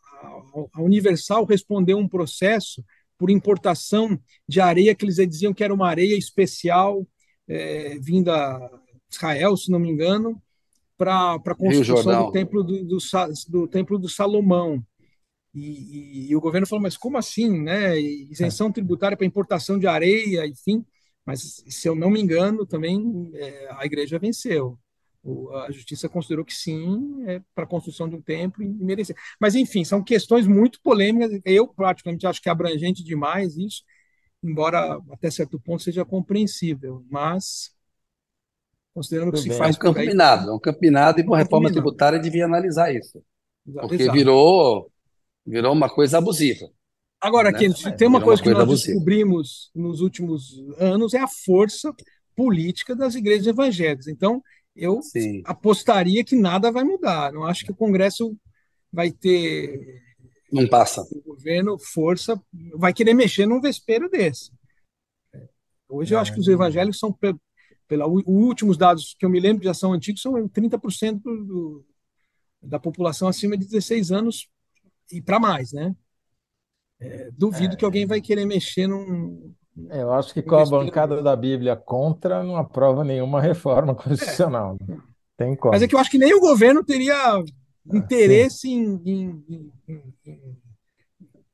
a 0.72 0.83
Universal 0.83 1.45
respondeu 1.45 1.99
um 1.99 2.09
processo 2.09 2.83
por 3.18 3.31
importação 3.31 4.18
de 4.49 4.61
areia 4.61 4.95
que 4.95 5.05
eles 5.05 5.16
diziam 5.16 5.53
que 5.53 5.64
era 5.64 5.74
uma 5.74 5.89
areia 5.89 6.16
especial 6.16 7.07
é, 7.49 7.99
vinda 7.99 8.59
de 9.09 9.16
Israel, 9.16 9.57
se 9.57 9.70
não 9.70 9.79
me 9.79 9.89
engano, 9.89 10.41
para 10.99 11.36
a 11.36 11.55
construção 11.55 12.26
do 12.26 12.32
templo 12.32 12.62
do, 12.62 12.84
do, 12.84 12.99
do, 13.49 13.68
templo 13.68 13.99
do 13.99 14.09
Salomão. 14.09 14.84
E, 15.55 15.61
e, 15.61 16.30
e, 16.30 16.36
o 16.36 16.40
governo 16.40 16.66
falou, 16.66 16.82
mas 16.82 16.96
como 16.96 17.16
assim, 17.16 17.62
né? 17.62 17.99
Isenção 17.99 18.70
tributária 18.70 19.16
para 19.16 19.26
importação 19.26 19.78
de 19.78 19.86
areia, 19.86 20.46
enfim. 20.46 20.84
Mas, 21.24 21.62
se 21.66 21.88
eu 21.88 21.94
não 21.94 22.11
me 22.11 22.20
engano, 22.20 22.66
também 22.66 23.30
é, 23.34 23.68
a 23.78 23.86
igreja 23.86 24.18
venceu 24.18 24.78
a 25.64 25.70
justiça 25.70 26.09
considerou 26.09 26.44
que 26.44 26.55
sim, 26.55 27.22
é 27.26 27.40
para 27.55 27.64
a 27.64 27.66
construção 27.66 28.09
de 28.09 28.16
um 28.16 28.22
templo 28.22 28.62
e 28.62 28.68
merecer. 28.68 29.16
Mas, 29.40 29.55
enfim, 29.55 29.84
são 29.84 30.03
questões 30.03 30.46
muito 30.46 30.80
polêmicas. 30.82 31.40
Eu, 31.44 31.68
praticamente, 31.68 32.26
acho 32.26 32.40
que 32.40 32.49
é 32.49 32.53
abrangente 32.53 33.05
demais 33.05 33.57
isso, 33.57 33.82
embora 34.42 34.99
até 35.11 35.30
certo 35.30 35.61
ponto 35.61 35.82
seja 35.82 36.05
compreensível. 36.05 37.05
Mas, 37.11 37.72
considerando 38.99 39.32
que 39.32 39.38
se 39.38 39.51
faz. 39.51 39.74
É 39.74 39.78
um 39.78 39.80
campo 39.80 40.01
minado, 40.01 40.51
é 40.51 40.55
um 40.55 40.59
campo 40.59 40.78
minado 40.80 41.20
e, 41.20 41.24
com 41.24 41.34
a 41.34 41.38
reforma 41.38 41.70
tributária, 41.70 42.18
devia 42.18 42.44
analisar 42.44 42.94
isso. 42.94 43.22
Porque 43.64 44.03
Exato. 44.03 44.12
virou 44.12 44.90
Virou 45.49 45.72
uma 45.72 45.88
coisa 45.88 46.18
abusiva. 46.18 46.68
Agora, 47.18 47.51
né? 47.51 47.59
tem 47.96 48.07
uma 48.07 48.20
coisa 48.22 48.42
que 48.42 48.49
coisa 48.51 48.59
nós 48.59 48.68
abusiva. 48.68 48.92
descobrimos 48.92 49.70
nos 49.74 50.03
últimos 50.03 50.62
anos 50.78 51.14
é 51.14 51.20
a 51.20 51.26
força 51.26 51.92
política 52.36 52.94
das 52.94 53.14
igrejas 53.14 53.46
evangélicas. 53.46 54.07
Então, 54.09 54.42
eu 54.76 55.01
Sim. 55.01 55.42
apostaria 55.46 56.22
que 56.22 56.36
nada 56.36 56.70
vai 56.70 56.84
mudar. 56.84 57.32
Não 57.32 57.44
acho 57.44 57.64
que 57.64 57.72
o 57.72 57.76
Congresso 57.76 58.36
vai 58.92 59.11
ter 59.11 60.03
Não 60.53 60.68
passa. 60.68 61.01
o 61.11 61.22
governo 61.34 61.78
força, 61.78 62.38
vai 62.74 62.92
querer 62.92 63.14
mexer 63.14 63.46
num 63.46 63.61
vespeiro 63.61 64.11
desse. 64.11 64.51
Hoje 65.88 66.14
eu 66.14 66.18
acho 66.18 66.34
que 66.34 66.40
os 66.40 66.46
evangélicos 66.46 66.99
são, 66.99 67.16
pela 67.89 68.07
os 68.07 68.22
últimos 68.26 68.76
dados 68.76 69.16
que 69.18 69.24
eu 69.26 69.30
me 69.30 69.41
lembro 69.41 69.64
já 69.64 69.74
são 69.74 69.93
antigos, 69.93 70.22
são 70.22 70.49
30% 70.49 71.22
do, 71.22 71.84
da 72.62 72.78
população 72.78 73.28
acima 73.28 73.57
de 73.57 73.64
16 73.66 74.12
anos 74.12 74.49
e 75.12 75.22
para 75.22 75.41
mais, 75.41 75.72
né? 75.72 75.95
É, 77.01 77.30
duvido 77.32 77.76
que 77.76 77.84
alguém 77.84 78.07
vai 78.07 78.20
querer 78.20 78.45
mexer 78.45 78.86
num. 78.86 79.55
Eu 79.91 80.12
acho 80.12 80.34
que 80.34 80.43
com 80.43 80.57
a 80.57 80.66
bancada 80.66 81.22
da 81.22 81.36
Bíblia 81.36 81.76
contra 81.76 82.43
não 82.43 82.57
aprova 82.57 83.05
nenhuma 83.05 83.41
reforma 83.41 83.95
constitucional. 83.97 84.76
né? 84.80 84.99
Tem 85.36 85.55
como. 85.55 85.72
Mas 85.72 85.82
é 85.82 85.89
que 85.89 85.95
eu 85.95 85.99
acho 85.99 86.11
que 86.11 86.18
nem 86.18 86.34
o 86.34 86.41
governo 86.41 86.84
teria 86.84 87.43
interesse 87.86 88.68
em, 88.68 89.01
em- 89.07 89.45
em- 89.49 89.72
em- 90.26 90.57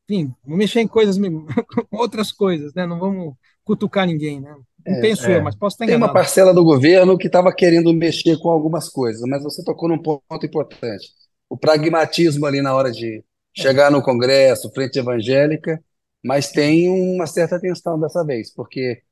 enfim, 0.08 0.34
mexer 0.46 0.80
em 0.80 0.88
coisas, 0.88 1.16
outras 1.90 2.32
coisas, 2.32 2.72
né? 2.74 2.86
Não 2.86 2.98
vamos 2.98 3.34
cutucar 3.64 4.06
ninguém, 4.06 4.40
né? 4.40 4.54
Não 4.86 4.96
É, 4.96 5.00
penso 5.00 5.30
é. 5.30 5.36
eu, 5.36 5.42
mas 5.42 5.56
posso 5.56 5.74
estar 5.76 5.84
Tem 5.84 5.96
uma 5.96 6.08
enganado. 6.08 6.12
parcela 6.12 6.54
do 6.54 6.64
governo 6.64 7.18
que 7.18 7.26
estava 7.26 7.52
querendo 7.54 7.92
mexer 7.92 8.38
com 8.38 8.48
algumas 8.50 8.88
coisas, 8.88 9.22
mas 9.28 9.42
você 9.42 9.62
tocou 9.64 9.88
num 9.88 9.98
ponto 10.02 10.44
importante. 10.46 11.08
O 11.48 11.56
pragmatismo 11.58 12.46
ali 12.46 12.62
na 12.62 12.74
hora 12.74 12.90
de 12.90 13.24
chegar 13.54 13.90
no 13.90 14.02
Congresso, 14.02 14.70
frente 14.74 14.98
evangélica, 14.98 15.82
mas 16.24 16.50
tem 16.50 16.88
uma 16.88 17.26
certa 17.26 17.60
tensão 17.60 18.00
dessa 18.00 18.24
vez, 18.24 18.52
porque 18.52 19.02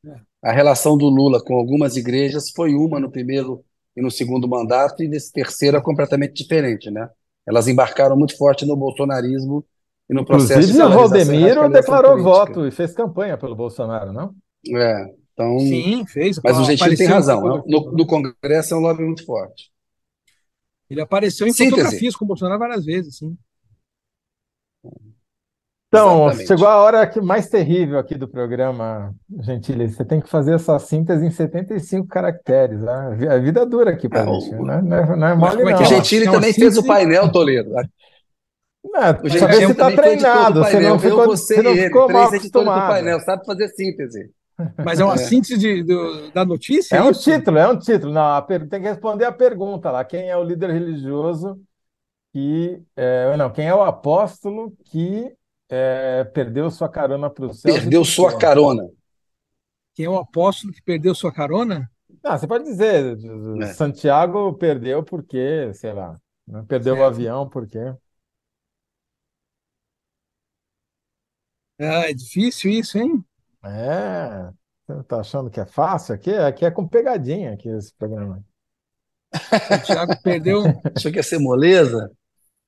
a 0.43 0.53
relação 0.53 0.97
do 0.99 1.07
Lula 1.09 1.43
com 1.45 1.55
algumas 1.57 1.97
igrejas 1.97 2.51
foi 2.55 2.75
uma 2.75 3.01
no 3.01 3.11
primeiro 3.11 3.65
e 3.97 4.03
no 4.03 4.11
segundo 4.11 4.49
mandato, 4.49 5.03
e 5.03 5.09
nesse 5.09 5.33
terceiro 5.33 5.77
é 5.77 5.81
completamente 5.83 6.35
diferente, 6.35 6.91
né? 6.91 7.09
Elas 7.47 7.69
embarcaram 7.69 8.17
muito 8.17 8.37
forte 8.37 8.65
no 8.67 8.77
bolsonarismo 8.77 9.65
e 10.11 10.15
no 10.15 10.25
processo 10.27 10.73
de 10.73 10.73
Inclusive, 10.73 10.83
o 10.83 10.91
Valdemiro 10.91 11.69
radicalização 11.69 11.71
declarou 11.71 12.19
política. 12.19 12.23
voto 12.23 12.67
e 12.67 12.71
fez 12.71 12.93
campanha 12.93 13.37
pelo 13.39 13.55
Bolsonaro, 13.57 14.13
não? 14.13 14.35
É, 14.75 15.15
então, 15.33 15.59
Sim, 15.61 16.05
fez. 16.07 16.39
mas 16.43 16.59
o 16.59 16.65
Gentili 16.65 16.97
tem 16.97 17.07
razão. 17.07 17.41
fotografia. 17.41 17.71
No, 17.81 17.93
no 17.93 18.07
Congresso 18.07 18.75
é 18.75 18.77
um 18.77 18.81
lobby 18.81 19.03
muito 19.05 19.25
forte. 19.25 19.71
Ele 20.91 21.01
apareceu 21.01 21.47
em 21.47 21.53
Síntese. 21.53 21.71
fotografias 21.71 22.15
com 22.17 22.25
o 22.25 22.29
Bolsonaro 22.29 22.59
várias 22.59 22.85
vezes, 22.85 23.17
sim. 23.17 23.37
Então, 25.89 26.23
Exatamente. 26.29 26.49
chegou 26.49 26.67
a 26.69 26.77
hora 26.79 27.07
que 27.07 27.21
mais 27.21 27.49
terrível 27.49 27.99
aqui 27.99 28.15
do 28.15 28.27
programa, 28.27 29.15
Gentili. 29.41 29.89
Você 29.91 30.03
tem 30.05 30.23
que 30.23 30.29
fazer 30.29 30.55
essa 30.55 30.79
síntese 30.79 31.25
em 31.27 31.31
75 31.31 32.07
caracteres. 32.09 32.81
Né? 32.81 32.91
A 32.93 33.11
vi- 33.11 33.29
A 33.29 33.39
vida 33.39 33.67
dura 33.67 33.91
aqui 33.91 34.09
pra 34.09 34.21
É, 34.21 34.25
o- 34.27 34.41
gente. 34.41 34.55
Não 34.55 34.73
é, 34.73 34.81
não 34.83 34.97
é- 34.97 35.17
não 35.17 35.27
é 35.29 35.35
mole, 35.35 35.57
como 35.59 35.69
é 35.69 35.73
não. 35.73 35.79
que 35.79 35.85
O 35.85 35.87
é? 35.87 35.89
Gentili 35.89 36.25
É 36.25 36.31
uma 36.31 36.35
também 36.39 36.53
fez 36.55 36.79
o 36.79 36.87
painel, 36.87 37.31
Toledo. 37.31 37.71
É, 37.79 39.11
O 39.11 39.29
Gentili 39.29 39.39
saber 39.39 39.67
se 39.67 39.75
tá 39.75 39.85
também 39.91 39.97
foi 39.97 40.07
editor 40.07 40.07
do 40.07 40.23
treinado, 40.23 40.65
você 40.65 40.81
não 40.81 40.89
Eu, 40.95 40.99
ficou, 40.99 41.27
você 41.27 41.55
você 41.57 41.63
não 41.63 41.71
e 41.75 41.79
ele, 41.79 41.87
ficou 41.87 42.11
mal 42.11 42.23
acostumado. 42.25 42.89
painel, 42.91 43.21
sabe 43.21 43.45
fazer 43.45 43.69
síntese. 43.69 44.31
Mas 44.83 45.01
é 45.01 45.05
uma 45.05 45.17
É. 45.19 45.19
síntese 45.19 45.59
de- 45.59 45.83
do- 45.85 46.31
da 46.33 46.45
notícia? 46.45 46.97
É 46.97 47.03
um 47.03 47.11
isso? 47.11 47.13
título, 47.13 47.59
é 47.59 47.69
um 47.71 47.79
título. 47.79 48.13
Não, 48.13 48.43
per- 48.47 48.69
tem 48.69 48.81
que 48.83 48.89
responder 48.89 49.25
a 49.25 49.33
pergunta 49.33 49.91
lá. 49.91 50.05
Quem 50.05 50.29
é 50.29 50.37
o 50.37 50.45
líder 50.45 50.71
religioso 50.71 51.61
que. 52.33 52.83
é, 52.97 53.37
não, 53.37 53.53
quem 53.53 53.67
é 53.69 53.75
o 53.75 53.83
apóstolo 53.85 54.77
que 54.87 55.35
é, 55.71 56.25
perdeu 56.27 56.71
sua 56.71 56.89
carona 56.91 57.31
para 57.31 57.47
o 57.47 57.55
céu? 57.55 57.81
Perdeu 57.81 58.05
sua 58.05 58.39
carona. 58.39 58.89
Quem 59.95 60.05
é 60.05 60.11
o 60.11 60.19
apóstolo 60.19 60.71
que 60.71 60.83
perdeu 60.83 61.15
sua 61.15 61.33
carona? 61.33 61.91
Ah, 62.25 62.39
você 62.39 62.47
pode 62.47 62.65
dizer, 62.65 63.17
É. 63.55 63.67
Santiago 63.67 64.55
perdeu 64.55 65.03
porque, 65.05 65.73
sei 65.75 65.93
lá, 65.93 66.21
né? 66.47 66.65
perdeu 66.69 66.97
o 66.99 67.03
Certo. 67.03 67.05
avião 67.05 67.49
porque. 67.49 67.79
Ah, 71.79 72.09
é 72.09 72.15
difícil 72.15 72.71
isso, 72.71 72.97
hein? 72.99 73.23
É, 73.65 74.51
você 74.87 75.03
tá 75.05 75.21
achando 75.21 75.51
que 75.51 75.61
é 75.61 75.67
fácil 75.67 76.15
aqui? 76.15 76.33
Aqui 76.33 76.65
é 76.65 76.71
com 76.71 76.87
pegadinha 76.87 77.53
aqui 77.53 77.69
esse 77.69 77.95
programa. 77.95 78.43
Santiago 79.69 80.13
perdeu, 80.23 80.63
Achou 80.95 81.11
que 81.11 81.19
ia 81.19 81.23
ser 81.23 81.39
moleza? 81.39 82.11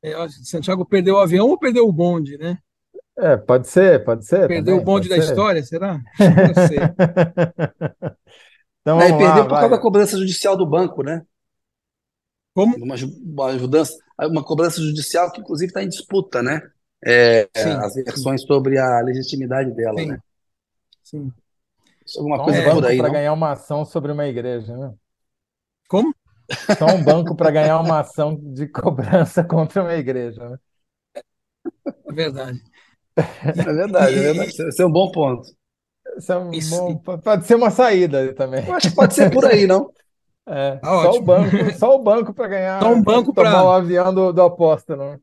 é, 0.02 0.14
Santiago 0.28 0.84
perdeu 0.84 1.16
o 1.16 1.18
avião 1.18 1.48
ou 1.48 1.58
perdeu 1.58 1.86
o 1.88 1.92
bonde, 1.92 2.38
né? 2.38 2.58
É, 3.16 3.36
pode 3.36 3.68
ser, 3.68 4.04
pode 4.04 4.26
ser 4.26 4.48
Perdeu 4.48 4.76
também, 4.76 4.80
o 4.80 4.84
bonde 4.84 5.08
da 5.08 5.16
ser. 5.16 5.22
história, 5.22 5.62
será? 5.62 6.00
Não 6.18 6.66
sei. 6.66 6.78
Então 8.80 9.00
e 9.00 9.08
vamos 9.08 9.12
lá, 9.12 9.18
perdeu 9.18 9.44
por 9.44 9.50
causa 9.50 9.68
vai. 9.68 9.70
da 9.70 9.78
cobrança 9.78 10.18
judicial 10.18 10.56
do 10.56 10.66
banco, 10.66 11.02
né? 11.02 11.22
Como? 12.54 12.76
Uma, 12.76 12.94
uma 13.24 13.46
ajudança, 13.46 13.96
uma 14.20 14.44
cobrança 14.44 14.80
judicial 14.80 15.30
que, 15.32 15.40
inclusive, 15.40 15.70
está 15.70 15.82
em 15.82 15.88
disputa, 15.88 16.42
né? 16.42 16.60
É, 17.04 17.48
as 17.54 17.94
versões 17.94 18.42
sobre 18.42 18.78
a 18.78 19.00
legitimidade 19.00 19.70
dela, 19.72 19.98
Sim. 19.98 20.08
né? 20.08 20.18
Sim. 21.14 21.32
É 22.16 22.18
Alguma 22.18 22.36
Só 22.36 22.42
um 22.42 22.44
coisa 22.46 22.60
É. 22.60 22.60
aí, 22.60 22.74
banco 22.74 22.96
para 22.96 23.08
ganhar 23.08 23.32
uma 23.32 23.52
ação 23.52 23.84
sobre 23.84 24.12
uma 24.12 24.26
igreja, 24.26 24.76
né? 24.76 24.94
Como? 25.88 26.14
Só 26.78 26.86
um 26.86 27.02
banco 27.02 27.34
para 27.36 27.50
ganhar 27.50 27.80
uma 27.80 28.00
ação 28.00 28.36
de 28.36 28.66
cobrança 28.68 29.42
contra 29.44 29.82
uma 29.82 29.94
igreja, 29.94 30.48
né? 30.50 30.58
É 32.06 32.12
verdade. 32.12 32.62
É 33.16 33.52
verdade, 33.52 34.14
é 34.16 34.20
verdade. 34.20 34.50
Esse 34.68 34.82
é 34.82 34.86
um 34.86 34.90
bom 34.92 35.10
ponto. 35.10 35.48
Isso 36.18 36.32
é 36.32 36.38
um 36.38 36.50
Isso. 36.52 36.76
bom- 36.78 37.18
pode 37.18 37.46
ser 37.46 37.54
uma 37.54 37.70
saída 37.70 38.18
aí 38.20 38.34
também. 38.34 38.66
Eu 38.66 38.74
acho 38.74 38.90
que 38.90 38.94
pode 38.96 39.14
ser 39.14 39.30
por 39.30 39.44
aí, 39.46 39.66
não? 39.66 39.90
É, 40.46 40.76
Tá 40.76 40.88
só 41.02 41.10
o 41.12 41.22
banco, 41.22 41.50
só 41.78 41.94
o 41.96 42.02
banco 42.02 42.34
para 42.34 42.48
ganhar, 42.48 42.82
Só 42.82 42.88
um 42.92 43.02
banco 43.02 43.32
tomar 43.32 43.50
pra- 43.50 43.64
o 43.64 43.70
avião 43.70 44.12
do, 44.14 44.32
do 44.32 44.42
apóstolo. 44.42 45.12
né? 45.12 45.18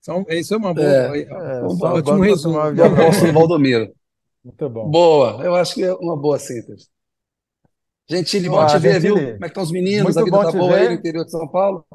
Então, 0.00 0.24
isso 0.30 0.54
é 0.54 0.56
uma 0.56 0.72
boa. 0.72 0.86
É. 0.86 1.20
É, 1.22 1.62
Um 1.64 1.70
só 1.70 2.00
banco 2.02 2.02
tomar 2.42 2.56
o 2.56 2.60
avião. 2.68 3.32
Valdomiro. 3.34 3.92
Muito 4.44 4.68
bom. 4.68 4.90
Boa, 4.90 5.42
eu 5.44 5.54
acho 5.54 5.74
que 5.74 5.82
é 5.82 5.92
uma 5.94 6.16
boa 6.16 6.38
síntese. 6.38 6.88
Gentili, 8.08 8.48
bom 8.48 8.60
Ah, 8.60 8.66
te 8.66 8.78
ver, 8.78 9.00
viu? 9.00 9.14
Como 9.14 9.26
é 9.30 9.38
que 9.38 9.46
estão 9.46 9.62
os 9.62 9.72
meninos? 9.72 10.04
muito 10.04 10.18
A 10.18 10.22
vida 10.24 10.36
bom 10.36 10.42
tá 10.44 10.50
te 10.50 10.56
boa 10.58 10.74
aí 10.76 10.82
ver. 10.82 10.88
no 10.90 10.94
interior 10.96 11.24
de 11.24 11.30
São 11.30 11.48
Paulo? 11.48 11.86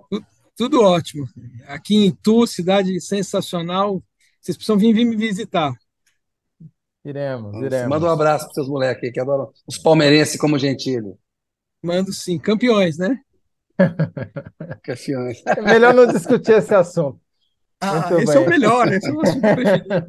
Tudo 0.55 0.81
ótimo. 0.81 1.25
Aqui 1.67 1.95
em 1.95 2.07
Itu, 2.07 2.45
cidade 2.47 2.99
sensacional. 2.99 4.01
Vocês 4.41 4.57
precisam 4.57 4.77
vir, 4.77 4.93
vir 4.93 5.05
me 5.05 5.15
visitar. 5.15 5.71
Iremos, 7.05 7.51
Nossa, 7.53 7.65
iremos. 7.65 7.89
Manda 7.89 8.05
um 8.07 8.09
abraço 8.09 8.45
para 8.45 8.53
seus 8.55 8.67
moleques 8.67 9.03
aí 9.03 9.11
que 9.11 9.19
adoram 9.19 9.51
os 9.67 9.77
palmeirenses 9.77 10.37
como 10.39 10.57
Gentili. 10.59 11.13
Mando 11.83 12.13
sim. 12.13 12.39
Campeões, 12.39 12.97
né? 12.97 13.19
Campeões. 14.83 15.41
É 15.45 15.61
melhor 15.61 15.93
não 15.93 16.05
discutir 16.05 16.53
esse 16.53 16.73
assunto. 16.73 17.19
Ah, 17.81 18.11
Muito 18.11 18.21
esse 18.23 18.35
é 18.37 18.39
o 18.39 18.45
bem. 18.45 18.49
melhor. 18.49 18.91
Esse 18.91 19.09
é 19.09 19.13
o 19.13 19.21
assunto 19.21 19.49
preferido. 19.51 20.07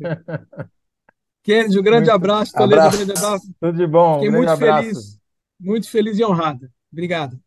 Kennedy, 1.42 1.78
um 1.78 1.82
grande 1.82 2.10
Muito- 2.10 2.10
abraço. 2.14 2.52
Toledo, 2.52 2.74
um 2.74 2.78
Abraço. 2.78 2.96
grande 3.04 3.12
abraço. 3.18 3.54
Tudo 3.60 3.76
de 3.78 3.86
bom, 3.86 4.10
um 4.10 4.14
Fiquei 4.14 4.30
grande 4.30 4.36
muito 4.46 4.50
abraço. 4.50 4.82
feliz. 4.88 5.18
Muito 5.60 5.90
feliz 5.90 6.18
e 6.18 6.24
honrado. 6.24 6.70
Obrigado. 6.92 7.40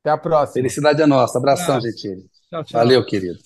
Até 0.00 0.10
a 0.10 0.18
próxima. 0.18 0.52
Felicidade 0.54 1.00
é 1.02 1.06
nossa. 1.06 1.38
Abração, 1.38 1.76
Abraço. 1.76 1.86
Gentili. 1.86 2.28
Tchau, 2.50 2.64
tchau. 2.64 2.78
Valeu, 2.80 3.04
querido. 3.04 3.38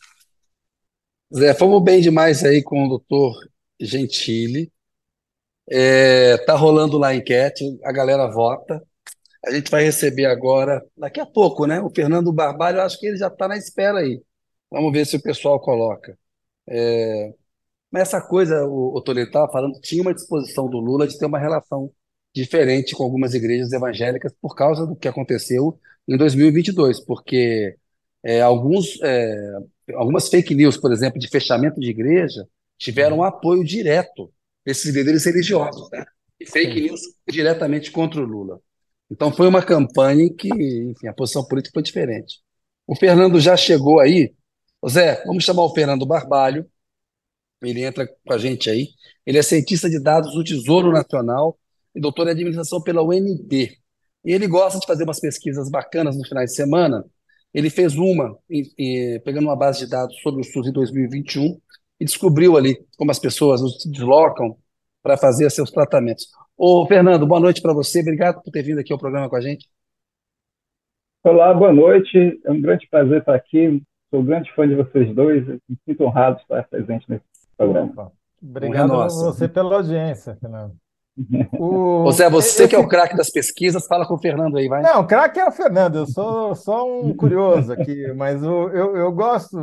Zé, 1.34 1.54
fomos 1.54 1.82
bem 1.82 2.00
demais 2.00 2.44
aí 2.44 2.62
com 2.62 2.84
o 2.84 2.88
doutor 2.88 3.34
Gentili. 3.80 4.72
É, 5.70 6.38
tá 6.38 6.54
rolando 6.54 6.96
lá 6.98 7.08
a 7.08 7.14
enquete, 7.14 7.78
a 7.84 7.92
galera 7.92 8.26
vota. 8.30 8.82
A 9.46 9.52
gente 9.52 9.70
vai 9.70 9.84
receber 9.84 10.24
agora, 10.26 10.84
daqui 10.96 11.20
a 11.20 11.26
pouco, 11.26 11.66
né? 11.66 11.80
O 11.80 11.90
Fernando 11.90 12.32
Barbalho, 12.32 12.78
eu 12.78 12.82
acho 12.82 12.98
que 12.98 13.06
ele 13.06 13.16
já 13.16 13.28
está 13.28 13.46
na 13.46 13.56
espera 13.56 13.98
aí. 13.98 14.20
Vamos 14.70 14.92
ver 14.92 15.06
se 15.06 15.16
o 15.16 15.22
pessoal 15.22 15.60
coloca. 15.60 16.18
É, 16.68 17.32
mas 17.90 18.02
essa 18.02 18.20
coisa, 18.20 18.64
o, 18.66 18.96
o 18.96 19.00
Toledo 19.00 19.28
estava 19.28 19.50
falando, 19.50 19.80
tinha 19.80 20.02
uma 20.02 20.14
disposição 20.14 20.68
do 20.68 20.78
Lula 20.78 21.06
de 21.06 21.18
ter 21.18 21.26
uma 21.26 21.38
relação 21.38 21.90
diferente 22.34 22.94
com 22.94 23.02
algumas 23.02 23.34
igrejas 23.34 23.72
evangélicas 23.72 24.32
por 24.40 24.54
causa 24.54 24.86
do 24.86 24.94
que 24.94 25.08
aconteceu 25.08 25.78
em 26.06 26.16
2022, 26.16 27.00
porque 27.00 27.76
é, 28.22 28.40
alguns, 28.40 29.00
é, 29.02 29.52
algumas 29.94 30.28
fake 30.28 30.54
news, 30.54 30.76
por 30.76 30.92
exemplo, 30.92 31.18
de 31.18 31.28
fechamento 31.28 31.80
de 31.80 31.90
igreja, 31.90 32.46
tiveram 32.78 33.22
apoio 33.22 33.64
direto 33.64 34.32
desses 34.64 34.94
líderes 34.94 35.24
religiosos, 35.24 35.90
né? 35.90 36.04
E 36.38 36.46
fake 36.46 36.80
news 36.80 37.00
diretamente 37.28 37.90
contra 37.90 38.20
o 38.20 38.24
Lula. 38.24 38.60
Então 39.10 39.32
foi 39.32 39.48
uma 39.48 39.62
campanha 39.62 40.28
que, 40.32 40.48
enfim, 40.48 41.08
a 41.08 41.12
posição 41.12 41.44
política 41.44 41.72
foi 41.74 41.82
diferente. 41.82 42.40
O 42.86 42.94
Fernando 42.94 43.40
já 43.40 43.56
chegou 43.56 43.98
aí. 43.98 44.34
Zé, 44.88 45.22
vamos 45.24 45.44
chamar 45.44 45.64
o 45.64 45.74
Fernando 45.74 46.06
Barbalho. 46.06 46.66
Ele 47.62 47.84
entra 47.84 48.06
com 48.06 48.32
a 48.32 48.38
gente 48.38 48.70
aí. 48.70 48.88
Ele 49.26 49.38
é 49.38 49.42
cientista 49.42 49.88
de 49.90 50.00
dados 50.00 50.32
do 50.32 50.44
Tesouro 50.44 50.92
Nacional 50.92 51.58
e 51.94 52.00
doutor 52.00 52.28
em 52.28 52.30
administração 52.30 52.82
pela 52.82 53.02
UNB. 53.02 53.76
E 54.24 54.32
ele 54.32 54.46
gosta 54.46 54.78
de 54.78 54.86
fazer 54.86 55.04
umas 55.04 55.20
pesquisas 55.20 55.70
bacanas 55.70 56.16
no 56.16 56.24
final 56.24 56.44
de 56.44 56.54
semana. 56.54 57.04
Ele 57.52 57.70
fez 57.70 57.96
uma 57.96 58.38
em- 58.50 58.70
em- 58.78 59.20
pegando 59.22 59.44
uma 59.44 59.56
base 59.56 59.80
de 59.80 59.90
dados 59.90 60.16
sobre 60.20 60.40
o 60.40 60.44
SUS 60.44 60.68
em 60.68 60.72
2021 60.72 61.58
e 61.98 62.04
descobriu 62.04 62.56
ali 62.56 62.76
como 62.96 63.10
as 63.10 63.18
pessoas 63.18 63.60
se 63.80 63.90
deslocam 63.90 64.56
para 65.02 65.16
fazer 65.16 65.50
seus 65.50 65.70
tratamentos. 65.70 66.28
Ô, 66.56 66.86
Fernando, 66.86 67.26
boa 67.26 67.40
noite 67.40 67.62
para 67.62 67.72
você. 67.72 68.00
Obrigado 68.00 68.42
por 68.42 68.50
ter 68.50 68.62
vindo 68.62 68.80
aqui 68.80 68.92
ao 68.92 68.98
programa 68.98 69.28
com 69.28 69.36
a 69.36 69.40
gente. 69.40 69.66
Olá, 71.24 71.52
boa 71.54 71.72
noite. 71.72 72.40
É 72.44 72.50
um 72.50 72.60
grande 72.60 72.86
prazer 72.88 73.20
estar 73.20 73.34
aqui. 73.34 73.82
Sou 74.10 74.20
um 74.20 74.24
grande 74.24 74.52
fã 74.54 74.68
de 74.68 74.74
vocês 74.74 75.14
dois. 75.14 75.46
Me 75.46 75.76
sinto 75.86 76.04
honrado 76.04 76.36
de 76.36 76.42
estar 76.42 76.66
presente 76.68 77.06
nesse 77.08 77.24
programa. 77.58 77.92
Opa. 77.92 78.12
Obrigado 78.40 78.94
a 78.94 79.08
você 79.08 79.48
pela 79.48 79.76
audiência, 79.76 80.36
Fernando. 80.40 80.74
O... 81.58 82.04
Ou 82.04 82.12
seja, 82.12 82.30
você 82.30 82.62
Esse... 82.62 82.68
que 82.68 82.76
é 82.76 82.78
o 82.78 82.86
craque 82.86 83.16
das 83.16 83.28
pesquisas, 83.28 83.88
fala 83.88 84.06
com 84.06 84.14
o 84.14 84.20
Fernando 84.20 84.56
aí, 84.56 84.68
vai. 84.68 84.82
Não, 84.82 85.00
o 85.00 85.06
craque 85.06 85.40
é 85.40 85.48
o 85.48 85.50
Fernando, 85.50 85.96
eu 85.96 86.06
sou 86.06 86.54
só 86.54 86.86
um 86.88 87.12
curioso 87.12 87.72
aqui, 87.72 88.12
mas 88.14 88.40
o, 88.40 88.68
eu, 88.68 88.96
eu 88.96 89.10
gosto, 89.10 89.58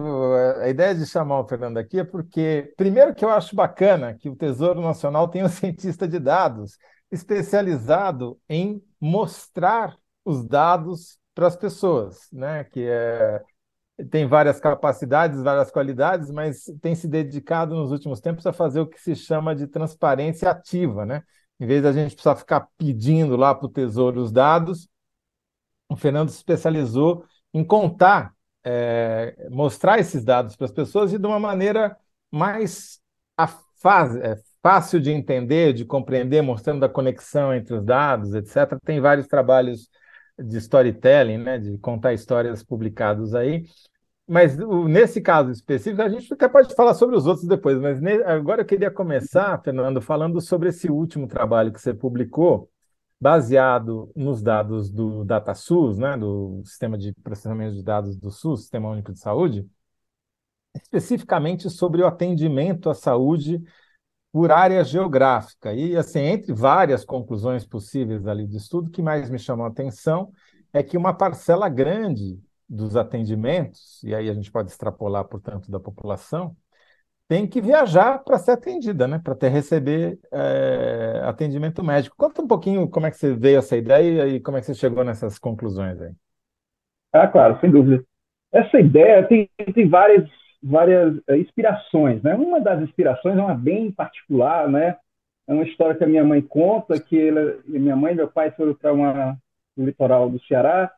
a 0.62 0.68
ideia 0.68 0.94
de 0.94 1.06
chamar 1.06 1.40
o 1.40 1.48
Fernando 1.48 1.78
aqui 1.78 2.00
é 2.00 2.04
porque, 2.04 2.74
primeiro 2.76 3.16
que 3.16 3.24
eu 3.24 3.30
acho 3.30 3.56
bacana 3.56 4.18
que 4.20 4.30
o 4.30 4.36
Tesouro 4.36 4.82
Nacional 4.82 5.30
tem 5.30 5.46
um 5.46 5.48
cientista 5.50 6.06
de 6.06 6.20
dados 6.20 6.74
especializado 7.10 8.38
em 8.50 8.84
mostrar 9.00 9.96
os 10.26 10.46
dados 10.46 11.18
para 11.34 11.48
as 11.48 11.56
pessoas, 11.56 12.28
né? 12.34 12.66
Que 12.66 12.86
é 12.86 13.42
tem 14.10 14.28
várias 14.28 14.60
capacidades, 14.60 15.42
várias 15.42 15.72
qualidades, 15.72 16.30
mas 16.30 16.66
tem 16.82 16.96
se 16.96 17.08
dedicado 17.08 17.76
nos 17.76 17.92
últimos 17.92 18.20
tempos 18.20 18.46
a 18.46 18.52
fazer 18.52 18.82
o 18.82 18.88
que 18.88 19.00
se 19.00 19.16
chama 19.16 19.56
de 19.56 19.68
transparência 19.68 20.50
ativa, 20.50 21.06
né? 21.06 21.24
Em 21.60 21.66
vez 21.66 21.82
da 21.82 21.94
gente 21.94 22.14
precisar 22.14 22.36
ficar 22.36 22.68
pedindo 22.78 23.38
lá 23.38 23.56
para 23.56 23.66
o 23.66 23.70
Tesouro 23.70 24.22
os 24.22 24.32
dados, 24.32 24.90
o 25.88 25.96
Fernando 25.96 26.30
se 26.30 26.38
especializou 26.38 27.26
em 27.54 27.64
contar, 27.64 28.34
é, 28.64 29.48
mostrar 29.50 30.00
esses 30.00 30.26
dados 30.26 30.56
para 30.56 30.66
as 30.66 30.72
pessoas 30.72 31.14
e 31.14 31.18
de 31.18 31.26
uma 31.26 31.40
maneira 31.40 31.96
mais 32.30 33.00
é, 34.22 34.36
fácil 34.62 35.00
de 35.00 35.12
entender, 35.12 35.72
de 35.72 35.86
compreender, 35.86 36.42
mostrando 36.42 36.84
a 36.84 36.90
conexão 36.90 37.54
entre 37.54 37.76
os 37.76 37.86
dados, 37.86 38.34
etc. 38.34 38.78
Tem 38.84 39.00
vários 39.00 39.28
trabalhos 39.28 39.90
de 40.38 40.58
storytelling, 40.58 41.38
né, 41.38 41.58
de 41.58 41.78
contar 41.78 42.14
histórias 42.14 42.64
publicados 42.64 43.34
aí. 43.34 43.64
Mas 44.28 44.58
nesse 44.58 45.22
caso 45.22 45.52
específico, 45.52 46.02
a 46.02 46.10
gente 46.10 46.34
até 46.34 46.48
pode 46.48 46.74
falar 46.74 46.96
sobre 46.96 47.16
os 47.16 47.28
outros 47.28 47.48
depois, 47.48 47.80
mas 47.80 48.02
agora 48.26 48.62
eu 48.62 48.66
queria 48.66 48.90
começar, 48.90 49.62
Fernando, 49.62 50.02
falando 50.02 50.42
sobre 50.42 50.70
esse 50.70 50.90
último 50.90 51.28
trabalho 51.28 51.72
que 51.72 51.80
você 51.80 51.94
publicou, 51.94 52.70
baseado 53.22 54.12
nos 54.16 54.42
dados 54.42 54.90
do 54.92 55.24
DataSUS, 55.24 55.98
né, 55.98 56.18
do 56.18 56.62
Sistema 56.66 56.98
de 56.98 57.14
Processamento 57.24 57.76
de 57.76 57.84
Dados 57.84 58.18
do 58.18 58.32
SUS, 58.32 58.62
Sistema 58.62 58.90
Único 58.90 59.14
de 59.14 59.20
Saúde, 59.20 59.66
especificamente 60.76 61.70
sobre 61.70 62.02
o 62.02 62.08
atendimento 62.08 62.90
à 62.90 62.94
saúde 62.94 63.62
por 64.36 64.52
área 64.52 64.84
geográfica. 64.84 65.74
E, 65.74 65.96
assim, 65.96 66.20
entre 66.20 66.52
várias 66.52 67.06
conclusões 67.06 67.66
possíveis 67.66 68.28
ali 68.28 68.46
do 68.46 68.58
estudo, 68.58 68.90
o 68.90 68.92
que 68.92 69.02
mais 69.02 69.30
me 69.30 69.40
chamou 69.40 69.66
a 69.66 69.70
atenção 69.70 70.30
é 70.74 70.84
que 70.84 70.98
uma 70.98 71.14
parcela 71.14 71.70
grande 71.70 72.38
dos 72.68 72.98
atendimentos, 72.98 74.04
e 74.04 74.14
aí 74.14 74.30
a 74.30 74.34
gente 74.34 74.52
pode 74.52 74.70
extrapolar, 74.70 75.24
portanto, 75.24 75.72
da 75.72 75.80
população, 75.80 76.54
tem 77.30 77.48
que 77.48 77.62
viajar 77.62 78.26
para 78.26 78.38
ser 78.38 78.52
atendida, 78.52 79.08
né? 79.08 79.22
Para 79.24 79.36
ter 79.36 79.48
receber 79.48 80.20
é, 80.30 81.22
atendimento 81.24 81.82
médico. 81.82 82.18
Conta 82.18 82.42
um 82.42 82.48
pouquinho 82.48 82.90
como 82.90 83.06
é 83.06 83.12
que 83.12 83.18
você 83.18 83.34
veio 83.34 83.60
essa 83.60 83.78
ideia 83.78 84.28
e 84.28 84.42
como 84.42 84.58
é 84.58 84.60
que 84.60 84.66
você 84.66 84.74
chegou 84.74 85.06
nessas 85.06 85.40
conclusões 85.40 86.02
aí. 86.02 86.12
Ah, 87.14 87.30
claro, 87.30 87.58
sem 87.62 87.72
dúvida. 87.72 88.04
Essa 88.52 88.82
ideia 88.82 89.26
tem, 89.26 89.50
tem 89.74 89.88
várias, 89.88 90.30
várias 90.62 91.20
é, 91.28 91.38
inspirações, 91.38 92.22
né? 92.24 92.36
Uma 92.36 92.60
das 92.60 92.82
inspirações 92.82 93.38
é 93.38 93.42
uma 93.42 93.56
bem 93.56 93.92
particular, 93.92 94.70
né? 94.70 94.98
É 95.48 95.54
uma 95.54 95.64
história 95.64 95.96
que 95.96 96.04
a 96.04 96.08
minha 96.08 96.24
mãe 96.24 96.42
conta, 96.42 97.00
que 97.00 97.28
ela, 97.28 97.58
minha 97.66 97.96
mãe 97.96 98.14
e 98.14 98.16
meu 98.16 98.28
pai 98.28 98.52
foram 98.52 98.74
para 98.74 98.94
uma 98.94 99.38
litoral 99.78 100.30
do 100.30 100.40
Ceará 100.46 100.92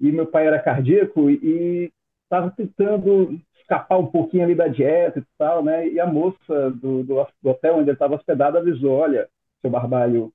e 0.00 0.12
meu 0.12 0.26
pai 0.26 0.46
era 0.46 0.58
cardíaco 0.58 1.30
e 1.30 1.90
estava 2.24 2.50
tentando 2.50 3.40
escapar 3.60 3.98
um 3.98 4.06
pouquinho 4.06 4.44
ali 4.44 4.54
da 4.54 4.68
dieta 4.68 5.20
e 5.20 5.24
tal, 5.38 5.64
né? 5.64 5.88
E 5.88 5.98
a 5.98 6.06
moça 6.06 6.70
do, 6.70 7.02
do, 7.02 7.26
do 7.42 7.50
hotel 7.50 7.76
onde 7.76 7.90
ele 7.90 7.92
estava 7.92 8.14
hospedado 8.14 8.58
avisou, 8.58 8.92
olha, 8.92 9.28
seu 9.60 9.70
Barbalho, 9.70 10.32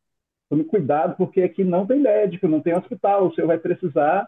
tome 0.49 0.63
cuidado 0.63 1.15
porque 1.15 1.41
aqui 1.41 1.63
não 1.63 1.85
tem 1.85 1.99
médico, 1.99 2.47
não 2.47 2.61
tem 2.61 2.75
hospital, 2.75 3.27
o 3.27 3.33
senhor 3.33 3.47
vai 3.47 3.57
precisar 3.57 4.27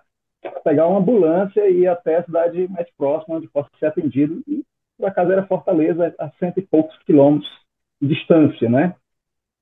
pegar 0.64 0.88
uma 0.88 1.00
ambulância 1.00 1.68
e 1.70 1.82
ir 1.82 1.88
até 1.88 2.18
a 2.18 2.24
cidade 2.24 2.68
mais 2.70 2.90
próxima 2.98 3.38
onde 3.38 3.48
possa 3.48 3.70
ser 3.80 3.88
atendido. 3.88 4.42
E, 4.48 4.64
por 4.98 5.08
acaso, 5.08 5.32
era 5.32 5.46
Fortaleza, 5.46 6.14
a 6.20 6.30
cento 6.40 6.60
e 6.60 6.62
poucos 6.62 6.98
quilômetros 7.06 7.52
de 8.02 8.08
distância, 8.08 8.70
né? 8.70 8.96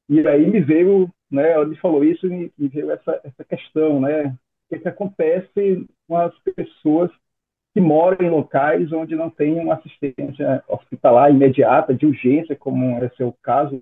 E 0.10 0.28
aí 0.28 0.50
me 0.50 0.60
veio, 0.60 1.10
né, 1.32 1.60
ele 1.60 1.76
falou 1.78 2.04
isso 2.04 2.28
e 2.28 2.52
me 2.58 2.68
veio 2.68 2.92
essa, 2.92 3.20
essa 3.24 3.44
questão, 3.44 4.00
né? 4.02 4.36
que, 4.72 4.80
que 4.80 4.88
acontece 4.88 5.86
com 6.08 6.16
as 6.16 6.34
pessoas 6.56 7.12
que 7.74 7.82
moram 7.82 8.26
em 8.26 8.30
locais 8.30 8.92
onde 8.92 9.16
não 9.16 9.30
tem 9.30 9.60
uma 9.60 9.76
assistência 9.76 10.64
hospitalar 10.68 11.32
imediata, 11.32 11.94
de 11.94 12.06
urgência, 12.06 12.56
como 12.56 13.04
esse 13.04 13.22
é 13.22 13.26
o 13.26 13.36
caso 13.42 13.82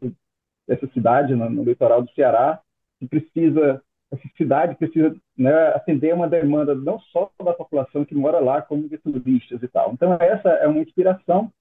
dessa 0.68 0.88
cidade 0.88 1.36
no, 1.36 1.50
no 1.50 1.64
litoral 1.64 2.02
do 2.02 2.12
Ceará, 2.12 2.60
que 3.00 3.08
precisa, 3.08 3.82
essa 4.12 4.28
cidade 4.36 4.76
precisa 4.76 5.16
né, 5.38 5.54
atender 5.70 6.14
uma 6.14 6.28
demanda 6.28 6.74
não 6.74 7.00
só 7.00 7.32
da 7.44 7.54
população 7.54 8.04
que 8.04 8.16
mora 8.16 8.40
lá, 8.40 8.62
como 8.62 8.90
de 8.90 8.98
turistas 8.98 9.62
e 9.62 9.68
tal. 9.68 9.94
Então, 9.94 10.14
essa 10.20 10.50
é 10.50 10.68
uma 10.68 10.82
inspiração. 10.82 11.52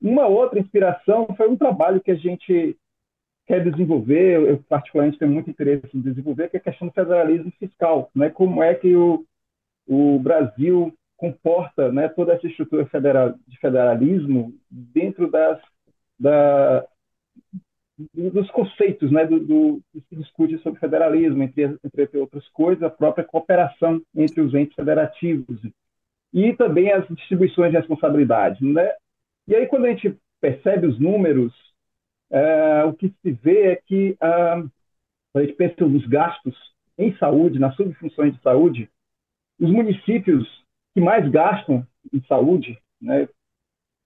Uma 0.00 0.26
outra 0.26 0.58
inspiração 0.58 1.26
foi 1.36 1.48
um 1.48 1.56
trabalho 1.56 2.00
que 2.00 2.10
a 2.10 2.16
gente 2.16 2.76
quer 3.46 3.68
desenvolver, 3.68 4.48
eu 4.48 4.62
particularmente 4.68 5.18
tenho 5.18 5.30
muito 5.30 5.50
interesse 5.50 5.88
em 5.94 6.00
desenvolver, 6.00 6.48
que 6.48 6.56
é 6.56 6.60
a 6.60 6.62
questão 6.62 6.88
do 6.88 6.94
federalismo 6.94 7.52
fiscal, 7.58 8.10
né? 8.14 8.30
Como 8.30 8.62
é 8.62 8.74
que 8.74 8.94
o, 8.94 9.24
o 9.86 10.18
Brasil 10.20 10.92
comporta, 11.16 11.90
né, 11.92 12.08
toda 12.08 12.32
essa 12.32 12.46
estrutura 12.46 12.84
federal, 12.86 13.34
de 13.46 13.58
federalismo 13.58 14.52
dentro 14.68 15.30
das 15.30 15.60
da, 16.18 16.84
dos 18.14 18.50
conceitos, 18.50 19.10
né, 19.10 19.26
do, 19.26 19.40
do 19.40 19.80
que 19.92 20.00
se 20.08 20.16
discute 20.16 20.58
sobre 20.58 20.80
federalismo, 20.80 21.42
entre, 21.42 21.76
entre 21.84 22.18
outras 22.18 22.46
coisas, 22.48 22.82
a 22.82 22.90
própria 22.90 23.24
cooperação 23.24 24.00
entre 24.14 24.40
os 24.40 24.54
entes 24.54 24.74
federativos 24.74 25.60
e 26.32 26.54
também 26.54 26.92
as 26.92 27.06
distribuições 27.08 27.70
de 27.70 27.76
responsabilidade, 27.78 28.64
né? 28.64 28.90
E 29.46 29.54
aí 29.54 29.66
quando 29.66 29.84
a 29.84 29.88
gente 29.88 30.16
percebe 30.40 30.86
os 30.86 30.98
números 30.98 31.52
é, 32.30 32.84
o 32.84 32.94
que 32.94 33.12
se 33.20 33.30
vê 33.30 33.72
é 33.72 33.76
que 33.76 34.16
ah, 34.20 34.64
a 35.34 35.40
gente 35.42 35.52
pensa 35.52 35.86
nos 35.86 36.06
gastos 36.06 36.56
em 36.96 37.14
saúde, 37.18 37.58
nas 37.58 37.76
subfunções 37.76 38.34
de 38.34 38.42
saúde, 38.42 38.88
os 39.60 39.70
municípios 39.70 40.48
que 40.94 41.00
mais 41.00 41.28
gastam 41.30 41.86
em 42.12 42.22
saúde, 42.22 42.78
né, 43.00 43.28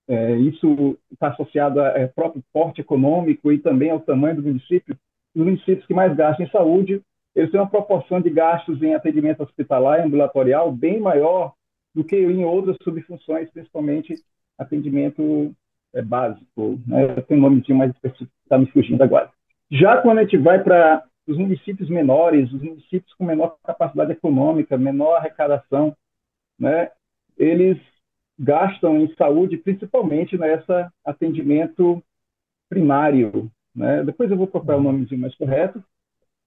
é, 0.08 0.36
isso 0.36 0.96
está 1.10 1.28
associado 1.28 1.80
ao 1.80 1.86
é, 1.86 2.06
próprio 2.06 2.42
porte 2.52 2.80
econômico 2.80 3.52
e 3.52 3.58
também 3.58 3.90
ao 3.90 4.00
tamanho 4.00 4.36
do 4.36 4.42
município. 4.42 4.96
Os 5.34 5.44
municípios 5.44 5.86
que 5.86 5.94
mais 5.94 6.14
gastam 6.14 6.46
em 6.46 6.50
saúde, 6.50 7.02
eles 7.34 7.50
têm 7.50 7.60
uma 7.60 7.68
proporção 7.68 8.20
de 8.20 8.30
gastos 8.30 8.82
em 8.82 8.94
atendimento 8.94 9.42
hospitalar 9.42 10.00
e 10.00 10.02
ambulatorial 10.02 10.70
bem 10.72 11.00
maior 11.00 11.52
do 11.94 12.04
que 12.04 12.16
em 12.16 12.44
outras 12.44 12.76
subfunções, 12.82 13.50
principalmente 13.50 14.14
atendimento 14.58 15.52
é, 15.94 16.02
básico, 16.02 16.78
né? 16.86 17.20
tem 17.22 17.36
um 17.36 17.40
nomezinho 17.40 17.78
mais 17.78 17.90
específico 17.90 18.30
que 18.30 18.44
está 18.44 18.58
me 18.58 18.66
fugindo 18.66 19.02
agora. 19.02 19.30
Já 19.70 20.00
quando 20.00 20.18
a 20.18 20.22
gente 20.22 20.36
vai 20.36 20.62
para 20.62 21.04
os 21.26 21.36
municípios 21.36 21.88
menores, 21.90 22.52
os 22.52 22.62
municípios 22.62 23.12
com 23.14 23.24
menor 23.24 23.56
capacidade 23.64 24.12
econômica, 24.12 24.78
menor 24.78 25.16
arrecadação, 25.16 25.96
né? 26.58 26.90
eles 27.36 27.78
gastam 28.38 29.00
em 29.00 29.14
saúde 29.14 29.56
principalmente 29.56 30.36
nessa 30.36 30.92
atendimento 31.04 32.02
primário. 32.68 33.50
Né? 33.74 34.02
Depois 34.04 34.30
eu 34.30 34.36
vou 34.36 34.46
procurar 34.46 34.76
o 34.76 34.82
nomezinho 34.82 35.20
mais 35.20 35.34
correto. 35.34 35.82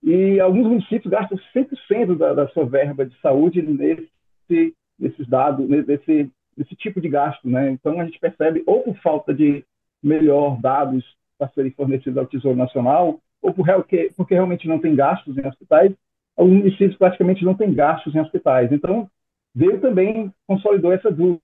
E 0.01 0.39
alguns 0.39 0.67
municípios 0.67 1.11
gastam 1.11 1.37
100% 1.55 2.17
da, 2.17 2.33
da 2.33 2.47
sua 2.49 2.65
verba 2.65 3.05
de 3.05 3.19
saúde 3.19 3.61
nesse, 3.61 4.73
nesses 4.97 5.27
dados, 5.27 5.67
nesse, 5.67 6.31
esse 6.57 6.75
tipo 6.75 7.01
de 7.01 7.09
gasto. 7.09 7.47
Né? 7.49 7.71
Então, 7.71 7.99
a 7.99 8.05
gente 8.05 8.19
percebe, 8.19 8.63
ou 8.65 8.81
por 8.81 8.95
falta 8.97 9.33
de 9.33 9.63
melhor 10.01 10.59
dados 10.61 11.03
para 11.37 11.49
serem 11.49 11.71
fornecidos 11.71 12.17
ao 12.17 12.25
Tesouro 12.25 12.57
Nacional, 12.57 13.19
ou 13.41 13.53
por, 13.53 13.65
porque 14.15 14.33
realmente 14.33 14.67
não 14.67 14.79
tem 14.79 14.95
gastos 14.95 15.37
em 15.37 15.45
hospitais, 15.45 15.93
alguns 16.35 16.57
municípios 16.57 16.97
praticamente 16.97 17.43
não 17.43 17.53
têm 17.53 17.73
gastos 17.73 18.15
em 18.15 18.19
hospitais. 18.19 18.71
Então, 18.71 19.09
veio 19.53 19.79
também, 19.79 20.31
consolidou 20.47 20.91
essa 20.91 21.11
dúvida, 21.11 21.41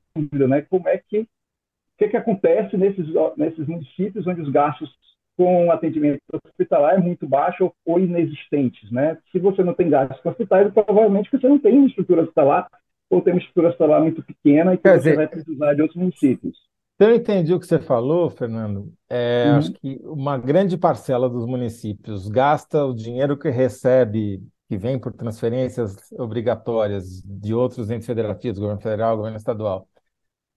né? 0.47 0.61
Como 0.63 0.87
é 0.87 0.97
que, 0.97 1.19
o 1.21 1.27
que, 1.97 2.09
que 2.09 2.17
acontece 2.17 2.77
nesses, 2.77 3.07
nesses 3.37 3.67
municípios 3.67 4.27
onde 4.27 4.41
os 4.41 4.49
gastos 4.49 4.89
com 5.37 5.71
atendimento 5.71 6.21
hospitalar 6.47 6.95
é 6.95 6.99
muito 6.99 7.27
baixo 7.27 7.71
ou 7.85 7.99
inexistentes, 7.99 8.89
né? 8.91 9.17
Se 9.31 9.39
você 9.39 9.63
não 9.63 9.73
tem 9.73 9.89
gastos 9.89 10.19
com 10.21 10.29
hospitais, 10.29 10.71
provavelmente 10.73 11.29
você 11.31 11.47
não 11.47 11.59
tem 11.59 11.77
uma 11.77 11.87
estrutura 11.87 12.21
hospitalar 12.23 12.69
ou 13.09 13.21
tem 13.21 13.33
uma 13.33 13.39
estrutura 13.39 13.69
hospitalar 13.69 14.01
muito 14.01 14.23
pequena 14.23 14.73
e 14.73 14.77
que 14.77 14.83
Quer 14.83 14.89
você 14.89 15.11
dizer, 15.11 15.15
vai 15.15 15.27
precisar 15.27 15.73
de 15.73 15.81
outros 15.81 15.99
municípios. 15.99 16.57
eu 16.99 17.13
entendi 17.13 17.53
o 17.53 17.59
que 17.59 17.65
você 17.67 17.79
falou, 17.79 18.29
Fernando, 18.29 18.93
é, 19.09 19.49
Uhum. 19.49 19.57
acho 19.57 19.71
que 19.73 19.99
uma 20.03 20.37
grande 20.37 20.77
parcela 20.77 21.29
dos 21.29 21.45
municípios 21.45 22.27
gasta 22.29 22.85
o 22.85 22.93
dinheiro 22.93 23.37
que 23.37 23.49
recebe, 23.49 24.41
que 24.69 24.77
vem 24.77 24.97
por 24.99 25.11
transferências 25.13 26.09
obrigatórias 26.13 27.21
de 27.23 27.53
outros 27.53 27.89
entes 27.89 28.05
federativos, 28.07 28.59
governo 28.59 28.81
federal, 28.81 29.17
governo 29.17 29.37
estadual, 29.37 29.87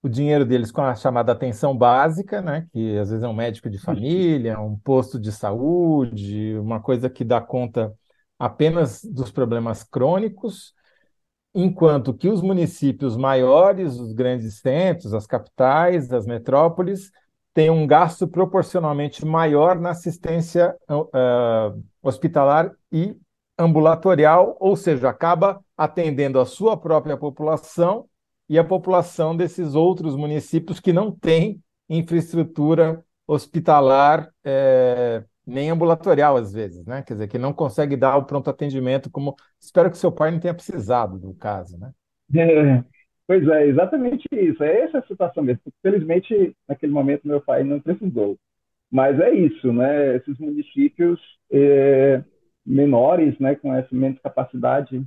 o 0.01 0.07
dinheiro 0.07 0.45
deles 0.45 0.71
com 0.71 0.81
a 0.81 0.95
chamada 0.95 1.31
atenção 1.31 1.77
básica, 1.77 2.41
né, 2.41 2.67
que 2.71 2.97
às 2.97 3.09
vezes 3.09 3.23
é 3.23 3.27
um 3.27 3.33
médico 3.33 3.69
de 3.69 3.77
família, 3.77 4.59
um 4.59 4.77
posto 4.77 5.19
de 5.19 5.31
saúde, 5.31 6.57
uma 6.57 6.79
coisa 6.79 7.09
que 7.09 7.23
dá 7.23 7.41
conta 7.41 7.93
apenas 8.37 9.03
dos 9.03 9.31
problemas 9.31 9.83
crônicos, 9.83 10.73
enquanto 11.53 12.13
que 12.13 12.29
os 12.29 12.41
municípios 12.41 13.17
maiores, 13.17 13.99
os 13.99 14.13
grandes 14.13 14.59
centros, 14.59 15.13
as 15.13 15.27
capitais, 15.27 16.11
as 16.13 16.25
metrópoles, 16.25 17.11
têm 17.53 17.69
um 17.69 17.85
gasto 17.85 18.27
proporcionalmente 18.27 19.25
maior 19.25 19.77
na 19.79 19.89
assistência 19.89 20.73
uh, 20.89 21.83
hospitalar 22.01 22.71
e 22.89 23.17
ambulatorial, 23.57 24.55
ou 24.61 24.77
seja, 24.77 25.09
acaba 25.09 25.59
atendendo 25.75 26.39
a 26.39 26.45
sua 26.45 26.77
própria 26.77 27.17
população 27.17 28.05
e 28.49 28.57
a 28.57 28.63
população 28.63 29.37
desses 29.37 29.75
outros 29.75 30.15
municípios 30.15 30.79
que 30.79 30.91
não 30.91 31.11
têm 31.11 31.61
infraestrutura 31.87 33.03
hospitalar 33.27 34.29
é, 34.43 35.23
nem 35.45 35.69
ambulatorial 35.69 36.35
às 36.35 36.51
vezes, 36.51 36.85
né? 36.85 37.03
Quer 37.03 37.13
dizer, 37.13 37.27
que 37.27 37.37
não 37.37 37.53
consegue 37.53 37.95
dar 37.95 38.17
o 38.17 38.25
pronto 38.25 38.49
atendimento 38.49 39.09
como 39.11 39.35
espero 39.59 39.91
que 39.91 39.97
seu 39.97 40.11
pai 40.11 40.31
não 40.31 40.39
tenha 40.39 40.53
precisado 40.53 41.19
do 41.19 41.33
caso, 41.35 41.77
né? 41.77 41.91
É, 42.35 42.83
pois 43.27 43.47
é, 43.47 43.67
exatamente 43.67 44.27
isso. 44.31 44.63
É 44.63 44.81
essa 44.81 44.99
a 44.99 45.07
situação 45.07 45.43
mesmo. 45.43 45.61
Felizmente, 45.81 46.55
naquele 46.67 46.91
momento, 46.91 47.27
meu 47.27 47.41
pai 47.41 47.63
não 47.63 47.79
precisou. 47.79 48.37
Mas 48.91 49.19
é 49.19 49.31
isso, 49.31 49.71
né? 49.71 50.15
Esses 50.15 50.37
municípios 50.39 51.19
é, 51.51 52.23
menores, 52.65 53.37
né, 53.39 53.55
com 53.55 53.73
essa 53.73 53.89
menos 53.91 54.19
capacidade 54.19 55.03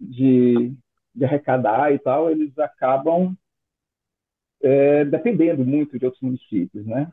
de, 0.00 0.72
de 1.18 1.24
arrecadar 1.24 1.92
e 1.92 1.98
tal, 1.98 2.30
eles 2.30 2.56
acabam 2.58 3.36
é, 4.62 5.04
dependendo 5.04 5.64
muito 5.64 5.98
de 5.98 6.04
outros 6.04 6.22
municípios, 6.22 6.86
né? 6.86 7.10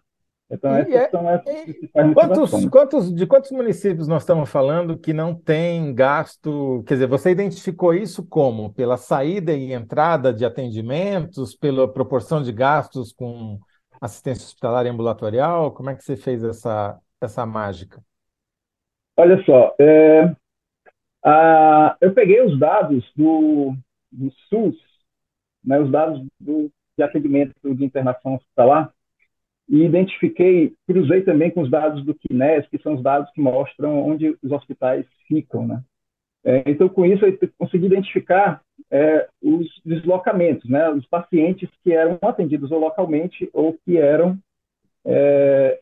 Então, 0.49 0.76
essas 0.76 0.93
é, 0.93 1.10
são 1.10 1.28
as 1.28 1.43
principais 1.43 2.14
quantos, 2.14 2.66
quantos, 2.70 3.16
De 3.16 3.26
quantos 3.26 3.51
municípios 3.51 4.08
nós 4.08 4.22
estamos 4.22 4.47
falando 4.47 4.97
que 4.97 5.12
não 5.12 5.34
tem 5.34 5.93
gasto? 5.93 6.84
Quer 6.86 6.93
dizer, 6.95 7.08
você 7.08 7.32
identificou 7.32 7.95
isso 7.95 8.24
como? 8.28 8.72
Pela 8.72 8.95
saída 8.95 9.53
e 9.53 9.74
entrada 9.74 10.32
de 10.32 10.45
atendimentos, 10.45 11.56
pela 11.56 11.91
proporção 11.91 12.43
de 12.43 12.51
gastos 12.51 13.12
com 13.12 13.60
assistência 13.99 14.45
hospitalar 14.45 14.86
e 14.86 14.89
ambulatorial? 14.89 15.72
Como 15.72 15.89
é 15.89 15.95
que 15.95 16.03
você 16.03 16.16
fez 16.16 16.43
essa, 16.43 16.95
essa 17.20 17.43
mágica? 17.43 17.99
Olha 19.18 19.43
só, 19.45 19.74
é, 19.80 20.36
a, 21.24 21.97
eu 21.99 22.14
peguei 22.14 22.41
os 22.43 22.60
dados 22.60 23.03
do, 23.16 23.74
do 24.16 24.32
SUS, 24.49 24.78
né, 25.63 25.80
os 25.80 25.91
dados 25.91 26.26
do, 26.39 26.72
de 26.97 27.03
atendimento 27.03 27.53
de 27.63 27.86
internação 27.86 28.36
hospitalar, 28.36 28.93
e 29.68 29.84
identifiquei, 29.84 30.76
cruzei 30.88 31.22
também 31.22 31.49
com 31.49 31.61
os 31.61 31.72
dados 31.72 32.05
do 32.05 32.13
Kines, 32.13 32.68
que 32.70 32.78
são 32.78 32.93
os 32.93 33.03
dados 33.03 33.32
que 33.32 33.41
mostram 33.41 33.99
onde 34.07 34.38
os 34.41 34.51
hospitais 34.51 35.05
ficam, 35.28 35.68
né? 35.68 35.84
É, 36.43 36.63
então, 36.70 36.88
com 36.88 37.03
isso, 37.03 37.26
eu 37.26 37.36
consegui 37.57 37.88
identificar 37.88 38.61
é, 38.91 39.28
os 39.41 39.68
deslocamentos, 39.84 40.70
né? 40.70 40.88
Os 40.91 41.05
pacientes 41.07 41.68
que 41.84 41.91
eram 41.91 42.20
atendidos 42.22 42.72
ou 42.72 42.80
localmente 42.80 43.49
ou 43.51 43.76
que 43.84 43.97
eram 43.97 44.38
é, 45.03 45.80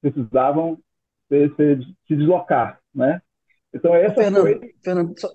precisavam 0.00 0.78
se, 1.28 1.50
se, 2.06 2.16
deslocar, 2.16 2.80
né? 2.94 3.20
Então, 3.74 3.94
essa 3.94 4.14
Fernando, 4.14 4.42
foi... 4.42 4.74
Fernando 4.82 5.20
só, 5.20 5.28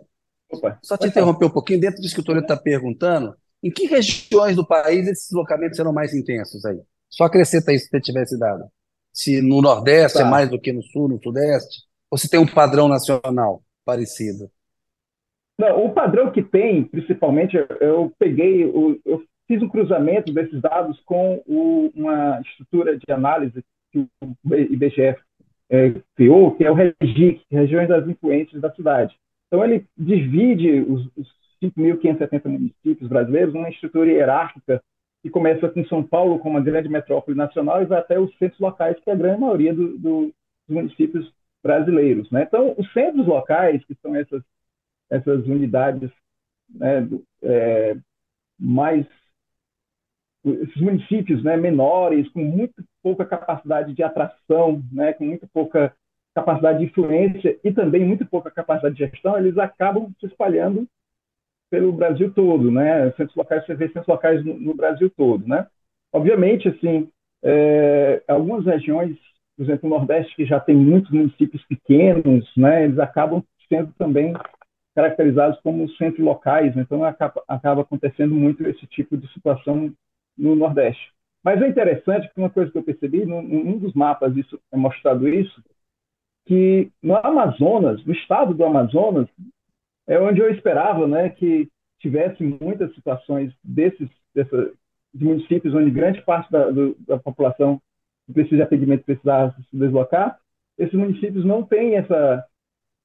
Opa, 0.54 0.80
só 0.84 0.98
te 0.98 1.08
interromper 1.08 1.46
um 1.46 1.50
pouquinho, 1.50 1.80
dentro 1.80 2.02
disso 2.02 2.16
que 2.16 2.22
o 2.22 2.24
Toledo 2.24 2.46
está 2.46 2.58
perguntando, 2.58 3.36
em 3.64 3.72
que 3.72 3.86
regiões 3.86 4.56
do 4.56 4.66
país 4.66 5.08
esses 5.08 5.30
deslocamentos 5.30 5.78
serão 5.78 5.94
mais 5.94 6.14
intensos 6.14 6.66
aí? 6.66 6.80
Só 7.10 7.26
acrescenta 7.26 7.74
isso 7.74 7.86
se 7.86 7.92
você 7.92 8.02
tivesse 8.02 8.38
dado. 8.38 8.66
Se 9.12 9.42
no 9.42 9.62
Nordeste 9.62 10.18
tá. 10.18 10.26
é 10.26 10.30
mais 10.30 10.50
do 10.50 10.60
que 10.60 10.74
no 10.74 10.84
Sul, 10.84 11.08
no 11.08 11.22
Sudeste, 11.22 11.84
ou 12.12 12.18
se 12.18 12.30
tem 12.30 12.40
um 12.40 12.48
padrão 12.48 12.88
nacional 12.88 13.64
parecido? 13.86 14.50
Não, 15.60 15.86
o 15.86 15.94
padrão 15.94 16.32
que 16.32 16.42
tem, 16.42 16.84
principalmente, 16.84 17.56
eu 17.80 18.12
peguei, 18.18 18.64
eu, 18.64 19.00
eu 19.06 19.24
fiz 19.48 19.62
um 19.62 19.70
cruzamento 19.70 20.34
desses 20.34 20.60
dados 20.62 21.00
com 21.06 21.44
o, 21.46 21.92
uma 21.96 22.42
estrutura 22.42 22.98
de 22.98 23.12
análise 23.12 23.64
que 23.92 24.00
o 24.00 24.10
IBGE 24.56 25.16
é, 25.70 26.02
criou, 26.16 26.56
que 26.56 26.64
é 26.64 26.72
o 26.72 26.76
REGIC, 26.76 27.44
Regiões 27.52 27.88
das 27.88 28.08
Influências 28.08 28.62
da 28.62 28.74
Cidade. 28.74 29.16
Então, 29.54 29.64
ele 29.64 29.86
divide 29.96 30.82
os, 30.82 31.06
os 31.16 31.32
5.570 31.62 32.46
municípios 32.46 33.08
brasileiros 33.08 33.54
numa 33.54 33.70
estrutura 33.70 34.12
hierárquica 34.12 34.84
que 35.22 35.30
começa 35.30 35.70
com 35.70 35.86
São 35.86 36.02
Paulo 36.02 36.40
como 36.40 36.56
uma 36.56 36.64
grande 36.64 36.90
metrópole 36.90 37.38
nacional 37.38 37.80
e 37.80 37.86
vai 37.86 38.00
até 38.00 38.20
os 38.20 38.36
centros 38.40 38.60
locais, 38.60 39.00
que 39.00 39.12
é 39.12 39.14
a 39.14 39.16
grande 39.16 39.42
maioria 39.42 39.72
do, 39.72 39.96
do, 40.00 40.34
dos 40.68 40.76
municípios 40.76 41.32
brasileiros. 41.62 42.32
Né? 42.32 42.46
Então, 42.48 42.74
os 42.76 42.92
centros 42.94 43.28
locais, 43.28 43.86
que 43.86 43.94
são 44.02 44.16
essas, 44.16 44.42
essas 45.08 45.46
unidades 45.46 46.10
né, 46.68 47.08
é, 47.44 47.96
mais 48.60 49.06
esses 50.44 50.82
municípios 50.82 51.44
né, 51.44 51.58
menores, 51.58 52.28
com 52.30 52.44
muito 52.44 52.84
pouca 53.04 53.24
capacidade 53.24 53.94
de 53.94 54.02
atração, 54.02 54.82
né, 54.92 55.14
com 55.14 55.26
muito 55.26 55.48
pouca 55.54 55.96
capacidade 56.34 56.80
de 56.80 56.86
influência 56.86 57.58
e 57.64 57.72
também 57.72 58.06
muito 58.06 58.26
pouca 58.26 58.50
capacidade 58.50 58.96
de 58.96 59.06
gestão, 59.06 59.38
eles 59.38 59.58
acabam 59.58 60.12
se 60.20 60.26
espalhando 60.26 60.88
pelo 61.70 61.92
Brasil 61.92 62.32
todo, 62.34 62.72
né? 62.72 63.12
Centros 63.12 63.36
locais, 63.36 63.66
você 63.66 63.76
vê 63.76 63.88
centros 63.88 64.08
locais 64.08 64.44
no, 64.46 64.60
no 64.60 64.76
Brasil 64.76 65.12
todo, 65.16 65.48
né? 65.48 65.68
Obviamente, 66.12 66.70
assim, 66.70 67.10
é, 67.44 68.22
algumas 68.28 68.66
regiões, 68.66 69.18
por 69.58 69.64
exemplo, 69.64 69.90
o 69.90 69.90
Nordeste, 69.90 70.36
que 70.36 70.46
já 70.46 70.60
tem 70.60 70.76
muitos 70.76 71.12
municípios 71.12 71.64
pequenos, 71.66 72.50
né? 72.56 72.84
Eles 72.86 73.00
acabam 73.00 73.44
sendo 73.68 73.92
também 73.98 74.34
caracterizados 74.96 75.60
como 75.62 75.90
centros 75.94 76.24
locais, 76.24 76.76
então 76.78 77.04
acaba, 77.04 77.44
acaba 77.48 77.82
acontecendo 77.82 78.36
muito 78.36 78.68
esse 78.68 78.86
tipo 78.88 79.18
de 79.18 79.28
situação 79.34 79.92
no 80.38 80.56
Nordeste. 80.56 81.12
Mas 81.44 81.62
é 81.62 81.68
interessante 81.68 82.30
que 82.32 82.40
uma 82.40 82.50
coisa 82.50 82.72
que 82.72 82.78
eu 82.78 82.84
percebi, 82.84 83.26
num, 83.26 83.42
num 83.42 83.78
dos 83.78 83.94
mapas 83.94 84.36
isso 84.38 84.60
é 84.72 84.78
mostrado 84.78 85.28
isso, 85.28 85.62
que 86.46 86.92
no 87.02 87.16
Amazonas, 87.16 88.04
no 88.06 88.14
estado 88.14 88.54
do 88.54 88.66
Amazonas, 88.66 89.28
é 90.08 90.20
onde 90.20 90.42
eu 90.42 90.50
esperava 90.50 91.08
né, 91.08 91.30
que 91.30 91.70
tivesse 92.00 92.44
muitas 92.44 92.94
situações 92.96 93.54
desses 93.64 94.10
dessa, 94.36 94.72
de 95.14 95.24
municípios 95.26 95.74
onde 95.74 95.92
grande 95.92 96.22
parte 96.24 96.52
da, 96.52 96.70
do, 96.70 96.96
da 97.08 97.18
população 97.18 97.82
precisa 98.34 98.58
de 98.58 98.62
atendimento 98.64 99.06
precisar 99.06 99.54
se 99.70 99.78
deslocar, 99.78 100.40
esses 100.78 100.94
municípios 100.94 101.46
não 101.46 101.64
têm 101.64 101.96
essa, 101.96 102.46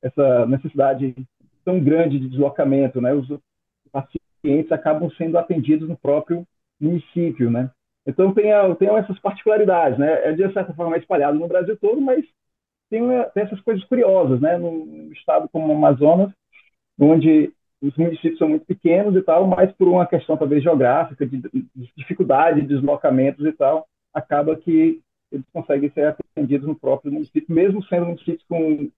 essa 0.02 0.46
necessidade 0.46 1.14
tão 1.64 1.80
grande 1.80 2.18
de 2.18 2.28
deslocamento, 2.28 3.00
né? 3.00 3.12
Os 3.12 3.28
pacientes 3.92 4.72
acabam 4.72 5.10
sendo 5.10 5.36
atendidos 5.36 5.88
no 5.88 5.96
próprio 5.96 6.46
município, 6.80 7.50
né? 7.50 7.70
Então 8.06 8.32
tem, 8.32 8.46
tem 8.78 8.88
essas 8.88 9.18
particularidades, 9.18 9.98
né? 9.98 10.28
É 10.28 10.32
de 10.32 10.50
certa 10.52 10.72
forma 10.72 10.96
espalhado 10.96 11.38
no 11.38 11.48
Brasil 11.48 11.76
todo, 11.76 12.00
mas 12.00 12.24
tem, 12.90 13.02
tem 13.34 13.42
essas 13.42 13.60
coisas 13.60 13.84
curiosas, 13.84 14.40
né? 14.40 14.56
Num 14.56 15.10
estado 15.12 15.48
como 15.50 15.72
o 15.72 15.76
Amazonas, 15.76 16.32
onde 16.98 17.52
os 17.80 17.96
municípios 17.96 18.38
são 18.38 18.48
muito 18.48 18.66
pequenos 18.66 19.14
e 19.14 19.22
tal, 19.22 19.46
mas 19.46 19.70
por 19.72 19.88
uma 19.88 20.06
questão 20.06 20.36
talvez 20.36 20.62
geográfica, 20.62 21.26
de, 21.26 21.38
de 21.38 21.92
dificuldade 21.96 22.60
de 22.62 22.68
deslocamentos 22.68 23.46
e 23.46 23.52
tal, 23.52 23.86
acaba 24.12 24.56
que 24.56 25.00
eles 25.30 25.46
conseguem 25.52 25.90
ser 25.90 26.16
atendidos 26.34 26.66
no 26.66 26.74
próprio 26.74 27.12
município, 27.12 27.54
mesmo 27.54 27.84
sendo 27.84 28.06
municípios 28.06 28.44
com, 28.48 28.90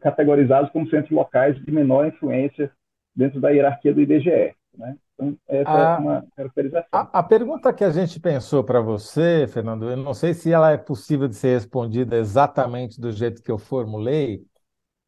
categorizados 0.00 0.70
como 0.70 0.88
centros 0.88 1.10
locais 1.10 1.56
de 1.62 1.70
menor 1.70 2.06
influência 2.06 2.70
dentro 3.14 3.40
da 3.40 3.50
hierarquia 3.50 3.92
do 3.92 4.00
IBGE. 4.00 4.54
Né? 4.76 4.96
Então, 5.14 5.38
essa 5.48 5.70
a, 5.70 5.94
é 5.94 5.98
uma 5.98 6.26
caracterização. 6.36 6.88
A, 6.90 7.18
a 7.18 7.22
pergunta 7.22 7.72
que 7.72 7.84
a 7.84 7.90
gente 7.90 8.18
pensou 8.18 8.64
para 8.64 8.80
você, 8.80 9.46
Fernando, 9.48 9.88
eu 9.88 9.96
não 9.96 10.14
sei 10.14 10.34
se 10.34 10.52
ela 10.52 10.72
é 10.72 10.76
possível 10.76 11.28
de 11.28 11.36
ser 11.36 11.54
respondida 11.54 12.16
exatamente 12.16 13.00
do 13.00 13.12
jeito 13.12 13.42
que 13.42 13.50
eu 13.50 13.58
formulei, 13.58 14.44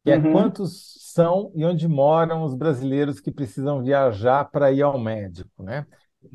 que 0.03 0.11
é 0.11 0.17
uhum. 0.17 0.31
quantos 0.31 1.11
são 1.13 1.51
e 1.53 1.65
onde 1.65 1.87
moram 1.87 2.43
os 2.43 2.55
brasileiros 2.55 3.19
que 3.19 3.31
precisam 3.31 3.83
viajar 3.83 4.45
para 4.45 4.71
ir 4.71 4.81
ao 4.81 4.97
médico, 4.97 5.61
né? 5.61 5.85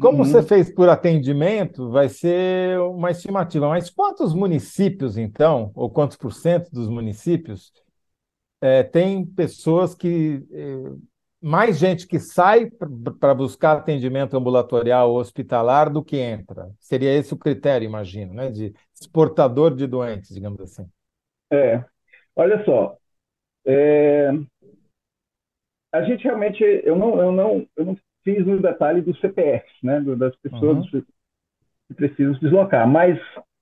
Como 0.01 0.19
uhum. 0.19 0.25
você 0.25 0.43
fez 0.43 0.73
por 0.73 0.89
atendimento, 0.89 1.91
vai 1.91 2.09
ser 2.09 2.79
uma 2.81 3.11
estimativa, 3.11 3.69
mas 3.69 3.91
quantos 3.91 4.35
municípios, 4.35 5.17
então, 5.17 5.71
ou 5.75 5.91
quantos 5.91 6.17
por 6.17 6.33
cento 6.33 6.71
dos 6.71 6.89
municípios 6.89 7.73
é, 8.61 8.83
tem 8.83 9.27
pessoas 9.27 9.95
que 9.95 10.47
é, 10.53 10.77
mais 11.43 11.79
gente 11.79 12.07
que 12.07 12.21
sai 12.21 12.71
para 13.19 13.35
buscar 13.35 13.73
atendimento 13.73 14.37
ambulatorial 14.37 15.11
ou 15.11 15.19
hospitalar 15.19 15.91
do 15.91 16.05
que 16.05 16.17
entra. 16.17 16.71
Seria 16.79 17.13
esse 17.13 17.35
o 17.35 17.39
critério, 17.39 17.85
imagino, 17.85 18.33
né? 18.33 18.51
de 18.51 18.73
exportador 18.95 19.75
de 19.75 19.87
doentes, 19.87 20.33
digamos 20.33 20.61
assim. 20.61 20.89
É, 21.53 21.85
olha 22.37 22.65
só, 22.65 22.97
é, 23.67 24.31
a 25.93 26.03
gente 26.03 26.25
realmente, 26.25 26.63
eu 26.63 26.97
não, 26.97 27.21
eu 27.21 27.33
não, 27.33 27.67
eu 27.77 27.85
não 27.85 27.99
fiz 28.25 28.47
no 28.47 28.63
detalhe 28.63 29.03
dos 29.03 29.21
CPFs, 29.21 29.73
né, 29.83 30.01
das 30.17 30.35
pessoas 30.37 30.91
uhum. 30.93 31.03
que 31.89 31.95
precisam 31.95 32.35
se 32.35 32.41
deslocar, 32.41 32.89
mas 32.89 33.19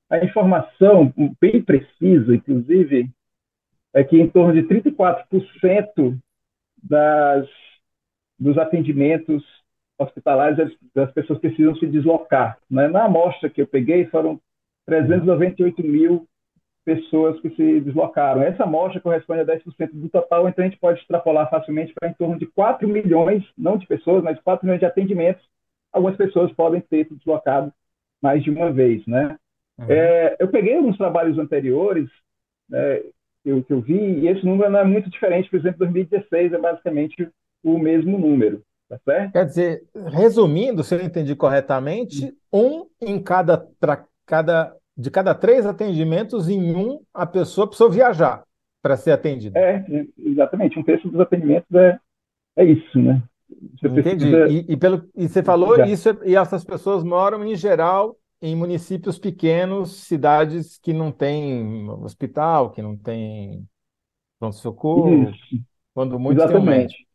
a 0.08 0.18
informação 0.18 1.12
bem 1.40 1.62
precisa, 1.62 2.34
inclusive, 2.34 3.10
é 3.92 4.04
que 4.04 4.20
em 4.20 4.28
torno 4.28 4.52
de 4.52 4.62
34% 4.68 6.18
das, 6.82 7.48
dos 8.40 8.56
atendimentos 8.56 9.44
hospitalares 9.98 10.56
das, 10.56 10.72
das 10.94 11.12
pessoas 11.12 11.38
precisam 11.38 11.76
se 11.76 11.86
deslocar. 11.86 12.58
Né? 12.70 12.88
Na 12.88 13.04
amostra 13.04 13.50
que 13.50 13.60
eu 13.60 13.66
peguei, 13.66 14.06
foram 14.06 14.40
398 14.86 15.82
mil 15.82 16.26
pessoas 16.84 17.38
que 17.40 17.50
se 17.50 17.80
deslocaram. 17.80 18.42
Essa 18.42 18.64
amostra 18.64 19.00
corresponde 19.00 19.42
a 19.42 19.44
10% 19.44 19.90
do 19.92 20.08
total, 20.08 20.48
então 20.48 20.64
a 20.64 20.68
gente 20.68 20.80
pode 20.80 21.00
extrapolar 21.00 21.48
facilmente 21.50 21.92
para 21.92 22.08
em 22.08 22.14
torno 22.14 22.38
de 22.38 22.46
4 22.46 22.88
milhões, 22.88 23.44
não 23.56 23.76
de 23.76 23.86
pessoas, 23.86 24.24
mas 24.24 24.40
4 24.40 24.64
milhões 24.64 24.80
de 24.80 24.86
atendimentos. 24.86 25.44
Algumas 25.92 26.16
pessoas 26.16 26.50
podem 26.52 26.80
ter 26.80 27.06
se 27.06 27.14
deslocado 27.14 27.72
mais 28.22 28.42
de 28.42 28.50
uma 28.50 28.72
vez, 28.72 29.06
né? 29.06 29.36
Uhum. 29.78 29.86
É, 29.88 30.36
eu 30.38 30.48
peguei 30.48 30.76
alguns 30.76 30.96
trabalhos 30.96 31.38
anteriores 31.38 32.08
né, 32.68 33.00
que, 33.42 33.50
eu, 33.50 33.62
que 33.62 33.72
eu 33.72 33.80
vi, 33.80 34.20
e 34.20 34.28
esse 34.28 34.44
número 34.44 34.70
não 34.70 34.80
é 34.80 34.84
muito 34.84 35.10
diferente, 35.10 35.48
por 35.50 35.58
exemplo, 35.58 35.78
2016 35.80 36.52
é 36.52 36.58
basicamente 36.58 37.28
o 37.62 37.78
mesmo 37.78 38.18
número, 38.18 38.62
tá 38.88 38.98
certo? 39.04 39.32
Quer 39.32 39.46
dizer, 39.46 39.84
resumindo, 39.94 40.82
se 40.82 40.94
eu 40.94 41.00
entendi 41.00 41.34
corretamente, 41.34 42.34
um 42.52 42.86
em 43.00 43.22
cada, 43.22 43.66
cada 44.26 44.74
de 44.96 45.10
cada 45.10 45.34
três 45.34 45.64
atendimentos, 45.64 46.48
em 46.48 46.74
um 46.74 47.00
a 47.12 47.24
pessoa 47.24 47.66
precisou 47.66 47.90
viajar 47.90 48.44
para 48.82 48.96
ser 48.96 49.12
atendida. 49.12 49.58
É, 49.58 49.84
exatamente. 50.18 50.78
Um 50.78 50.82
terço 50.82 51.08
dos 51.08 51.20
atendimentos 51.20 51.74
é, 51.74 51.98
é 52.56 52.64
isso, 52.64 52.98
né? 52.98 53.22
Você 53.80 53.88
Entendi. 53.88 54.30
Precisa... 54.30 54.48
E, 54.48 54.66
e, 54.68 54.76
pelo, 54.76 55.08
e 55.16 55.28
você 55.28 55.42
falou 55.42 55.76
Já. 55.76 55.86
isso, 55.86 56.08
e 56.24 56.36
essas 56.36 56.64
pessoas 56.64 57.02
moram, 57.02 57.44
em 57.44 57.56
geral, 57.56 58.16
em 58.40 58.54
municípios 58.54 59.18
pequenos, 59.18 60.04
cidades 60.04 60.78
que 60.78 60.92
não 60.92 61.10
têm 61.10 61.88
hospital, 61.90 62.70
que 62.70 62.80
não 62.80 62.96
tem 62.96 63.66
pronto-socorro, 64.38 65.32
quando 65.92 66.18
muito 66.18 66.40
Exatamente. 66.40 67.06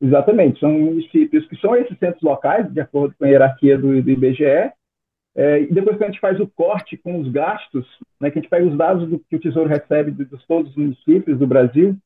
Exatamente. 0.00 0.60
São 0.60 0.72
municípios 0.72 1.46
que 1.46 1.56
são 1.56 1.74
esses 1.74 1.98
centros 1.98 2.22
locais, 2.22 2.70
de 2.72 2.80
acordo 2.80 3.14
com 3.18 3.24
a 3.24 3.28
hierarquia 3.28 3.78
do, 3.78 4.02
do 4.02 4.10
IBGE, 4.10 4.72
é, 5.34 5.60
e 5.60 5.66
depois 5.66 5.98
que 5.98 6.04
a 6.04 6.06
gente 6.06 6.20
faz 6.20 6.40
o 6.40 6.46
corte 6.46 6.96
com 6.96 7.20
os 7.20 7.30
gastos, 7.30 7.86
né, 8.20 8.30
que 8.30 8.38
a 8.38 8.42
gente 8.42 8.50
pega 8.50 8.66
os 8.66 8.76
dados 8.76 9.08
do, 9.08 9.18
que 9.18 9.36
o 9.36 9.40
Tesouro 9.40 9.68
recebe 9.68 10.10
de, 10.10 10.24
de 10.24 10.46
todos 10.46 10.70
os 10.70 10.76
municípios 10.76 11.38
do 11.38 11.46
Brasil, 11.46 11.96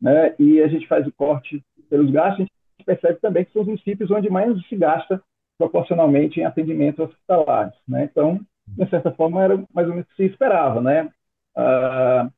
né, 0.00 0.34
e 0.38 0.60
a 0.60 0.68
gente 0.68 0.86
faz 0.86 1.06
o 1.06 1.12
corte 1.12 1.64
pelos 1.88 2.10
gastos, 2.10 2.40
a 2.40 2.42
gente 2.42 2.84
percebe 2.84 3.18
também 3.20 3.44
que 3.44 3.52
são 3.52 3.62
os 3.62 3.68
municípios 3.68 4.10
onde 4.10 4.28
mais 4.28 4.54
se 4.66 4.76
gasta 4.76 5.22
proporcionalmente 5.58 6.38
em 6.40 6.44
atendimento 6.44 7.02
hospitalares. 7.02 7.74
Né? 7.88 8.04
Então, 8.04 8.40
de 8.66 8.90
certa 8.90 9.10
forma, 9.10 9.42
era 9.42 9.56
mais 9.72 9.88
ou 9.88 9.94
menos 9.94 10.06
o 10.06 10.10
que 10.10 10.16
se 10.16 10.30
esperava. 10.30 10.80
Né? 10.80 11.08
Ah, 11.56 12.30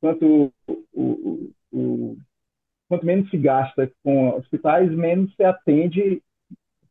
quanto, 0.00 0.52
o, 0.92 1.50
o, 1.72 2.16
quanto 2.88 3.04
menos 3.04 3.28
se 3.30 3.36
gasta 3.36 3.90
com 4.02 4.36
hospitais, 4.36 4.90
menos 4.90 5.34
se 5.34 5.44
atende 5.44 6.22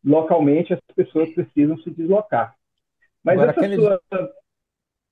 localmente, 0.03 0.73
as 0.73 0.79
pessoas 0.95 1.33
precisam 1.33 1.77
se 1.79 1.89
deslocar. 1.91 2.55
Mas 3.23 3.39
Agora, 3.39 3.51
essa 3.51 3.75
sua... 3.75 4.01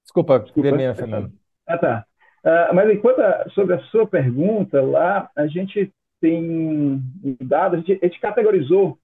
Desculpa, 0.04 0.40
Desculpa 0.40 0.96
Fernando. 0.96 1.34
Ah, 1.68 1.78
tá. 1.78 2.06
Uh, 2.44 2.76
mas 2.76 2.90
enquanto 2.92 3.20
a, 3.20 3.50
sobre 3.50 3.74
a 3.74 3.84
sua 3.86 4.08
pergunta, 4.08 4.82
lá 4.82 5.30
a 5.36 5.48
gente 5.48 5.92
tem 6.22 7.02
dados, 7.42 7.80
a 7.80 7.82
gente, 7.82 8.00
a 8.06 8.08
gente 8.08 8.20
categorizou 8.20 9.00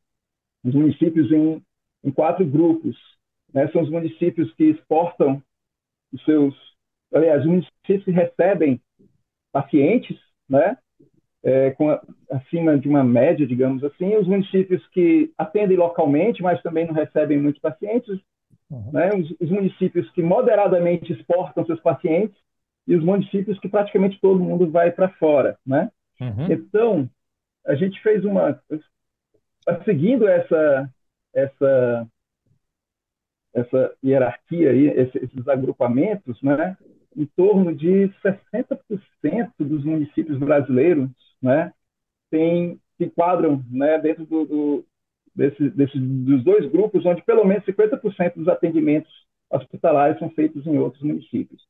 os 0.63 0.73
municípios 0.75 1.31
em, 1.31 1.61
em 2.03 2.11
quatro 2.11 2.45
grupos. 2.45 2.95
Né? 3.51 3.67
São 3.69 3.81
os 3.81 3.89
municípios 3.89 4.53
que 4.53 4.65
exportam 4.65 5.41
os 6.13 6.23
seus, 6.23 6.55
aliás, 7.13 7.41
os 7.41 7.47
municípios 7.47 8.05
que 8.05 8.11
recebem 8.11 8.79
pacientes, 9.51 10.17
né? 10.47 10.77
É, 11.43 11.71
com 11.71 11.89
a, 11.89 12.01
acima 12.31 12.77
de 12.77 12.87
uma 12.87 13.03
média, 13.03 13.47
digamos 13.47 13.83
assim, 13.83 14.15
os 14.15 14.27
municípios 14.27 14.85
que 14.89 15.33
atendem 15.37 15.75
localmente, 15.75 16.43
mas 16.43 16.61
também 16.61 16.85
não 16.85 16.93
recebem 16.93 17.39
muitos 17.39 17.59
pacientes, 17.59 18.19
uhum. 18.69 18.91
né, 18.91 19.09
os, 19.15 19.31
os, 19.39 19.49
municípios 19.49 20.09
que 20.11 20.21
moderadamente 20.21 21.11
exportam 21.11 21.65
seus 21.65 21.79
pacientes 21.79 22.37
e 22.87 22.95
os 22.95 23.03
municípios 23.03 23.59
que 23.59 23.67
praticamente 23.67 24.19
todo 24.21 24.43
mundo 24.43 24.69
vai 24.69 24.91
para 24.91 25.09
fora, 25.09 25.57
né? 25.65 25.89
Uhum. 26.19 26.51
Então, 26.51 27.09
a 27.65 27.73
gente 27.73 27.99
fez 28.01 28.23
uma 28.23 28.59
seguindo 29.85 30.27
essa 30.27 30.89
essa 31.33 32.07
essa 33.53 33.93
hierarquia 34.03 34.71
aí, 34.71 34.87
esses 34.87 35.47
agrupamentos, 35.47 36.41
né? 36.41 36.77
Em 37.15 37.25
torno 37.25 37.75
de 37.75 38.09
60% 38.23 39.51
dos 39.59 39.83
municípios 39.83 40.39
brasileiros, 40.39 41.09
né, 41.41 41.73
tem 42.29 42.79
se 42.97 43.05
enquadram, 43.05 43.63
né, 43.69 43.97
dentro 43.99 44.25
do, 44.25 44.45
do 44.45 44.85
desse, 45.35 45.69
desse, 45.69 45.97
dos 45.99 46.43
dois 46.43 46.69
grupos, 46.69 47.05
onde 47.05 47.23
pelo 47.23 47.45
menos 47.45 47.65
50% 47.65 48.35
dos 48.35 48.47
atendimentos 48.47 49.11
hospitalares 49.49 50.19
são 50.19 50.29
feitos 50.29 50.65
em 50.65 50.77
outros 50.77 51.03
municípios. 51.03 51.61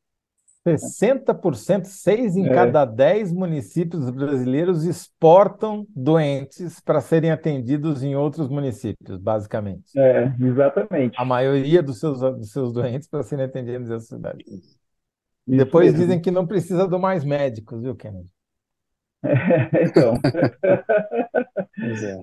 60%, 0.68 1.86
seis 1.86 2.36
em 2.36 2.46
é. 2.46 2.54
cada 2.54 2.86
dez 2.86 3.34
municípios 3.34 4.08
brasileiros 4.12 4.84
exportam 4.84 5.88
doentes 5.90 6.80
para 6.80 7.02
serem 7.02 7.32
atendidos 7.32 8.04
em 8.04 8.16
outros 8.16 8.48
municípios, 8.48 9.18
basicamente. 9.18 9.98
É, 9.98 10.32
exatamente. 10.40 11.20
A 11.20 11.26
maioria 11.26 11.82
dos 11.82 12.00
seus, 12.00 12.20
dos 12.20 12.52
seus 12.52 12.72
doentes 12.72 13.08
para 13.08 13.24
serem 13.24 13.46
atendidos 13.46 13.90
em 13.90 13.94
outras 13.94 14.08
cidades. 14.08 14.46
Isso 14.48 14.78
Depois 15.48 15.88
mesmo. 15.88 16.00
dizem 16.00 16.22
que 16.22 16.30
não 16.30 16.46
precisa 16.46 16.88
do 16.88 17.00
mais 17.00 17.24
médicos, 17.24 17.82
viu, 17.82 17.96
Kennedy? 17.96 18.30
É, 19.24 19.84
então. 19.86 20.14
pois 21.78 22.04
é. 22.04 22.22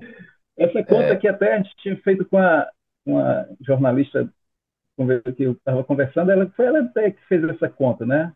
Essa 0.59 0.83
conta 0.85 1.13
é... 1.13 1.17
que 1.17 1.29
até 1.29 1.55
a 1.55 1.57
gente 1.59 1.75
tinha 1.77 1.97
feito 1.99 2.25
com 2.25 2.37
a, 2.39 2.69
uma 3.07 3.49
jornalista 3.61 4.29
que 5.37 5.45
eu 5.45 5.53
estava 5.53 5.85
conversando, 5.85 6.33
ela 6.33 6.51
foi 6.57 6.67
ela 6.67 6.81
até 6.81 7.13
que 7.13 7.25
fez 7.29 7.45
essa 7.45 7.69
conta, 7.69 8.05
né? 8.05 8.33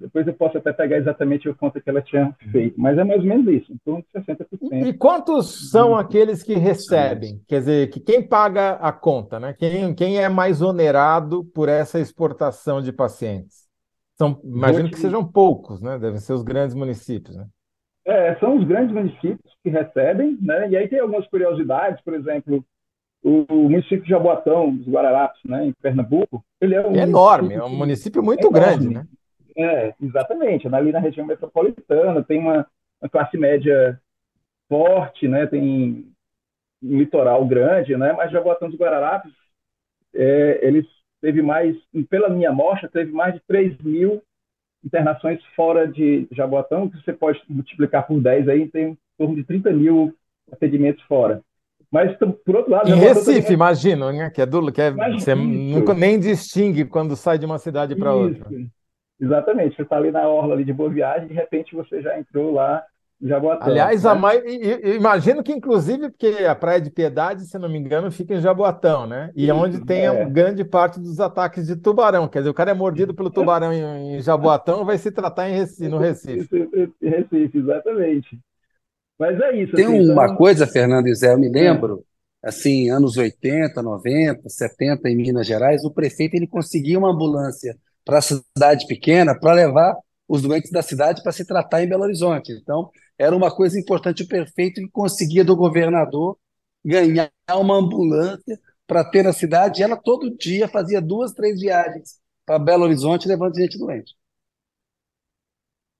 Depois 0.00 0.26
eu 0.26 0.34
posso 0.34 0.58
até 0.58 0.72
pegar 0.72 0.96
exatamente 0.96 1.48
a 1.48 1.54
conta 1.54 1.80
que 1.80 1.88
ela 1.88 2.02
tinha 2.02 2.34
feito, 2.50 2.80
mas 2.80 2.98
é 2.98 3.04
mais 3.04 3.20
ou 3.20 3.26
menos 3.26 3.46
isso, 3.46 3.72
em 3.72 3.78
torno 3.84 4.02
de 4.02 4.20
60%. 4.20 4.86
E 4.86 4.92
quantos 4.94 5.70
são 5.70 5.94
aqueles 5.94 6.42
que 6.42 6.54
recebem? 6.54 7.40
Quer 7.46 7.60
dizer, 7.60 7.90
que 7.90 8.00
quem 8.00 8.26
paga 8.26 8.72
a 8.72 8.90
conta, 8.90 9.38
né? 9.38 9.54
Quem, 9.56 9.94
quem 9.94 10.18
é 10.18 10.28
mais 10.28 10.60
onerado 10.60 11.44
por 11.44 11.68
essa 11.68 12.00
exportação 12.00 12.82
de 12.82 12.92
pacientes? 12.92 13.68
São, 14.16 14.40
imagino 14.42 14.90
que 14.90 14.98
sejam 14.98 15.24
poucos, 15.24 15.80
né? 15.80 15.98
Devem 15.98 16.18
ser 16.18 16.32
os 16.32 16.42
grandes 16.42 16.74
municípios, 16.74 17.36
né? 17.36 17.46
É, 18.04 18.34
são 18.36 18.58
os 18.58 18.64
grandes 18.66 18.92
municípios 18.92 19.52
que 19.62 19.70
recebem, 19.70 20.36
né? 20.40 20.68
E 20.70 20.76
aí 20.76 20.88
tem 20.88 20.98
algumas 20.98 21.26
curiosidades, 21.28 22.02
por 22.02 22.14
exemplo, 22.14 22.64
o, 23.22 23.44
o 23.48 23.70
município 23.70 24.02
de 24.02 24.08
Jaboatão, 24.08 24.74
dos 24.74 24.88
Guararapes, 24.88 25.40
né, 25.44 25.66
em 25.66 25.72
Pernambuco, 25.72 26.44
ele 26.60 26.74
é 26.74 26.84
um 26.86 26.96
é 26.96 27.02
enorme, 27.02 27.54
é 27.54 27.62
um 27.62 27.76
município 27.76 28.22
muito 28.22 28.48
enorme. 28.48 28.60
grande, 28.60 28.88
né? 28.88 29.06
É, 29.56 29.94
exatamente. 30.02 30.66
Ali 30.66 30.92
na 30.92 30.98
região 30.98 31.26
metropolitana 31.26 32.22
tem 32.22 32.38
uma, 32.38 32.66
uma 33.00 33.08
classe 33.08 33.36
média 33.36 34.00
forte, 34.68 35.28
né? 35.28 35.46
Tem 35.46 36.12
um 36.82 36.98
litoral 36.98 37.44
grande, 37.46 37.96
né? 37.96 38.12
Mas 38.12 38.32
Jaboatão 38.32 38.68
dos 38.68 38.78
Guararapes, 38.78 39.32
é, 40.14 40.58
eles 40.62 40.86
teve 41.20 41.42
mais, 41.42 41.76
pela 42.08 42.28
minha 42.28 42.50
amostra, 42.50 42.88
teve 42.88 43.12
mais 43.12 43.34
de 43.34 43.40
3 43.46 43.78
mil 43.78 44.22
internações 44.84 45.40
fora 45.56 45.86
de 45.86 46.26
Jaboatão, 46.32 46.88
que 46.88 47.02
você 47.02 47.12
pode 47.12 47.40
multiplicar 47.48 48.06
por 48.06 48.20
10 48.20 48.48
aí, 48.48 48.68
tem 48.68 48.90
em 48.90 48.98
torno 49.16 49.34
de 49.36 49.44
30 49.44 49.70
mil 49.72 50.14
atendimentos 50.50 51.02
fora. 51.04 51.42
Mas, 51.90 52.16
por 52.16 52.56
outro 52.56 52.70
lado... 52.70 52.88
Em 52.88 52.94
Recife, 52.94 53.42
também... 53.42 53.52
imagino, 53.52 54.10
né? 54.12 54.30
que 54.30 54.40
é 54.40 54.46
do, 54.46 54.72
que 54.72 54.80
é, 54.80 54.90
você 54.90 55.34
nunca 55.34 55.92
nem 55.92 56.18
distingue 56.18 56.86
quando 56.86 57.14
sai 57.14 57.38
de 57.38 57.44
uma 57.44 57.58
cidade 57.58 57.94
para 57.94 58.14
outra. 58.14 58.46
Exatamente, 59.20 59.76
você 59.76 59.82
está 59.82 59.98
ali 59.98 60.10
na 60.10 60.26
orla 60.26 60.54
ali 60.54 60.64
de 60.64 60.72
Boa 60.72 60.90
Viagem, 60.90 61.28
de 61.28 61.34
repente 61.34 61.76
você 61.76 62.02
já 62.02 62.18
entrou 62.18 62.54
lá 62.54 62.82
Jaboatão. 63.22 63.68
Aliás, 63.68 64.02
né? 64.02 64.10
a 64.10 64.14
mais, 64.16 64.42
imagino 64.96 65.44
que, 65.44 65.52
inclusive, 65.52 66.10
porque 66.10 66.44
a 66.44 66.54
Praia 66.56 66.80
de 66.80 66.90
Piedade, 66.90 67.46
se 67.46 67.56
não 67.56 67.68
me 67.68 67.78
engano, 67.78 68.10
fica 68.10 68.34
em 68.34 68.40
Jaboatão, 68.40 69.06
né? 69.06 69.30
E 69.36 69.48
é 69.48 69.54
onde 69.54 69.84
tem 69.84 70.06
é. 70.06 70.24
grande 70.24 70.64
parte 70.64 70.98
dos 70.98 71.20
ataques 71.20 71.68
de 71.68 71.76
tubarão. 71.76 72.26
Quer 72.26 72.40
dizer, 72.40 72.50
o 72.50 72.54
cara 72.54 72.72
é 72.72 72.74
mordido 72.74 73.14
pelo 73.14 73.30
tubarão 73.30 73.72
em, 73.72 74.16
em 74.16 74.20
Jaboatão 74.20 74.84
vai 74.84 74.98
se 74.98 75.12
tratar 75.12 75.48
em 75.48 75.54
Recife, 75.54 75.88
no 75.88 75.98
Recife. 75.98 76.68
Recife, 77.00 77.58
exatamente. 77.58 78.38
Mas 79.16 79.40
é 79.40 79.56
isso. 79.56 79.76
Tem 79.76 79.86
assim, 79.86 80.10
uma 80.10 80.24
então... 80.24 80.36
coisa, 80.36 80.66
Fernando 80.66 81.06
e 81.06 81.14
Zé, 81.14 81.32
eu 81.32 81.38
me 81.38 81.48
lembro, 81.48 82.04
é. 82.44 82.48
assim, 82.48 82.90
anos 82.90 83.16
80, 83.16 83.80
90, 83.80 84.48
70 84.48 85.08
em 85.08 85.16
Minas 85.16 85.46
Gerais, 85.46 85.84
o 85.84 85.92
prefeito 85.92 86.34
ele 86.34 86.48
conseguia 86.48 86.98
uma 86.98 87.12
ambulância 87.12 87.76
para 88.04 88.18
a 88.18 88.22
cidade 88.22 88.84
pequena 88.88 89.38
para 89.38 89.52
levar 89.52 89.94
os 90.28 90.42
doentes 90.42 90.70
da 90.70 90.82
cidade 90.82 91.22
para 91.22 91.30
se 91.30 91.46
tratar 91.46 91.84
em 91.84 91.88
Belo 91.88 92.04
Horizonte. 92.04 92.52
Então, 92.52 92.90
era 93.22 93.36
uma 93.36 93.54
coisa 93.54 93.78
importante 93.78 94.22
o 94.24 94.28
prefeito 94.28 94.80
que 94.80 94.88
conseguia 94.90 95.44
do 95.44 95.54
governador 95.54 96.36
ganhar 96.84 97.30
uma 97.54 97.76
ambulância 97.76 98.58
para 98.86 99.08
ter 99.08 99.22
na 99.22 99.32
cidade, 99.32 99.80
e 99.80 99.84
ela 99.84 99.96
todo 99.96 100.36
dia 100.36 100.66
fazia 100.66 101.00
duas, 101.00 101.32
três 101.32 101.60
viagens 101.60 102.20
para 102.44 102.58
Belo 102.58 102.82
Horizonte 102.84 103.28
levando 103.28 103.54
gente 103.54 103.78
doente. 103.78 104.14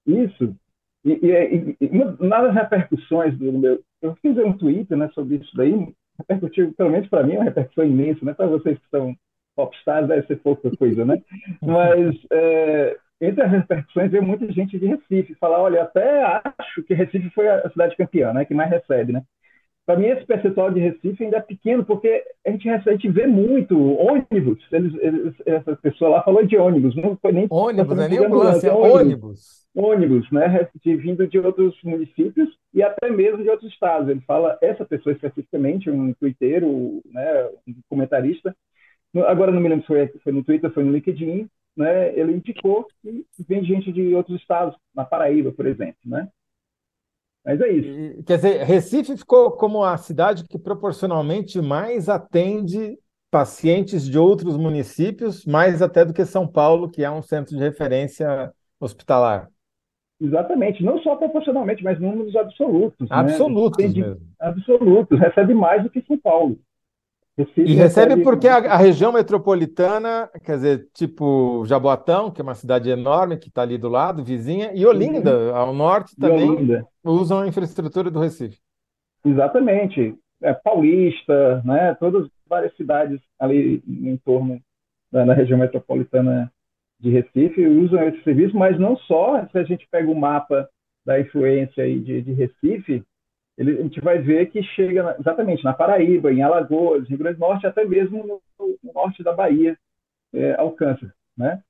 Isso. 0.04 0.56
E, 1.04 1.12
e, 1.12 1.76
e, 1.80 1.88
uma 1.88 2.42
das 2.42 2.54
repercussões 2.54 3.38
do 3.38 3.52
meu. 3.52 3.82
Eu 4.00 4.16
fiz 4.16 4.36
um 4.38 4.52
tweet 4.52 4.94
né, 4.94 5.08
sobre 5.14 5.36
isso 5.36 5.56
daí, 5.56 5.94
repercutiu, 6.18 6.74
pelo 6.74 6.90
menos 6.90 7.08
para 7.08 7.24
mim, 7.24 7.36
uma 7.36 7.44
repercussão 7.44 7.84
imensa, 7.84 8.24
né? 8.24 8.34
Para 8.34 8.48
vocês 8.48 8.76
que 8.78 8.88
são 8.90 9.16
popstars 9.54 10.08
deve 10.08 10.26
ser 10.26 10.36
pouca 10.36 10.74
coisa, 10.76 11.04
né? 11.04 11.22
Mas 11.62 12.16
é, 12.32 12.98
entre 13.22 13.42
as 13.42 13.50
repercussões 13.50 14.10
veio 14.10 14.22
muita 14.22 14.50
gente 14.52 14.78
de 14.78 14.86
Recife 14.86 15.34
falar, 15.36 15.62
olha, 15.62 15.82
até 15.82 16.22
acho 16.58 16.82
que 16.82 16.92
Recife 16.92 17.30
foi 17.30 17.48
a 17.48 17.70
cidade 17.70 17.96
campeã, 17.96 18.32
né? 18.32 18.44
Que 18.44 18.52
mais 18.52 18.68
recebe, 18.68 19.12
né? 19.12 19.22
Para 19.86 19.98
mim, 19.98 20.06
esse 20.06 20.24
percentual 20.24 20.70
de 20.70 20.80
Recife 20.80 21.24
ainda 21.24 21.38
é 21.38 21.40
pequeno, 21.40 21.84
porque 21.84 22.22
a 22.46 22.50
gente, 22.50 22.68
recebe, 22.68 22.90
a 22.90 22.92
gente 22.92 23.08
vê 23.10 23.26
muito 23.26 23.76
ônibus. 23.96 24.58
Eles, 24.72 24.94
eles, 25.00 25.34
essa 25.46 25.76
pessoa 25.76 26.10
lá 26.10 26.22
falou 26.22 26.44
de 26.44 26.56
ônibus, 26.56 26.96
não 26.96 27.16
foi 27.16 27.32
nem. 27.32 27.46
Ônibus, 27.48 27.96
não 27.96 28.04
é 28.04 28.08
nem 28.08 28.18
ambulância, 28.18 28.68
é 28.68 28.72
ônibus. 28.72 29.00
ônibus. 29.00 29.62
Ônibus, 29.74 30.30
né? 30.30 30.68
De, 30.84 30.96
vindo 30.96 31.26
de 31.26 31.38
outros 31.38 31.76
municípios 31.84 32.48
e 32.74 32.82
até 32.82 33.08
mesmo 33.08 33.42
de 33.42 33.50
outros 33.50 33.72
estados. 33.72 34.08
Ele 34.08 34.20
fala, 34.20 34.58
essa 34.60 34.84
pessoa 34.84 35.12
especificamente, 35.12 35.90
um 35.90 36.12
twitteiro, 36.14 37.02
né, 37.06 37.48
um 37.66 37.74
comentarista, 37.88 38.54
agora 39.26 39.52
não 39.52 39.60
me 39.60 39.68
lembro 39.68 39.82
se 39.82 39.88
foi, 39.88 40.08
foi 40.22 40.32
no 40.32 40.44
Twitter, 40.44 40.70
foi 40.70 40.84
no 40.84 40.92
LinkedIn, 40.92 41.48
né? 41.76 42.18
Ele 42.18 42.32
indicou 42.32 42.86
que 43.02 43.24
vem 43.48 43.64
gente 43.64 43.92
de 43.92 44.14
outros 44.14 44.40
estados, 44.40 44.76
na 44.94 45.04
Paraíba, 45.04 45.52
por 45.52 45.66
exemplo, 45.66 45.98
né? 46.04 46.28
Mas 47.44 47.60
é 47.60 47.68
isso. 47.72 48.22
Quer 48.24 48.36
dizer, 48.36 48.62
Recife 48.64 49.16
ficou 49.16 49.50
como 49.52 49.82
a 49.82 49.96
cidade 49.96 50.44
que 50.44 50.58
proporcionalmente 50.58 51.60
mais 51.60 52.08
atende 52.08 52.96
pacientes 53.30 54.08
de 54.08 54.18
outros 54.18 54.56
municípios, 54.56 55.44
mais 55.44 55.82
até 55.82 56.04
do 56.04 56.12
que 56.12 56.24
São 56.24 56.46
Paulo, 56.46 56.90
que 56.90 57.02
é 57.02 57.10
um 57.10 57.22
centro 57.22 57.56
de 57.56 57.62
referência 57.62 58.52
hospitalar. 58.78 59.48
Exatamente, 60.20 60.84
não 60.84 61.00
só 61.00 61.16
proporcionalmente, 61.16 61.82
mas 61.82 61.98
números 61.98 62.36
absolutos. 62.36 63.08
Né? 63.08 63.16
Absolutos 63.16 63.92
né? 63.92 64.00
mesmo. 64.00 64.20
Absolutos, 64.38 65.18
recebe 65.18 65.54
mais 65.54 65.82
do 65.82 65.90
que 65.90 66.00
São 66.02 66.16
Paulo. 66.18 66.56
Recife 67.36 67.62
e 67.62 67.74
recebe 67.74 68.22
porque 68.22 68.46
a, 68.46 68.56
a, 68.56 68.76
região 68.76 69.10
metropolitana, 69.10 70.28
quer 70.44 70.56
dizer, 70.56 70.88
tipo 70.92 71.64
Jaboatão, 71.64 72.30
que 72.30 72.40
é 72.40 72.44
uma 72.44 72.54
cidade 72.54 72.90
enorme, 72.90 73.38
que 73.38 73.48
está 73.48 73.62
ali 73.62 73.78
do 73.78 73.88
lado, 73.88 74.22
vizinha, 74.22 74.70
e 74.74 74.84
Olinda, 74.84 75.34
uhum. 75.34 75.56
ao 75.56 75.74
norte, 75.74 76.14
também 76.14 76.50
Olinda. 76.50 76.86
usam 77.02 77.40
a 77.40 77.48
infraestrutura 77.48 78.10
do 78.10 78.20
Recife. 78.20 78.58
Exatamente. 79.24 80.14
É, 80.42 80.52
Paulista, 80.52 81.62
né, 81.64 81.94
todas 81.94 82.28
várias 82.46 82.74
cidades 82.76 83.18
ali 83.38 83.82
em 83.86 84.16
torno 84.18 84.60
da, 85.10 85.24
da 85.24 85.32
região 85.32 85.58
metropolitana 85.58 86.52
de 87.00 87.10
Recife 87.10 87.66
usam 87.66 88.06
esse 88.08 88.22
serviço, 88.22 88.56
mas 88.56 88.78
não 88.78 88.96
só, 88.96 89.46
se 89.46 89.58
a 89.58 89.64
gente 89.64 89.88
pega 89.90 90.10
o 90.10 90.14
mapa 90.14 90.68
da 91.04 91.18
influência 91.18 91.82
aí 91.82 91.98
de, 91.98 92.22
de 92.22 92.32
Recife, 92.32 93.02
ele, 93.62 93.78
a 93.78 93.82
gente 93.82 94.00
vai 94.00 94.18
ver 94.18 94.50
que 94.50 94.62
chega 94.62 95.02
na, 95.02 95.16
exatamente 95.18 95.62
na 95.62 95.72
Paraíba, 95.72 96.32
em 96.32 96.42
Alagoas, 96.42 97.08
Rio 97.08 97.18
Grande 97.18 97.38
do 97.38 97.40
Norte, 97.40 97.66
até 97.66 97.84
mesmo 97.84 98.18
no, 98.26 98.40
no 98.82 98.92
norte 98.92 99.22
da 99.22 99.32
Bahia, 99.32 99.76
é, 100.34 100.54
alcança. 100.54 101.12
Né? 101.36 101.60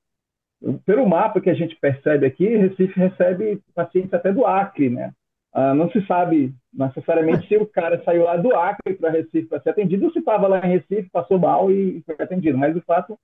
Pelo 0.87 1.07
mapa 1.07 1.41
que 1.41 1.51
a 1.51 1.55
gente 1.55 1.77
percebe 1.77 2.27
aqui, 2.27 2.47
Recife 2.57 2.99
recebe 2.99 3.61
pacientes 3.75 4.15
até 4.15 4.33
do 4.33 4.47
Acre. 4.47 4.89
Né? 4.89 5.13
Ah, 5.53 5.75
não 5.75 5.91
se 5.91 6.05
sabe 6.07 6.55
necessariamente 6.73 7.47
se 7.47 7.57
o 7.57 7.67
cara 7.67 8.03
saiu 8.05 8.25
lá 8.25 8.37
do 8.37 8.55
Acre 8.55 8.95
para 8.95 9.11
Recife 9.11 9.49
para 9.49 9.61
ser 9.61 9.71
atendido 9.71 10.07
ou 10.07 10.13
se 10.13 10.21
estava 10.21 10.49
lá 10.49 10.65
em 10.65 10.79
Recife, 10.79 11.11
passou 11.13 11.39
mal 11.39 11.71
e 11.71 12.03
foi 12.07 12.17
atendido. 12.19 12.57
Mas 12.57 12.75
o 12.75 12.81
fato 12.83 13.19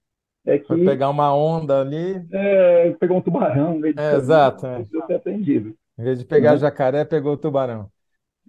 é 0.44 0.58
que. 0.58 0.66
Foi 0.66 0.84
pegar 0.84 1.08
uma 1.08 1.34
onda 1.34 1.80
ali. 1.80 2.22
É, 2.32 2.90
pegou 3.00 3.16
um 3.16 3.22
tubarão. 3.22 3.80
É, 3.96 4.16
exato. 4.16 4.66
É. 4.66 4.84
Ser 4.84 5.14
atendido. 5.14 5.74
Em 5.98 6.02
vez 6.02 6.18
de 6.18 6.26
pegar 6.26 6.52
uhum. 6.52 6.58
jacaré, 6.58 7.04
pegou 7.04 7.32
o 7.32 7.38
tubarão. 7.38 7.88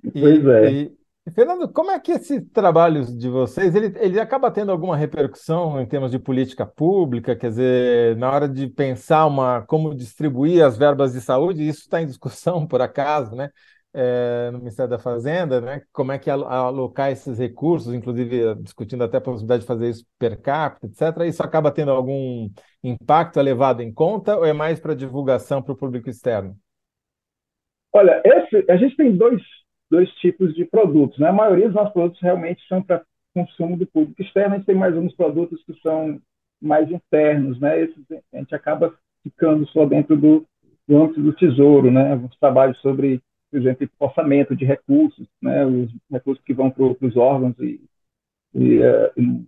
Pois 0.01 0.43
e, 0.43 0.49
é. 0.49 0.71
E, 0.71 0.99
Fernando, 1.31 1.71
como 1.71 1.91
é 1.91 1.99
que 1.99 2.13
esse 2.13 2.41
trabalho 2.41 3.05
de 3.05 3.29
vocês, 3.29 3.75
ele, 3.75 3.93
ele 3.99 4.19
acaba 4.19 4.51
tendo 4.51 4.71
alguma 4.71 4.95
repercussão 4.95 5.79
em 5.79 5.85
termos 5.85 6.11
de 6.11 6.19
política 6.19 6.65
pública? 6.65 7.35
Quer 7.35 7.49
dizer, 7.49 8.17
na 8.17 8.31
hora 8.31 8.47
de 8.47 8.67
pensar 8.67 9.25
uma, 9.25 9.61
como 9.61 9.93
distribuir 9.93 10.63
as 10.63 10.77
verbas 10.77 11.13
de 11.13 11.21
saúde, 11.21 11.67
isso 11.67 11.81
está 11.81 12.01
em 12.01 12.05
discussão, 12.05 12.65
por 12.67 12.81
acaso, 12.81 13.35
né? 13.35 13.49
É, 13.91 14.51
no 14.51 14.59
Ministério 14.59 14.89
da 14.89 14.99
Fazenda, 14.99 15.59
né? 15.59 15.81
Como 15.91 16.11
é 16.11 16.19
que 16.19 16.29
alocar 16.29 17.11
esses 17.11 17.39
recursos, 17.39 17.93
inclusive 17.93 18.55
discutindo 18.55 19.03
até 19.03 19.17
a 19.17 19.21
possibilidade 19.21 19.61
de 19.61 19.67
fazer 19.67 19.89
isso 19.89 20.05
per 20.17 20.39
capita, 20.39 20.85
etc. 20.85 21.25
Isso 21.27 21.41
acaba 21.41 21.71
tendo 21.71 21.89
algum 21.91 22.49
impacto 22.83 23.41
levado 23.41 23.81
em 23.81 23.91
conta 23.91 24.37
ou 24.37 24.45
é 24.45 24.53
mais 24.53 24.79
para 24.79 24.93
divulgação 24.93 25.61
para 25.61 25.73
o 25.73 25.77
público 25.77 26.07
externo? 26.07 26.55
Olha, 27.91 28.21
esse, 28.23 28.63
a 28.69 28.77
gente 28.77 28.95
tem 28.95 29.17
dois 29.17 29.41
dois 29.89 30.09
tipos 30.15 30.53
de 30.53 30.65
produtos. 30.65 31.17
Né? 31.19 31.27
A 31.27 31.33
maioria 31.33 31.65
dos 31.65 31.75
nossos 31.75 31.93
produtos 31.93 32.21
realmente 32.21 32.61
são 32.67 32.81
para 32.81 33.03
consumo 33.33 33.77
do 33.77 33.85
público 33.85 34.21
externo, 34.21 34.55
a 34.55 34.57
gente 34.57 34.65
tem 34.65 34.75
mais 34.75 34.95
uns 34.95 35.15
produtos 35.15 35.63
que 35.63 35.73
são 35.81 36.19
mais 36.61 36.89
internos, 36.91 37.59
né? 37.59 37.81
Esses, 37.81 38.03
a 38.33 38.37
gente 38.37 38.53
acaba 38.53 38.93
ficando 39.23 39.67
só 39.67 39.85
dentro 39.85 40.17
do, 40.17 40.45
do 40.87 40.97
âmbito 40.97 41.21
do 41.21 41.33
tesouro, 41.33 41.91
né? 41.91 42.11
Alguns 42.11 42.37
trabalhos 42.37 42.77
sobre, 42.79 43.21
por 43.49 43.59
exemplo, 43.59 43.89
orçamento 43.99 44.55
de 44.55 44.65
recursos, 44.65 45.27
né? 45.41 45.65
Os 45.65 45.91
recursos 46.11 46.43
que 46.43 46.53
vão 46.53 46.69
para 46.69 46.83
os 46.83 47.15
órgãos 47.15 47.57
e, 47.59 47.79
e, 48.55 48.79
uh, 48.79 49.45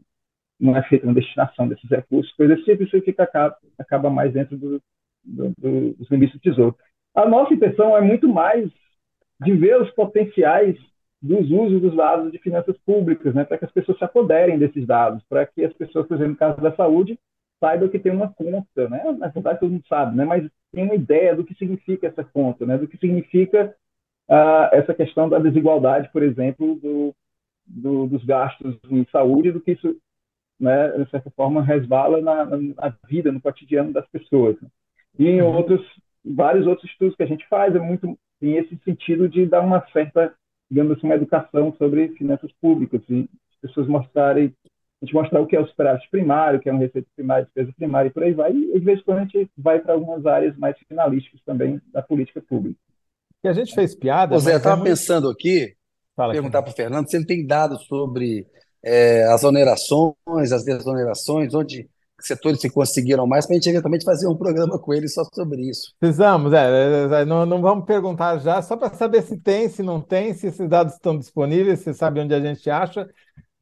não 0.60 0.78
é 0.78 0.84
feita 0.84 1.06
uma 1.06 1.16
destinação 1.16 1.68
desses 1.68 1.90
recursos, 1.90 2.32
coisa 2.34 2.54
assim, 2.54 2.72
isso 2.74 3.02
fica, 3.02 3.24
acaba, 3.24 3.58
acaba 3.80 4.10
mais 4.10 4.32
dentro 4.32 4.56
do, 4.58 4.82
do, 5.24 5.54
do, 5.58 5.94
dos 5.96 6.10
limites 6.10 6.36
do 6.36 6.42
tesouro. 6.42 6.78
A 7.16 7.28
nossa 7.28 7.54
intenção 7.54 7.98
é 7.98 8.02
muito 8.02 8.30
mais 8.30 8.72
de 9.44 9.54
ver 9.54 9.82
os 9.82 9.90
potenciais 9.92 10.78
dos 11.22 11.50
usos 11.52 11.82
dos 11.82 11.96
dados 11.96 12.32
de 12.32 12.40
finanças 12.40 12.76
públicas, 12.80 13.34
né, 13.34 13.44
para 13.44 13.58
que 13.58 13.66
as 13.66 13.72
pessoas 13.72 13.98
se 13.98 14.04
apoderem 14.04 14.58
desses 14.58 14.86
dados, 14.88 15.24
para 15.30 15.46
que 15.46 15.64
as 15.64 15.74
pessoas, 15.74 16.08
por 16.08 16.16
exemplo, 16.16 16.34
no 16.34 16.38
caso 16.38 16.62
da 16.62 16.76
saúde, 16.76 17.18
saibam 17.60 17.90
que 17.90 18.00
tem 18.00 18.12
uma 18.12 18.34
conta, 18.34 18.90
né? 18.90 19.04
Na 19.20 19.28
verdade, 19.28 19.60
todo 19.60 19.72
mundo 19.72 19.86
sabe, 19.88 20.18
né? 20.18 20.26
Mas 20.26 20.50
tem 20.72 20.84
uma 20.84 20.96
ideia 20.96 21.36
do 21.36 21.44
que 21.44 21.54
significa 21.54 22.08
essa 22.08 22.24
conta, 22.24 22.66
né? 22.66 22.76
Do 22.76 22.88
que 22.88 22.98
significa 22.98 23.76
uh, 24.28 24.74
essa 24.74 24.96
questão 24.96 25.30
da 25.30 25.38
desigualdade, 25.38 26.10
por 26.12 26.24
exemplo, 26.24 26.76
do, 26.76 27.14
do, 27.68 28.08
dos 28.08 28.26
gastos 28.26 28.76
em 28.90 29.06
saúde, 29.12 29.52
do 29.52 29.62
que 29.62 29.74
isso, 29.74 29.96
né, 30.60 30.90
de 30.90 31.10
certa 31.12 31.30
forma, 31.32 31.62
resvala 31.62 32.20
na, 32.20 32.46
na 32.46 32.96
vida, 33.08 33.32
no 33.32 33.40
cotidiano 33.40 33.94
das 33.94 34.08
pessoas. 34.10 34.60
Né? 34.60 34.68
E 35.20 35.28
em 35.28 35.42
uhum. 35.42 35.56
outros, 35.56 35.82
vários 36.26 36.66
outros 36.66 36.90
estudos 36.90 37.16
que 37.16 37.24
a 37.24 37.28
gente 37.28 37.48
faz, 37.48 37.76
é 37.76 37.80
muito 37.80 38.18
tem 38.42 38.58
esse 38.58 38.78
sentido 38.84 39.30
de 39.30 39.46
dar 39.46 39.62
uma 39.62 39.86
certa, 39.94 40.34
digamos 40.70 40.98
assim, 40.98 41.06
uma 41.06 41.16
educação 41.16 41.74
sobre 41.78 42.10
finanças 42.18 42.52
públicas, 42.60 43.02
e 43.08 43.30
as 43.54 43.70
pessoas 43.70 43.88
mostrarem, 43.88 44.54
a 45.02 45.06
gente 45.06 45.14
mostrar 45.14 45.40
o 45.40 45.46
que 45.46 45.56
é 45.56 45.60
o 45.60 45.68
superávit 45.68 46.10
primário, 46.10 46.60
o 46.60 46.62
que 46.62 46.68
é 46.68 46.72
uma 46.72 46.82
receita 46.82 47.08
primária, 47.16 47.46
despesa 47.46 47.72
primária 47.78 48.10
e 48.10 48.12
por 48.12 48.24
aí 48.24 48.34
vai, 48.34 48.52
e 48.52 48.80
de 48.80 48.86
vez 48.86 49.00
em 49.00 49.04
quando 49.04 49.20
a 49.20 49.22
gente 49.22 49.50
vai 49.56 49.80
para 49.80 49.94
algumas 49.94 50.26
áreas 50.26 50.58
mais 50.58 50.76
finalísticas 50.90 51.40
também 51.46 51.80
da 51.94 52.02
política 52.02 52.42
pública. 52.42 52.80
E 53.44 53.48
a 53.48 53.54
gente 53.54 53.74
fez 53.74 53.96
piada. 53.96 54.36
Ô 54.36 54.40
Zé, 54.40 54.56
estava 54.56 54.76
muito... 54.76 54.90
pensando 54.90 55.30
aqui, 55.30 55.76
Fala, 56.16 56.34
perguntar 56.34 56.62
para 56.62 56.72
o 56.72 56.76
Fernando 56.76 57.10
se 57.10 57.16
ele 57.16 57.26
tem 57.26 57.46
dados 57.46 57.86
sobre 57.86 58.46
é, 58.84 59.24
as 59.32 59.44
onerações, 59.44 60.52
as 60.52 60.64
desonerações, 60.64 61.54
onde 61.54 61.88
setores 62.28 62.60
que 62.60 62.70
conseguiram 62.70 63.26
mais, 63.28 63.46
para 63.46 63.56
a 63.56 63.58
gente 63.58 63.70
eventualmente 63.70 64.06
fazer 64.06 64.28
um 64.28 64.36
programa 64.36 64.78
com 64.80 64.94
ele 64.94 65.08
só 65.08 65.24
sobre 65.34 65.70
isso. 65.70 65.94
Precisamos, 66.00 66.54
é, 66.54 67.08
é, 67.10 67.22
é, 67.22 67.26
não, 67.26 67.46
não 67.46 67.62
vamos 67.62 67.86
perguntar 67.86 68.38
já, 68.40 68.62
só 68.62 68.76
para 68.76 68.94
saber 68.94 69.22
se 69.24 69.38
tem, 69.38 69.70
se 69.70 69.84
não 69.84 70.02
tem, 70.02 70.34
se 70.34 70.48
esses 70.48 70.68
dados 70.68 70.94
estão 70.94 71.18
disponíveis, 71.18 71.80
se 71.80 71.94
sabe 71.94 72.20
onde 72.20 72.34
a 72.34 72.40
gente 72.40 72.70
acha, 72.70 73.10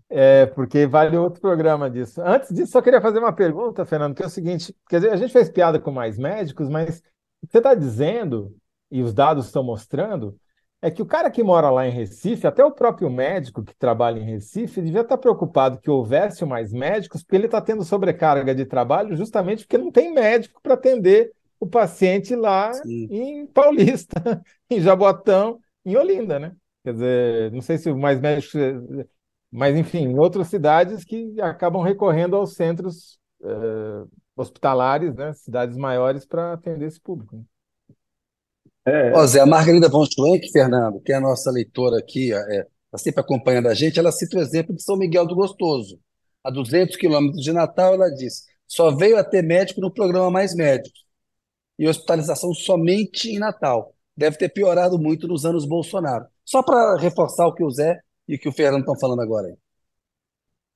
é, 0.10 0.48
porque 0.48 0.88
vale 0.88 1.16
outro 1.18 1.40
programa 1.40 1.90
disso. 1.90 2.22
Antes 2.24 2.54
disso, 2.54 2.72
só 2.72 2.82
queria 2.82 3.02
fazer 3.02 3.20
uma 3.20 3.32
pergunta, 3.32 3.86
Fernando, 3.86 4.16
que 4.16 4.24
é 4.24 4.26
o 4.26 4.30
seguinte: 4.30 4.76
quer 4.90 4.98
dizer, 4.98 5.14
a 5.14 5.18
gente 5.18 5.32
fez 5.32 5.50
piada 5.50 5.80
com 5.80 5.92
mais 5.92 6.18
médicos, 6.18 6.68
mas 6.68 7.02
você 7.48 7.60
está 7.60 7.76
dizendo, 7.76 8.56
e 8.92 9.02
os 9.02 9.14
dados 9.14 9.46
estão 9.46 9.64
mostrando, 9.64 10.36
é 10.82 10.90
que 10.90 11.02
o 11.02 11.06
cara 11.06 11.30
que 11.30 11.44
mora 11.44 11.70
lá 11.70 11.88
em 11.88 11.92
Recife, 11.92 12.48
até 12.48 12.64
o 12.64 12.72
próprio 12.72 13.10
médico 13.10 13.64
que 13.64 13.76
trabalha 13.76 14.20
em 14.20 14.24
Recife, 14.24 14.82
devia 14.82 15.02
estar 15.02 15.18
preocupado 15.18 15.80
que 15.80 15.90
houvesse 15.90 16.46
mais 16.46 16.72
médicos, 16.72 17.22
porque 17.22 17.36
ele 17.36 17.46
está 17.48 17.60
tendo 17.60 17.84
sobrecarga 17.84 18.56
de 18.56 18.66
trabalho 18.66 19.16
justamente 19.16 19.66
porque 19.66 19.78
não 19.78 19.92
tem 19.92 20.14
médico 20.14 20.62
para 20.62 20.76
atender 20.76 21.34
o 21.60 21.68
paciente 21.68 22.36
lá 22.36 22.72
Sim. 22.72 23.08
em 23.12 23.46
Paulista, 23.48 24.22
em 24.70 24.80
Jaboatão, 24.80 25.60
em 25.86 25.98
Olinda, 25.98 26.40
né? 26.40 26.56
Quer 26.84 26.94
dizer, 26.94 27.52
não 27.52 27.62
sei 27.62 27.78
se 27.78 27.94
mais 27.94 28.20
médicos, 28.22 28.54
mas 29.52 29.76
enfim, 29.76 30.04
em 30.04 30.18
outras 30.18 30.48
cidades 30.48 31.04
que 31.04 31.40
acabam 31.42 31.82
recorrendo 31.82 32.38
aos 32.38 32.54
centros 32.54 33.20
eh, 33.44 34.04
hospitalares, 34.34 35.14
né? 35.14 35.34
Cidades 35.34 35.76
maiores 35.76 36.26
para 36.26 36.54
atender 36.54 36.86
esse 36.86 37.02
público. 37.02 37.36
Né? 37.36 37.44
É. 38.90 39.12
Ó, 39.14 39.26
Zé, 39.26 39.40
a 39.40 39.46
Margarida 39.46 39.88
von 39.88 40.06
Schwenk, 40.06 40.52
Fernando, 40.52 41.00
que 41.02 41.12
é 41.12 41.16
a 41.16 41.22
nossa 41.22 41.52
leitora 41.52 42.00
aqui, 42.00 42.34
é, 42.34 42.66
está 42.86 42.98
sempre 42.98 43.22
acompanhando 43.22 43.68
a 43.68 43.74
gente, 43.74 44.00
ela 44.00 44.12
cita 44.12 44.38
o 44.38 44.42
exemplo 44.42 44.76
de 44.76 44.82
São 44.84 44.98
Miguel 44.98 45.28
do 45.28 45.36
Gostoso. 45.36 46.00
A 46.44 46.50
200 46.50 46.96
quilômetros 46.96 47.44
de 47.44 47.52
Natal, 47.52 47.94
ela 47.94 48.10
diz, 48.10 48.46
só 48.66 48.92
veio 48.92 49.18
a 49.18 49.24
ter 49.24 49.44
médico 49.44 49.82
no 49.82 49.94
programa 49.94 50.32
Mais 50.32 50.56
Médicos 50.56 51.04
e 51.78 51.88
hospitalização 51.88 52.54
somente 52.54 53.30
em 53.30 53.40
Natal. 53.40 53.94
Deve 54.16 54.38
ter 54.38 54.50
piorado 54.50 54.98
muito 54.98 55.28
nos 55.28 55.46
anos 55.46 55.66
Bolsonaro. 55.66 56.26
Só 56.44 56.64
para 56.64 56.98
reforçar 56.98 57.48
o 57.48 57.54
que 57.54 57.64
o 57.64 57.70
Zé 57.70 58.00
e 58.28 58.36
o 58.36 58.40
que 58.40 58.50
o 58.50 58.52
Fernando 58.52 58.82
estão 58.82 59.00
falando 59.00 59.22
agora. 59.22 59.48
Aí. 59.48 59.56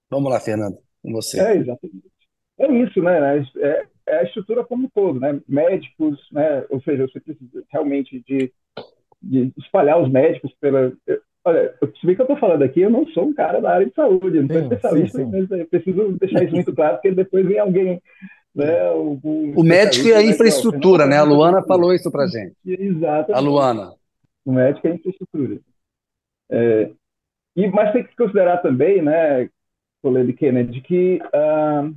Vamos 0.10 0.32
lá, 0.32 0.40
Fernando, 0.40 0.78
com 1.02 1.12
você. 1.12 1.42
É, 1.42 1.58
exatamente. 1.58 2.14
É 2.60 2.72
isso, 2.72 3.02
né? 3.02 3.40
É, 3.58 3.88
é 4.08 4.20
a 4.20 4.24
estrutura 4.24 4.64
como 4.64 4.86
um 4.86 4.90
todo, 4.90 5.20
né? 5.20 5.40
Médicos, 5.48 6.20
né? 6.32 6.66
Ou 6.70 6.82
seja, 6.82 7.08
você 7.08 7.20
precisa 7.20 7.64
realmente 7.72 8.24
de, 8.28 8.52
de 9.22 9.52
espalhar 9.58 10.02
os 10.02 10.12
médicos 10.12 10.54
pela. 10.60 10.92
Olha, 11.46 11.74
se 12.00 12.06
bem 12.06 12.16
que 12.16 12.22
eu 12.22 12.26
estou 12.26 12.38
falando 12.38 12.64
aqui, 12.64 12.82
eu 12.82 12.90
não 12.90 13.06
sou 13.08 13.26
um 13.28 13.34
cara 13.34 13.60
da 13.60 13.74
área 13.74 13.86
de 13.86 13.94
saúde, 13.94 14.38
eu 14.38 14.44
não 14.44 14.50
sou 14.50 14.62
especialista, 14.62 15.18
sim, 15.18 15.26
sim. 15.26 15.32
mas 15.32 15.52
eu 15.52 15.66
preciso 15.68 16.12
deixar 16.14 16.44
isso 16.44 16.56
muito 16.56 16.74
claro, 16.74 16.96
porque 16.96 17.12
depois 17.12 17.46
vem 17.46 17.60
alguém. 17.60 18.02
Né, 18.56 18.92
o, 18.92 19.20
o, 19.56 19.64
médico 19.64 20.08
e 20.08 20.14
a 20.14 20.22
infraestrutura, 20.22 21.08
né? 21.08 21.18
A 21.18 21.24
Luana 21.24 21.64
falou 21.64 21.92
isso 21.92 22.12
para 22.12 22.28
gente. 22.28 22.56
Exatamente. 22.64 23.34
A 23.34 23.40
Luana. 23.40 23.94
O 24.46 24.52
médico 24.52 24.88
e 24.88 24.92
a 24.92 24.96
infraestrutura. 24.96 25.60
É, 26.52 26.92
e, 27.56 27.68
mas 27.68 27.92
tem 27.92 28.04
que 28.04 28.16
considerar 28.16 28.58
também, 28.58 29.02
né, 29.02 29.50
Toledo 30.04 30.34
Kennedy, 30.34 30.82
que 30.82 31.20
uh, 31.34 31.96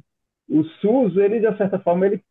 o 0.48 0.64
SUS, 0.64 1.16
ele, 1.16 1.40
de 1.40 1.56
certa 1.56 1.78
forma, 1.78 2.06
ele, 2.06 2.22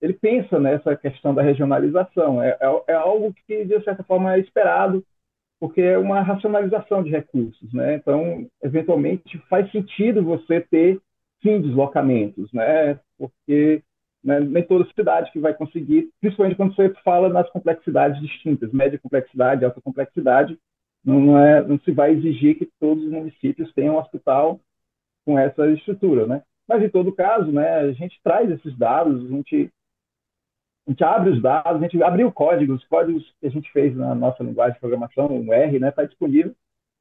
ele 0.00 0.12
pensa 0.12 0.58
nessa 0.60 0.96
questão 0.96 1.34
da 1.34 1.42
regionalização. 1.42 2.42
É, 2.42 2.56
é, 2.60 2.82
é, 2.88 2.94
algo 2.94 3.34
que, 3.46 3.64
de 3.64 3.82
certa 3.82 4.02
forma, 4.04 4.34
é 4.34 4.38
esperado, 4.38 5.04
porque 5.60 5.80
é 5.80 5.98
uma 5.98 6.20
racionalização 6.20 7.02
de 7.02 7.10
recursos. 7.10 7.72
Né? 7.72 7.96
Então, 7.96 8.46
eventualmente, 8.62 9.38
faz 9.48 9.70
sentido 9.70 10.22
você 10.22 10.60
ter, 10.60 11.00
sim, 11.42 11.60
deslocamentos, 11.60 12.52
né? 12.52 12.98
porque 13.18 13.82
né, 14.22 14.40
nem 14.40 14.62
toda 14.62 14.88
cidade 14.94 15.30
que 15.32 15.38
vai 15.38 15.52
conseguir, 15.52 16.10
principalmente 16.20 16.56
quando 16.56 16.74
você 16.74 16.88
fala 17.04 17.28
nas 17.28 17.48
complexidades 17.50 18.20
distintas, 18.20 18.72
média 18.72 18.98
complexidade, 18.98 19.64
alta 19.64 19.80
complexidade, 19.80 20.58
não, 21.04 21.38
é, 21.38 21.62
não 21.62 21.78
se 21.80 21.92
vai 21.92 22.12
exigir 22.12 22.56
que 22.56 22.70
todos 22.80 23.04
os 23.04 23.10
municípios 23.10 23.72
tenham 23.74 23.96
um 23.96 23.98
hospital 23.98 24.58
com 25.26 25.38
essa 25.38 25.66
estrutura, 25.68 26.26
né? 26.26 26.42
Mas, 26.66 26.82
em 26.82 26.88
todo 26.88 27.12
caso, 27.12 27.50
né, 27.52 27.80
a 27.80 27.92
gente 27.92 28.18
traz 28.22 28.50
esses 28.50 28.76
dados, 28.76 29.24
a 29.24 29.28
gente, 29.28 29.70
a 30.86 30.90
gente 30.90 31.04
abre 31.04 31.30
os 31.30 31.42
dados, 31.42 31.82
a 31.82 31.84
gente 31.84 32.02
abriu 32.02 32.28
o 32.28 32.32
código, 32.32 32.74
os 32.74 32.84
códigos 32.86 33.22
que 33.40 33.46
a 33.46 33.50
gente 33.50 33.70
fez 33.72 33.94
na 33.96 34.14
nossa 34.14 34.42
linguagem 34.42 34.74
de 34.74 34.80
programação, 34.80 35.26
o 35.26 35.52
R, 35.52 35.74
está 35.74 35.86
né, 35.86 35.90
tá 35.92 36.04
disponível 36.04 36.54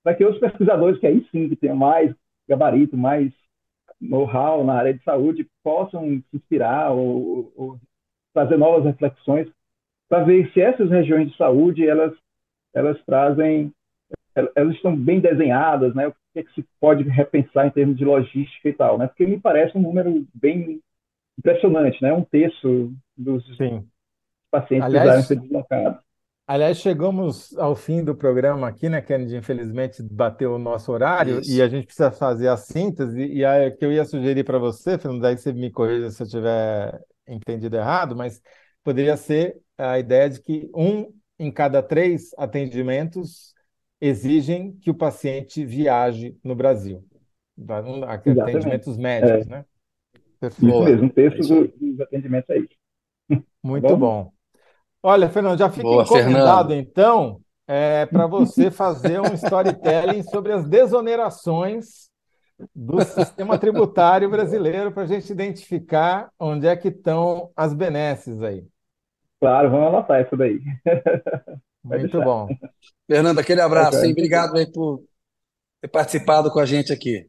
para 0.03 0.13
que 0.13 0.25
os 0.25 0.37
pesquisadores 0.37 0.99
que 0.99 1.07
aí 1.07 1.25
sim 1.31 1.47
que 1.47 1.55
tenham 1.55 1.77
mais 1.77 2.13
gabarito, 2.47 2.97
mais 2.97 3.31
know-how 4.01 4.63
na 4.65 4.73
área 4.73 4.93
de 4.93 5.01
saúde, 5.03 5.47
possam 5.63 6.03
se 6.05 6.35
inspirar 6.35 6.91
ou, 6.91 7.51
ou 7.55 7.79
fazer 8.33 8.57
novas 8.57 8.83
reflexões 8.83 9.49
para 10.09 10.25
ver 10.25 10.51
se 10.51 10.59
essas 10.59 10.89
regiões 10.89 11.31
de 11.31 11.37
saúde 11.37 11.87
elas 11.87 12.13
elas 12.73 13.01
trazem 13.05 13.71
elas 14.35 14.75
estão 14.75 14.95
bem 14.95 15.19
desenhadas, 15.19 15.93
né? 15.95 16.11
O 16.33 16.39
que, 16.39 16.39
é 16.39 16.43
que 16.43 16.53
se 16.53 16.65
pode 16.79 17.03
repensar 17.03 17.67
em 17.67 17.71
termos 17.71 17.95
de 17.95 18.03
logística 18.03 18.67
e 18.67 18.73
tal, 18.73 18.97
né? 18.97 19.07
Porque 19.07 19.25
me 19.25 19.39
parece 19.39 19.77
um 19.77 19.81
número 19.81 20.25
bem 20.33 20.81
impressionante, 21.37 22.01
né? 22.01 22.11
Um 22.11 22.23
terço 22.23 22.91
dos 23.15 23.45
Sim. 23.55 23.87
pacientes 24.49 24.85
aliás, 24.85 25.03
precisaram 25.05 25.23
ser 25.23 25.35
deslocados. 25.39 26.01
Aliás, 26.45 26.77
chegamos 26.77 27.57
ao 27.57 27.75
fim 27.75 28.03
do 28.03 28.15
programa 28.15 28.67
aqui, 28.67 28.89
né, 28.89 29.01
Kennedy? 29.01 29.37
Infelizmente 29.37 30.03
bateu 30.03 30.55
o 30.55 30.59
nosso 30.59 30.91
horário 30.91 31.39
Isso. 31.39 31.51
e 31.51 31.61
a 31.61 31.67
gente 31.67 31.85
precisa 31.85 32.11
fazer 32.11 32.47
a 32.47 32.57
síntese. 32.57 33.25
E 33.25 33.45
a 33.45 33.71
que 33.71 33.85
eu 33.85 33.91
ia 33.93 34.03
sugerir 34.03 34.43
para 34.43 34.57
você, 34.57 34.97
Fernando, 34.97 35.21
daí 35.21 35.37
você 35.37 35.53
me 35.53 35.71
corrija 35.71 36.09
se 36.09 36.21
eu 36.21 36.27
tiver 36.27 36.99
entendido 37.27 37.77
errado, 37.77 38.15
mas 38.15 38.41
poderia 38.83 39.15
ser 39.15 39.57
a 39.77 39.97
ideia 39.97 40.29
de 40.29 40.41
que 40.41 40.69
um 40.75 41.13
em 41.39 41.51
cada 41.51 41.81
três 41.81 42.31
atendimentos 42.37 43.53
exigem 44.03 44.73
que 44.81 44.89
o 44.89 44.93
paciente 44.93 45.63
viaje 45.63 46.37
no 46.43 46.53
Brasil. 46.53 47.05
Atendimentos 48.05 48.97
médicos, 48.97 49.47
é. 49.47 49.49
né? 49.49 49.65
Perfeito. 50.41 50.75
Isso 50.75 50.83
mesmo, 50.83 51.05
um 51.05 51.09
terço 51.09 51.67
dos 51.79 52.01
atendimentos 52.01 52.49
é 52.49 52.57
isso. 52.57 52.75
Muito 53.63 53.87
tá 53.87 53.95
bom? 53.95 54.25
bom. 54.25 54.33
Olha, 55.01 55.29
Fernando, 55.29 55.57
já 55.57 55.69
fica 55.69 55.83
Boa, 55.83 56.03
encomendado, 56.03 56.69
Fernando. 56.69 56.87
então, 56.89 57.41
é, 57.65 58.05
para 58.05 58.27
você 58.27 58.69
fazer 58.71 59.21
um 59.21 59.33
storytelling 59.35 60.21
sobre 60.23 60.51
as 60.51 60.67
desonerações 60.67 62.09
do 62.75 63.01
sistema 63.01 63.57
tributário 63.57 64.29
brasileiro 64.29 64.91
para 64.91 65.03
a 65.03 65.07
gente 65.07 65.31
identificar 65.31 66.29
onde 66.37 66.67
é 66.67 66.75
que 66.75 66.89
estão 66.89 67.51
as 67.55 67.73
benesses 67.73 68.41
aí. 68.41 68.65
Claro, 69.39 69.71
vamos 69.71 69.87
anotar 69.87 70.25
isso 70.25 70.35
daí. 70.35 70.59
Muito 71.83 72.21
bom. 72.21 72.47
Fernando, 73.07 73.39
aquele 73.39 73.61
abraço, 73.61 73.97
okay. 73.97 74.11
Obrigado 74.11 74.57
aí 74.57 74.71
por 74.71 75.03
ter 75.81 75.87
participado 75.89 76.49
com 76.49 76.59
a 76.59 76.65
gente 76.65 76.93
aqui. 76.93 77.27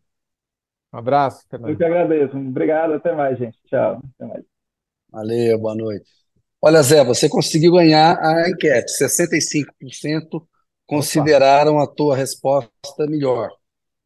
Um 0.92 0.98
abraço, 0.98 1.44
Fernando. 1.50 1.70
Eu 1.70 1.76
que 1.76 1.84
agradeço. 1.84 2.36
Obrigado, 2.36 2.94
até 2.94 3.12
mais, 3.12 3.36
gente. 3.38 3.58
Tchau. 3.66 4.00
Até 4.14 4.26
mais. 4.26 4.44
Valeu, 5.10 5.58
boa 5.58 5.74
noite. 5.74 6.06
Olha, 6.62 6.82
Zé, 6.82 7.04
você 7.04 7.28
conseguiu 7.28 7.72
ganhar 7.72 8.16
a 8.18 8.48
enquete. 8.48 8.92
65% 8.92 10.46
consideraram 10.86 11.78
a 11.78 11.86
tua 11.86 12.16
resposta 12.16 13.06
melhor, 13.08 13.50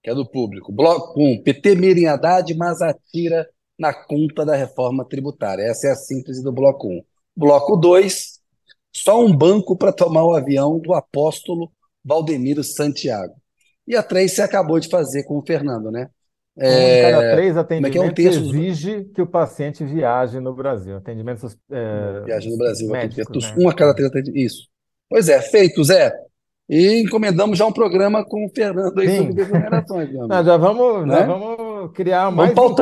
que 0.02 0.10
é 0.10 0.14
do 0.14 0.28
público. 0.28 0.72
Bloco 0.72 1.20
1, 1.20 1.42
PT 1.42 1.74
mira 1.74 2.00
em 2.00 2.06
Haddad, 2.06 2.52
mas 2.56 2.80
atira 2.80 3.48
na 3.78 3.92
conta 3.92 4.44
da 4.44 4.56
reforma 4.56 5.04
tributária. 5.04 5.62
Essa 5.62 5.88
é 5.88 5.90
a 5.92 5.94
síntese 5.94 6.42
do 6.42 6.52
bloco 6.52 6.88
1. 6.88 7.02
Bloco 7.36 7.76
2, 7.76 8.37
só 8.92 9.24
um 9.24 9.34
banco 9.34 9.76
para 9.76 9.92
tomar 9.92 10.24
o 10.24 10.34
avião 10.34 10.78
do 10.78 10.94
apóstolo 10.94 11.70
Valdemiro 12.04 12.64
Santiago. 12.64 13.34
E 13.86 13.96
a 13.96 14.02
três 14.02 14.32
você 14.32 14.42
acabou 14.42 14.78
de 14.78 14.88
fazer 14.88 15.24
com 15.24 15.38
o 15.38 15.44
Fernando, 15.44 15.90
né? 15.90 16.08
É, 16.60 17.12
cada 17.12 17.32
três 17.36 17.56
atendimentos 17.56 18.18
é, 18.18 18.24
é 18.24 18.30
um 18.30 18.32
exige 18.32 19.04
que 19.14 19.22
o 19.22 19.26
paciente 19.26 19.84
viaje 19.84 20.40
no 20.40 20.52
Brasil. 20.52 20.96
Atendimentos 20.96 21.56
é, 21.70 22.22
Viaje 22.24 22.50
no 22.50 22.58
Brasil. 22.58 22.90
Médicos, 22.90 23.44
né? 23.44 23.54
Um 23.56 23.68
a 23.68 23.74
cada 23.74 23.94
três 23.94 24.10
atendimentos. 24.10 24.52
Isso. 24.52 24.68
Pois 25.08 25.28
é, 25.28 25.40
feito, 25.40 25.82
Zé. 25.84 26.12
E 26.68 27.00
encomendamos 27.00 27.56
já 27.56 27.64
um 27.64 27.72
programa 27.72 28.22
com 28.22 28.44
o 28.44 28.50
Fernando 28.50 28.98
aí 29.00 29.08
Sim. 29.08 29.16
sobre 29.18 29.34
desonerações. 29.34 30.12
Não, 30.28 30.44
já 30.44 30.56
vamos, 30.58 31.06
né? 31.06 31.20
já 31.20 31.26
vamos 31.26 31.92
criar 31.92 32.30
mais 32.30 32.54
vamos 32.54 32.78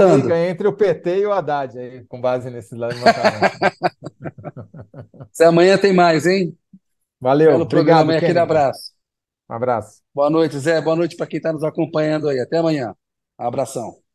entre 0.51 0.67
o 0.67 0.73
PT 0.73 1.19
e 1.19 1.27
o 1.27 1.33
Haddad, 1.33 1.79
aí, 1.79 2.05
com 2.07 2.21
base 2.21 2.51
nesse 2.51 2.75
levantamento. 2.75 3.59
Se 5.31 5.45
amanhã 5.45 5.79
tem 5.79 5.93
mais, 5.93 6.27
hein? 6.27 6.57
Valeu. 7.21 7.53
Pelo 7.53 7.67
programa, 7.67 8.03
obrigado, 8.03 8.25
aquele 8.25 8.39
abraço. 8.39 8.93
Um 9.49 9.55
abraço. 9.55 10.03
Boa 10.13 10.31
noite, 10.31 10.59
Zé. 10.59 10.81
Boa 10.81 10.97
noite 10.97 11.17
para 11.17 11.27
quem 11.27 11.37
está 11.37 11.53
nos 11.53 11.63
acompanhando 11.63 12.29
aí. 12.29 12.41
Até 12.41 12.59
amanhã. 12.59 12.95
Um 13.39 13.45
abração. 13.45 14.06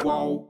Qual? 0.00 0.49